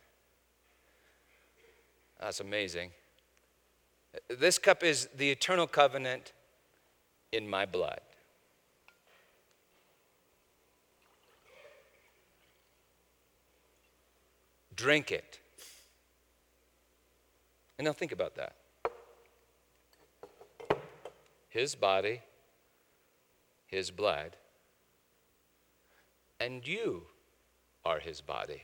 That's 2.19 2.39
amazing. 2.39 2.91
This 4.29 4.57
cup 4.57 4.83
is 4.83 5.09
the 5.15 5.31
eternal 5.31 5.67
covenant 5.67 6.31
in 7.31 7.47
my 7.49 7.65
blood. 7.65 7.99
Drink 14.75 15.11
it. 15.11 15.39
And 17.77 17.85
now 17.85 17.93
think 17.93 18.11
about 18.11 18.35
that. 18.35 18.55
His 21.49 21.75
body, 21.75 22.21
his 23.67 23.91
blood, 23.91 24.35
and 26.39 26.67
you 26.67 27.03
are 27.85 27.99
his 27.99 28.21
body. 28.21 28.63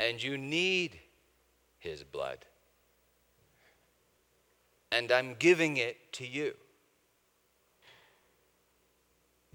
And 0.00 0.22
you 0.22 0.38
need 0.38 0.98
his 1.78 2.04
blood 2.04 2.44
and 4.90 5.12
I'm 5.12 5.34
giving 5.38 5.76
it 5.76 6.12
to 6.14 6.26
you. 6.26 6.54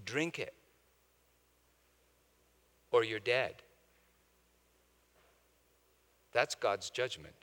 Drink 0.04 0.38
it, 0.38 0.54
or 2.92 3.04
you're 3.04 3.18
dead. 3.18 3.54
That's 6.32 6.54
God's 6.54 6.90
judgment. 6.90 7.34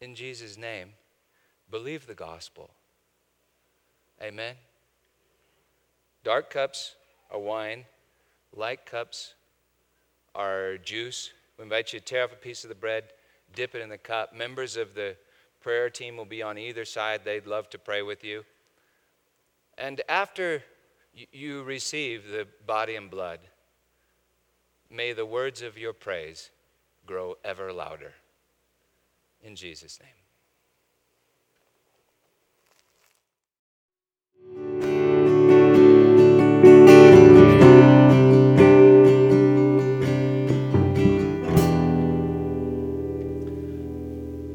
In 0.00 0.14
Jesus' 0.14 0.56
name, 0.56 0.90
believe 1.70 2.06
the 2.06 2.14
gospel. 2.14 2.70
Amen. 4.22 4.54
Dark 6.22 6.50
cups 6.50 6.94
are 7.30 7.38
wine, 7.38 7.84
light 8.54 8.86
cups 8.86 9.34
are 10.34 10.76
juice. 10.78 11.32
We 11.56 11.64
invite 11.64 11.92
you 11.92 11.98
to 11.98 12.04
tear 12.04 12.24
off 12.24 12.32
a 12.32 12.36
piece 12.36 12.62
of 12.64 12.68
the 12.68 12.76
bread, 12.76 13.04
dip 13.54 13.74
it 13.74 13.80
in 13.80 13.88
the 13.88 13.98
cup. 13.98 14.34
Members 14.34 14.76
of 14.76 14.94
the 14.94 15.16
prayer 15.60 15.90
team 15.90 16.16
will 16.16 16.24
be 16.24 16.42
on 16.42 16.58
either 16.58 16.84
side. 16.84 17.22
They'd 17.24 17.46
love 17.46 17.68
to 17.70 17.78
pray 17.78 18.02
with 18.02 18.22
you. 18.22 18.44
And 19.76 20.00
after 20.08 20.62
you 21.32 21.64
receive 21.64 22.28
the 22.28 22.46
body 22.66 22.94
and 22.94 23.10
blood, 23.10 23.40
may 24.90 25.12
the 25.12 25.26
words 25.26 25.62
of 25.62 25.76
your 25.76 25.92
praise 25.92 26.50
grow 27.06 27.36
ever 27.44 27.72
louder. 27.72 28.12
In 29.42 29.56
Jesus' 29.56 29.98
name. 30.00 30.10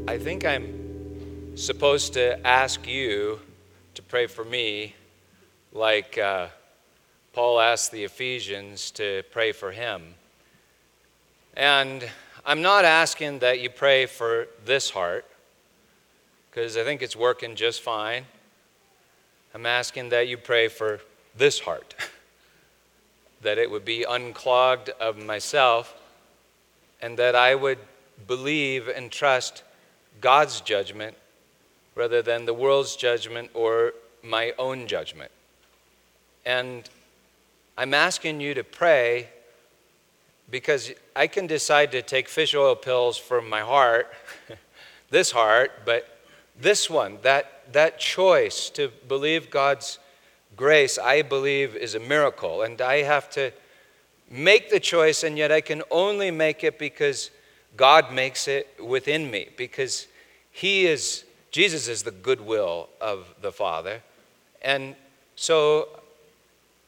I 0.08 0.18
think 0.20 0.46
I'm 0.46 1.58
supposed 1.58 2.14
to 2.14 2.46
ask 2.46 2.88
you 2.88 3.40
to 3.96 4.02
pray 4.04 4.28
for 4.28 4.44
me 4.44 4.94
like 5.72 6.18
uh, 6.18 6.48
Paul 7.34 7.60
asked 7.60 7.92
the 7.92 8.04
Ephesians 8.04 8.92
to 8.92 9.24
pray 9.32 9.54
for 9.54 9.72
him. 9.72 10.14
And 11.56 12.08
I'm 12.46 12.62
not 12.62 12.84
asking 12.84 13.40
that 13.40 13.62
you 13.62 13.70
pray 13.70 14.06
for 14.06 14.48
this 14.66 14.90
heart, 14.90 15.26
because 16.50 16.76
I 16.76 16.84
think 16.84 17.02
it's 17.02 17.16
working 17.16 17.56
just 17.56 17.82
fine. 17.82 18.26
I'm 19.54 19.66
asking 19.66 20.10
that 20.10 20.28
you 20.28 20.38
pray 20.38 20.68
for 20.68 21.00
this 21.38 21.62
heart, 21.62 21.96
that 23.42 23.58
it 23.58 23.72
would 23.72 23.86
be 23.86 24.04
unclogged 24.04 24.90
of 25.00 25.18
myself, 25.18 25.96
and 27.02 27.18
that 27.18 27.34
I 27.34 27.56
would 27.56 27.80
believe 28.28 28.90
and 28.90 29.10
trust 29.10 29.64
God's 30.20 30.60
judgment 30.60 31.16
rather 31.96 32.22
than 32.22 32.46
the 32.46 32.54
world's 32.54 32.98
judgment 32.98 33.52
or 33.54 33.94
my 34.22 34.54
own 34.58 34.88
judgment. 34.88 35.32
And 36.46 36.90
I'm 37.78 37.94
asking 37.94 38.42
you 38.42 38.54
to 38.54 38.66
pray 38.66 39.30
because 40.50 40.92
I 41.16 41.28
can 41.28 41.48
decide 41.48 41.92
to 41.92 42.02
take 42.02 42.30
fish 42.30 42.54
oil 42.54 42.76
pills 42.76 43.18
for 43.18 43.42
my 43.42 43.62
heart, 43.62 44.14
this 45.10 45.32
heart, 45.32 45.72
but 45.86 46.20
this 46.60 46.90
one, 46.90 47.18
that, 47.24 47.74
that 47.74 48.00
choice 48.00 48.70
to 48.72 48.92
believe 49.08 49.50
God's 49.50 50.00
grace, 50.56 50.98
I 50.98 51.22
believe 51.22 51.76
is 51.76 51.96
a 51.96 52.00
miracle. 52.00 52.62
And 52.62 52.80
I 52.82 53.02
have 53.02 53.30
to 53.32 53.52
make 54.30 54.70
the 54.70 54.80
choice, 54.80 55.24
and 55.24 55.38
yet 55.38 55.52
I 55.52 55.62
can 55.62 55.84
only 55.92 56.32
make 56.32 56.64
it 56.64 56.78
because 56.78 57.32
God 57.76 58.14
makes 58.14 58.48
it 58.48 58.68
within 58.84 59.30
me 59.32 59.50
because 59.58 60.08
He 60.52 60.86
is, 60.86 61.24
Jesus 61.52 61.88
is 61.88 62.04
the 62.04 62.12
goodwill 62.12 62.90
of 63.02 63.34
the 63.42 63.52
Father. 63.52 64.02
And 64.62 64.96
so 65.36 65.88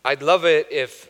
I'd 0.04 0.22
love 0.22 0.46
it 0.46 0.68
if 0.72 1.10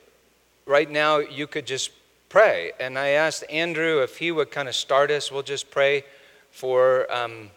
right 0.66 0.90
now 0.90 1.18
you 1.18 1.48
could 1.48 1.66
just 1.66 1.92
pray. 2.30 2.72
And 2.80 2.98
I 2.98 3.10
asked 3.10 3.44
Andrew 3.50 4.02
if 4.02 4.18
he 4.18 4.32
would 4.32 4.52
kind 4.52 4.68
of 4.68 4.76
start 4.76 5.12
us. 5.12 5.32
We'll 5.32 5.44
just 5.44 5.72
pray 5.72 6.04
for 6.52 7.12
um, 7.12 7.50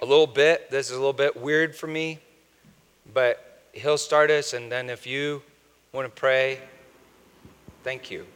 a 0.00 0.06
little 0.06 0.26
bit. 0.26 0.70
This 0.70 0.86
is 0.86 0.92
a 0.92 0.98
little 0.98 1.12
bit 1.12 1.36
weird 1.36 1.74
for 1.74 1.86
me, 1.86 2.18
but 3.12 3.62
he'll 3.72 3.98
start 3.98 4.30
us. 4.30 4.52
And 4.52 4.70
then 4.70 4.90
if 4.90 5.06
you 5.06 5.42
want 5.92 6.06
to 6.06 6.20
pray, 6.20 6.60
thank 7.84 8.10
you. 8.10 8.26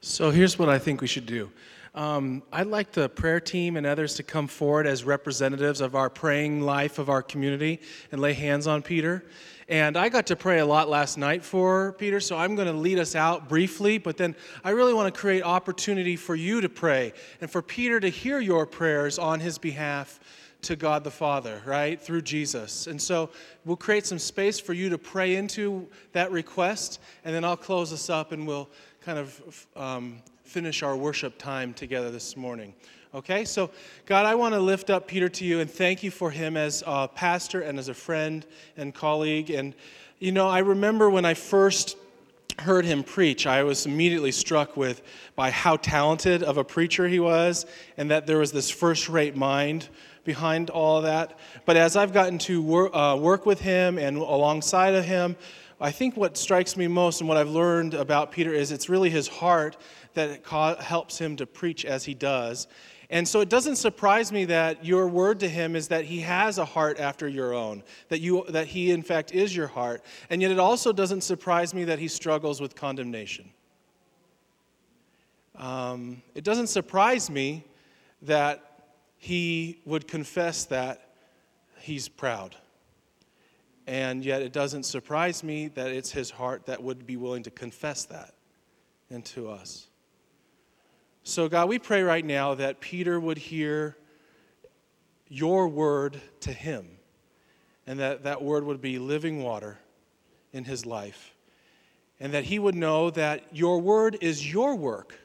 So 0.00 0.30
here's 0.30 0.58
what 0.58 0.68
I 0.68 0.78
think 0.78 1.00
we 1.00 1.06
should 1.06 1.26
do. 1.26 1.50
Um, 1.94 2.42
I'd 2.52 2.68
like 2.68 2.92
the 2.92 3.08
prayer 3.08 3.40
team 3.40 3.76
and 3.76 3.84
others 3.84 4.14
to 4.14 4.22
come 4.22 4.46
forward 4.46 4.86
as 4.86 5.02
representatives 5.02 5.80
of 5.80 5.96
our 5.96 6.08
praying 6.08 6.60
life 6.60 6.98
of 6.98 7.10
our 7.10 7.22
community 7.22 7.80
and 8.12 8.20
lay 8.20 8.34
hands 8.34 8.66
on 8.66 8.82
Peter. 8.82 9.24
And 9.68 9.98
I 9.98 10.08
got 10.08 10.26
to 10.28 10.36
pray 10.36 10.60
a 10.60 10.66
lot 10.66 10.88
last 10.88 11.18
night 11.18 11.44
for 11.44 11.92
Peter, 11.98 12.20
so 12.20 12.38
I'm 12.38 12.54
going 12.54 12.68
to 12.68 12.72
lead 12.72 12.98
us 12.98 13.14
out 13.14 13.50
briefly, 13.50 13.98
but 13.98 14.16
then 14.16 14.34
I 14.64 14.70
really 14.70 14.94
want 14.94 15.14
to 15.14 15.20
create 15.20 15.42
opportunity 15.42 16.16
for 16.16 16.34
you 16.34 16.62
to 16.62 16.70
pray 16.70 17.12
and 17.42 17.50
for 17.50 17.60
Peter 17.60 18.00
to 18.00 18.08
hear 18.08 18.40
your 18.40 18.64
prayers 18.64 19.18
on 19.18 19.40
his 19.40 19.58
behalf 19.58 20.20
to 20.62 20.74
God 20.74 21.04
the 21.04 21.10
Father, 21.10 21.60
right? 21.66 22.00
Through 22.00 22.22
Jesus. 22.22 22.86
And 22.86 23.00
so 23.00 23.28
we'll 23.66 23.76
create 23.76 24.06
some 24.06 24.18
space 24.18 24.58
for 24.58 24.72
you 24.72 24.88
to 24.88 24.96
pray 24.96 25.36
into 25.36 25.86
that 26.12 26.32
request, 26.32 26.98
and 27.26 27.34
then 27.34 27.44
I'll 27.44 27.54
close 27.54 27.92
us 27.92 28.08
up 28.08 28.32
and 28.32 28.46
we'll 28.46 28.70
kind 29.02 29.18
of 29.18 29.66
um, 29.76 30.22
finish 30.44 30.82
our 30.82 30.96
worship 30.96 31.36
time 31.36 31.74
together 31.74 32.10
this 32.10 32.38
morning. 32.38 32.72
Okay, 33.14 33.46
so 33.46 33.70
God, 34.04 34.26
I 34.26 34.34
want 34.34 34.52
to 34.52 34.60
lift 34.60 34.90
up 34.90 35.08
Peter 35.08 35.30
to 35.30 35.44
you 35.46 35.60
and 35.60 35.70
thank 35.70 36.02
you 36.02 36.10
for 36.10 36.30
him 36.30 36.58
as 36.58 36.84
a 36.86 37.08
pastor 37.08 37.62
and 37.62 37.78
as 37.78 37.88
a 37.88 37.94
friend 37.94 38.44
and 38.76 38.94
colleague. 38.94 39.48
And, 39.48 39.74
you 40.18 40.30
know, 40.30 40.46
I 40.46 40.58
remember 40.58 41.08
when 41.08 41.24
I 41.24 41.32
first 41.32 41.96
heard 42.58 42.84
him 42.84 43.02
preach, 43.02 43.46
I 43.46 43.62
was 43.62 43.86
immediately 43.86 44.30
struck 44.30 44.76
with 44.76 45.00
by 45.36 45.50
how 45.50 45.78
talented 45.78 46.42
of 46.42 46.58
a 46.58 46.64
preacher 46.64 47.08
he 47.08 47.18
was 47.18 47.64
and 47.96 48.10
that 48.10 48.26
there 48.26 48.36
was 48.36 48.52
this 48.52 48.68
first 48.68 49.08
rate 49.08 49.34
mind 49.34 49.88
behind 50.24 50.68
all 50.68 50.98
of 50.98 51.04
that. 51.04 51.38
But 51.64 51.78
as 51.78 51.96
I've 51.96 52.12
gotten 52.12 52.36
to 52.40 52.60
work, 52.60 52.90
uh, 52.92 53.16
work 53.18 53.46
with 53.46 53.60
him 53.62 53.96
and 53.96 54.18
alongside 54.18 54.94
of 54.94 55.06
him, 55.06 55.34
I 55.80 55.92
think 55.92 56.14
what 56.14 56.36
strikes 56.36 56.76
me 56.76 56.88
most 56.88 57.20
and 57.20 57.28
what 57.28 57.38
I've 57.38 57.48
learned 57.48 57.94
about 57.94 58.32
Peter 58.32 58.52
is 58.52 58.70
it's 58.70 58.90
really 58.90 59.08
his 59.08 59.28
heart 59.28 59.78
that 60.12 60.44
helps 60.44 61.16
him 61.16 61.36
to 61.36 61.46
preach 61.46 61.86
as 61.86 62.04
he 62.04 62.12
does. 62.12 62.66
And 63.10 63.26
so 63.26 63.40
it 63.40 63.48
doesn't 63.48 63.76
surprise 63.76 64.30
me 64.30 64.44
that 64.46 64.84
your 64.84 65.08
word 65.08 65.40
to 65.40 65.48
him 65.48 65.74
is 65.74 65.88
that 65.88 66.04
he 66.04 66.20
has 66.20 66.58
a 66.58 66.64
heart 66.64 67.00
after 67.00 67.26
your 67.26 67.54
own, 67.54 67.82
that, 68.08 68.20
you, 68.20 68.44
that 68.50 68.66
he, 68.66 68.90
in 68.90 69.02
fact, 69.02 69.32
is 69.32 69.56
your 69.56 69.66
heart. 69.66 70.04
And 70.28 70.42
yet 70.42 70.50
it 70.50 70.58
also 70.58 70.92
doesn't 70.92 71.22
surprise 71.22 71.72
me 71.72 71.84
that 71.84 71.98
he 71.98 72.08
struggles 72.08 72.60
with 72.60 72.74
condemnation. 72.74 73.50
Um, 75.56 76.22
it 76.34 76.44
doesn't 76.44 76.68
surprise 76.68 77.30
me 77.30 77.64
that 78.22 78.84
he 79.16 79.80
would 79.84 80.06
confess 80.06 80.66
that 80.66 81.14
he's 81.80 82.08
proud. 82.08 82.54
And 83.86 84.22
yet 84.22 84.42
it 84.42 84.52
doesn't 84.52 84.84
surprise 84.84 85.42
me 85.42 85.68
that 85.68 85.88
it's 85.88 86.12
his 86.12 86.30
heart 86.30 86.66
that 86.66 86.82
would 86.82 87.06
be 87.06 87.16
willing 87.16 87.42
to 87.44 87.50
confess 87.50 88.04
that 88.04 88.34
into 89.10 89.48
us. 89.48 89.87
So, 91.28 91.46
God, 91.46 91.68
we 91.68 91.78
pray 91.78 92.02
right 92.02 92.24
now 92.24 92.54
that 92.54 92.80
Peter 92.80 93.20
would 93.20 93.36
hear 93.36 93.98
your 95.28 95.68
word 95.68 96.18
to 96.40 96.54
him 96.54 96.88
and 97.86 98.00
that 98.00 98.22
that 98.22 98.40
word 98.40 98.64
would 98.64 98.80
be 98.80 98.98
living 98.98 99.42
water 99.42 99.76
in 100.54 100.64
his 100.64 100.86
life. 100.86 101.34
And 102.18 102.32
that 102.32 102.44
he 102.44 102.58
would 102.58 102.74
know 102.74 103.10
that 103.10 103.44
your 103.52 103.78
word 103.78 104.16
is 104.22 104.50
your 104.50 104.74
work, 104.74 105.20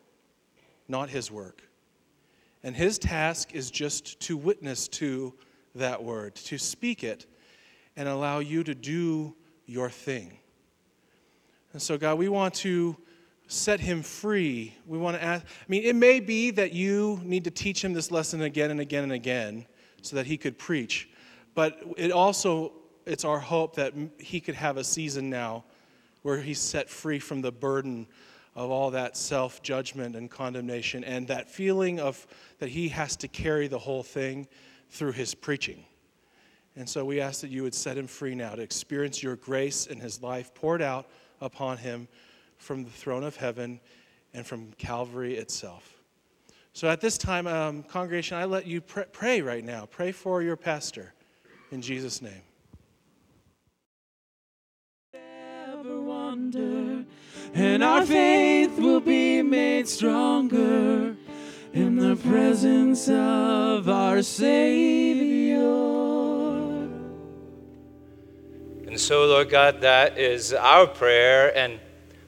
not 0.90 1.10
his 1.10 1.32
work. 1.32 1.62
And 2.64 2.76
his 2.76 3.00
task 3.00 3.56
is 3.56 3.72
just 3.72 4.20
to 4.24 4.36
witness 4.36 4.90
to 4.90 5.34
that 5.74 6.04
word, 6.04 6.36
to 6.36 6.58
speak 6.58 7.06
it, 7.06 7.28
and 7.96 8.10
allow 8.10 8.40
you 8.40 8.66
to 8.66 8.76
do 8.76 9.38
your 9.68 9.90
thing. 9.90 10.38
And 11.72 11.82
so, 11.82 11.98
God, 11.98 12.18
we 12.18 12.28
want 12.28 12.56
to 12.56 12.98
set 13.54 13.80
him 13.80 14.02
free. 14.02 14.76
We 14.86 14.98
want 14.98 15.18
to 15.18 15.24
ask, 15.24 15.46
I 15.46 15.66
mean, 15.68 15.84
it 15.84 15.96
may 15.96 16.20
be 16.20 16.52
that 16.52 16.74
you 16.74 17.20
need 17.24 17.44
to 17.46 17.52
teach 17.52 17.84
him 17.84 17.94
this 17.94 18.12
lesson 18.12 18.42
again 18.42 18.72
and 18.72 18.80
again 18.80 19.04
and 19.04 19.12
again 19.12 19.66
so 20.02 20.16
that 20.16 20.26
he 20.26 20.38
could 20.38 20.58
preach. 20.58 21.10
But 21.54 21.82
it 21.98 22.12
also, 22.12 22.74
it's 23.06 23.24
our 23.24 23.40
hope 23.40 23.76
that 23.76 23.94
he 24.18 24.40
could 24.40 24.56
have 24.56 24.78
a 24.78 24.84
season 24.84 25.30
now 25.30 25.64
where 26.24 26.38
he's 26.38 26.60
set 26.60 26.90
free 26.90 27.20
from 27.20 27.42
the 27.42 27.52
burden 27.52 28.08
of 28.56 28.70
all 28.70 28.92
that 28.92 29.18
self 29.18 29.62
judgment 29.62 30.16
and 30.16 30.30
condemnation 30.30 31.04
and 31.04 31.28
that 31.28 31.50
feeling 31.50 32.00
of 32.00 32.26
that 32.60 32.70
he 32.70 32.90
has 32.90 33.16
to 33.18 33.28
carry 33.28 33.68
the 33.68 33.80
whole 33.80 34.04
thing 34.04 34.48
through 34.90 35.12
his 35.12 35.34
preaching. 35.36 35.84
And 36.76 36.90
so 36.90 37.06
we 37.06 37.22
ask 37.22 37.42
that 37.42 37.52
you 37.52 37.64
would 37.64 37.76
set 37.76 37.98
him 37.98 38.08
free 38.08 38.34
now 38.34 38.56
to 38.56 38.62
experience 38.62 39.22
your 39.22 39.36
grace 39.36 39.86
in 39.86 40.00
his 40.00 40.22
life 40.24 40.54
poured 40.56 40.82
out 40.82 41.08
upon 41.40 41.78
him 41.78 42.08
from 42.64 42.84
the 42.84 42.90
throne 42.90 43.24
of 43.24 43.36
heaven 43.36 43.80
and 44.34 44.46
from 44.48 44.72
Calvary 44.78 45.36
itself. 45.36 46.02
So 46.72 46.90
at 46.90 47.02
this 47.02 47.18
time, 47.18 47.46
um, 47.46 47.84
congregation, 47.84 48.38
I 48.38 48.46
let 48.46 48.66
you 48.66 48.82
pr- 48.82 49.02
pray 49.12 49.42
right 49.42 49.64
now. 49.64 49.86
Pray 49.86 50.12
for 50.12 50.42
your 50.42 50.56
pastor 50.56 51.14
in 51.72 51.82
Jesus' 51.82 52.22
name. 52.22 52.42
Ever 55.14 56.02
wonder, 56.02 57.06
and 57.54 57.84
our 57.84 58.04
faith 58.06 58.80
will 58.80 59.02
be 59.02 59.44
made 59.44 59.88
stronger 59.88 61.16
in 61.74 61.98
the 61.98 62.16
presence 62.16 63.10
of 63.10 63.90
our 63.90 64.22
Savior. 64.22 65.60
And 68.88 69.00
so, 69.00 69.26
Lord 69.26 69.50
God, 69.50 69.82
that 69.82 70.18
is 70.18 70.54
our 70.54 70.88
prayer. 70.88 71.56
And 71.58 71.80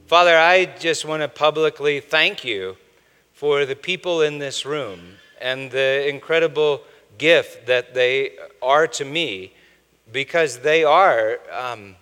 Father, 0.08 0.38
I 0.38 0.66
just 0.66 1.04
want 1.04 1.24
to 1.24 1.28
publicly 1.28 2.00
thank 2.00 2.46
you 2.46 2.78
for 3.34 3.66
the 3.66 3.76
people 3.76 4.22
in 4.22 4.38
this 4.38 4.64
room 4.64 5.00
and 5.42 5.72
the 5.72 6.08
incredible 6.08 6.84
gift 7.18 7.66
that 7.66 7.96
they 7.96 8.38
are 8.62 8.86
to 8.86 9.04
me 9.04 9.52
because 10.12 10.60
they 10.60 10.84
are 10.84 11.40
um, 11.52 11.96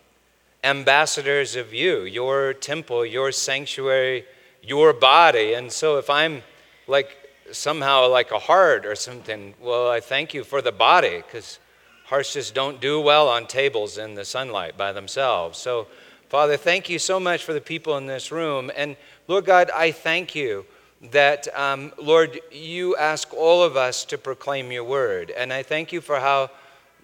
ambassadors 0.66 1.56
of 1.56 1.74
you, 1.74 2.04
your 2.04 2.52
temple, 2.54 3.06
your 3.06 3.32
sanctuary, 3.32 4.26
your 4.62 4.92
body. 4.92 5.54
And 5.54 5.72
so 5.72 5.98
if 5.98 6.10
I'm 6.10 6.42
like 6.88 7.16
somehow 7.54 8.10
like 8.10 8.32
a 8.32 8.40
heart 8.40 8.86
or 8.86 8.96
something, 8.96 9.54
well, 9.62 9.90
I 9.90 10.02
thank 10.02 10.34
you 10.34 10.44
for 10.44 10.62
the 10.62 10.74
body 10.74 11.24
because 11.26 11.58
hearts 12.04 12.34
just 12.34 12.54
don't 12.54 12.82
do 12.82 13.00
well 13.00 13.30
on 13.30 13.48
tables 13.48 13.98
in 13.98 14.16
the 14.16 14.26
sunlight 14.26 14.78
by 14.78 14.92
themselves. 14.92 15.58
So 15.58 15.88
Father, 16.34 16.58
thank 16.58 16.90
you 16.90 16.98
so 16.98 17.20
much 17.20 17.44
for 17.44 17.54
the 17.54 17.62
people 17.62 17.96
in 17.98 18.08
this 18.08 18.32
room. 18.32 18.72
And 18.76 18.98
Lord 19.28 19.46
God, 19.46 19.70
I 19.70 19.92
thank 19.92 20.34
you 20.34 20.66
that, 21.12 21.48
um, 21.56 21.94
Lord, 22.02 22.40
you 22.52 22.96
ask 22.96 23.32
all 23.36 23.62
of 23.62 23.78
us 23.78 24.04
to 24.06 24.18
proclaim 24.18 24.72
your 24.72 24.84
word. 24.84 25.30
And 25.30 25.54
I 25.54 25.62
thank 25.62 25.94
you 25.94 26.02
for 26.02 26.20
how 26.20 26.50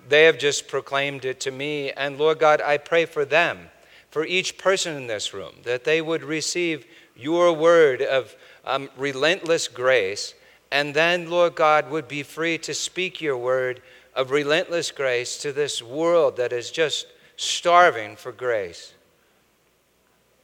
they 0.08 0.24
have 0.24 0.40
just 0.40 0.68
proclaimed 0.68 1.26
it 1.26 1.40
to 1.42 1.52
me. 1.52 1.92
And 1.92 2.18
Lord 2.18 2.40
God, 2.40 2.60
I 2.60 2.78
pray 2.80 3.06
for 3.06 3.24
them, 3.24 3.70
for 4.10 4.26
each 4.26 4.58
person 4.58 4.98
in 4.98 5.06
this 5.06 5.32
room, 5.32 5.54
that 5.62 5.84
they 5.84 6.02
would 6.02 6.24
receive 6.24 6.88
your 7.16 7.54
word 7.54 8.02
of 8.02 8.36
um, 8.66 8.90
relentless 8.98 9.68
grace. 9.68 10.34
And 10.72 10.96
then, 10.96 11.30
Lord 11.30 11.54
God, 11.54 11.92
would 11.92 12.08
be 12.08 12.24
free 12.24 12.58
to 12.58 12.74
speak 12.74 13.22
your 13.22 13.38
word 13.38 13.84
of 14.16 14.32
relentless 14.32 14.90
grace 14.90 15.38
to 15.44 15.54
this 15.54 15.84
world 15.84 16.38
that 16.38 16.52
is 16.52 16.72
just 16.72 17.06
starving 17.36 18.16
for 18.16 18.32
grace. 18.32 18.94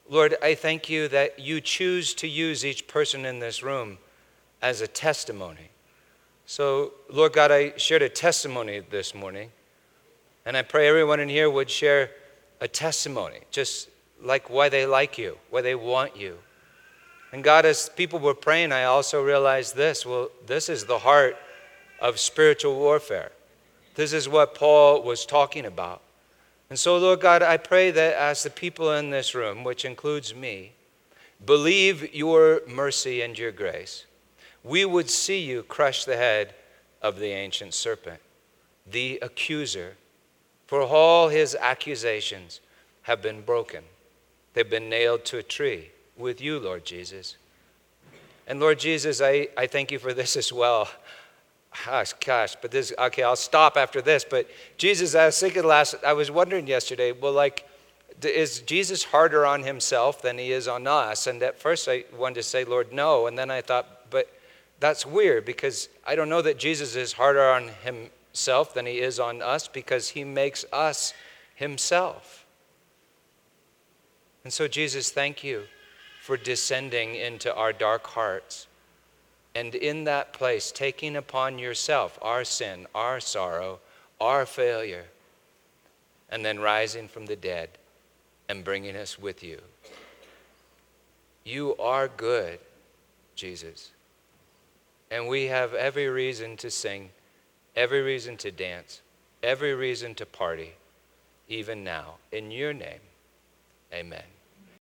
Lord, 0.08 0.36
I 0.44 0.54
thank 0.54 0.90
you 0.90 1.08
that 1.08 1.40
you 1.40 1.60
choose 1.60 2.14
to 2.16 2.28
use 2.28 2.64
each 2.64 2.88
person 2.88 3.26
in 3.26 3.40
this 3.40 3.64
room 3.64 3.98
as 4.62 4.82
a 4.82 4.88
testimony. 4.88 5.70
So, 6.46 6.94
Lord 7.12 7.34
God, 7.34 7.52
I 7.52 7.74
shared 7.78 8.04
a 8.04 8.10
testimony 8.10 8.82
this 8.88 9.16
morning, 9.16 9.52
and 10.46 10.56
I 10.56 10.62
pray 10.62 10.88
everyone 10.88 11.20
in 11.20 11.30
here 11.30 11.50
would 11.50 11.72
share 11.72 12.12
a 12.62 12.68
testimony, 12.68 13.40
just 13.50 13.90
like 14.22 14.50
why 14.50 14.70
they 14.70 14.86
like 14.86 15.18
you, 15.18 15.40
why 15.50 15.62
they 15.62 15.74
want 15.74 16.16
you. 16.16 16.38
And 17.32 17.44
God, 17.44 17.66
as 17.66 17.90
people 17.90 18.20
were 18.20 18.36
praying, 18.36 18.72
I 18.72 18.84
also 18.84 19.24
realized 19.24 19.76
this 19.76 20.06
well, 20.06 20.30
this 20.46 20.70
is 20.70 20.86
the 20.86 21.00
heart 21.00 21.36
of 22.00 22.20
spiritual 22.20 22.76
warfare. 22.76 23.32
This 23.96 24.14
is 24.14 24.30
what 24.30 24.54
Paul 24.54 25.02
was 25.02 25.26
talking 25.26 25.66
about. 25.66 26.02
And 26.70 26.80
so, 26.80 26.98
Lord 26.98 27.20
God, 27.20 27.44
I 27.44 27.58
pray 27.58 27.92
that 27.92 28.16
as 28.16 28.44
the 28.44 28.50
people 28.50 28.92
in 28.92 29.10
this 29.10 29.36
room, 29.36 29.64
which 29.64 29.86
includes 29.86 30.34
me, 30.34 30.72
believe 31.46 32.14
your 32.14 32.62
mercy 32.68 33.22
and 33.22 33.38
your 33.38 33.52
grace, 33.52 34.06
we 34.64 34.84
would 34.84 35.10
see 35.10 35.40
you 35.40 35.64
crush 35.64 36.06
the 36.06 36.18
head 36.18 36.56
of 37.02 37.20
the 37.20 37.28
ancient 37.28 37.74
serpent, 37.74 38.20
the 38.90 39.20
accuser. 39.22 39.96
For 40.66 40.82
all 40.82 41.30
his 41.30 41.56
accusations 41.60 42.62
have 43.04 43.22
been 43.22 43.42
broken, 43.42 43.84
they've 44.54 44.68
been 44.68 44.90
nailed 44.90 45.26
to 45.26 45.38
a 45.38 45.44
tree 45.44 45.92
with 46.18 46.42
you, 46.42 46.58
Lord 46.58 46.84
Jesus. 46.86 47.38
And 48.48 48.60
Lord 48.60 48.80
Jesus, 48.80 49.22
I, 49.22 49.50
I 49.58 49.68
thank 49.68 49.92
you 49.92 50.00
for 50.00 50.14
this 50.14 50.36
as 50.36 50.52
well. 50.52 50.90
Gosh, 51.84 52.14
gosh, 52.14 52.56
but 52.62 52.72
this, 52.72 52.94
okay, 52.98 53.24
I'll 53.24 53.36
stop 53.36 53.76
after 53.76 54.02
this. 54.02 54.26
But 54.28 54.48
Jesus, 54.78 55.16
I 55.16 55.26
was 55.26 55.40
thinking 55.40 55.64
last, 55.64 55.96
I 56.06 56.14
was 56.14 56.32
wondering 56.32 56.68
yesterday, 56.68 57.12
well, 57.12 57.34
like, 57.34 57.68
is 58.24 58.62
Jesus 58.62 59.04
harder 59.04 59.46
on 59.46 59.64
himself 59.64 60.22
than 60.22 60.38
he 60.38 60.52
is 60.52 60.68
on 60.68 60.88
us? 60.88 61.28
And 61.28 61.42
at 61.44 61.60
first 61.60 61.88
I 61.90 62.06
wanted 62.18 62.36
to 62.36 62.44
say, 62.44 62.64
Lord, 62.64 62.94
no. 62.94 63.28
And 63.28 63.38
then 63.38 63.52
I 63.52 63.62
thought, 63.62 64.10
but 64.10 64.32
that's 64.80 65.06
weird 65.06 65.46
because 65.46 65.90
I 66.06 66.16
don't 66.16 66.30
know 66.30 66.42
that 66.42 66.58
Jesus 66.58 66.96
is 66.96 67.14
harder 67.14 67.50
on 67.50 67.70
himself 67.84 68.74
than 68.74 68.86
he 68.86 69.00
is 69.00 69.20
on 69.20 69.42
us 69.42 69.68
because 69.68 70.10
he 70.10 70.24
makes 70.24 70.66
us 70.72 71.14
himself. 71.56 72.46
And 74.44 74.54
so, 74.54 74.68
Jesus, 74.68 75.12
thank 75.12 75.44
you 75.44 75.64
for 76.22 76.38
descending 76.38 77.16
into 77.16 77.54
our 77.54 77.74
dark 77.74 78.08
hearts. 78.08 78.68
And 79.56 79.74
in 79.74 80.04
that 80.04 80.34
place, 80.34 80.72
taking 80.72 81.16
upon 81.16 81.58
yourself 81.58 82.20
our 82.22 82.44
sin, 82.44 82.86
our 82.94 83.22
sorrow, 83.22 83.80
our 84.20 84.46
failure, 84.46 85.06
and 86.30 86.44
then 86.44 86.60
rising 86.60 87.08
from 87.08 87.26
the 87.26 87.38
dead 87.38 87.70
and 88.50 88.64
bringing 88.64 88.98
us 88.98 89.18
with 89.18 89.42
you. 89.42 89.62
You 91.46 91.76
are 91.78 92.10
good, 92.10 92.60
Jesus. 93.36 93.92
And 95.10 95.28
we 95.28 95.46
have 95.46 95.74
every 95.74 96.10
reason 96.10 96.58
to 96.58 96.70
sing, 96.70 97.12
every 97.76 98.02
reason 98.02 98.36
to 98.38 98.52
dance, 98.52 99.02
every 99.42 99.74
reason 99.74 100.16
to 100.16 100.26
party, 100.26 100.74
even 101.48 101.84
now. 101.84 102.16
In 102.32 102.52
your 102.52 102.74
name, 102.74 103.00
amen. 103.94 104.35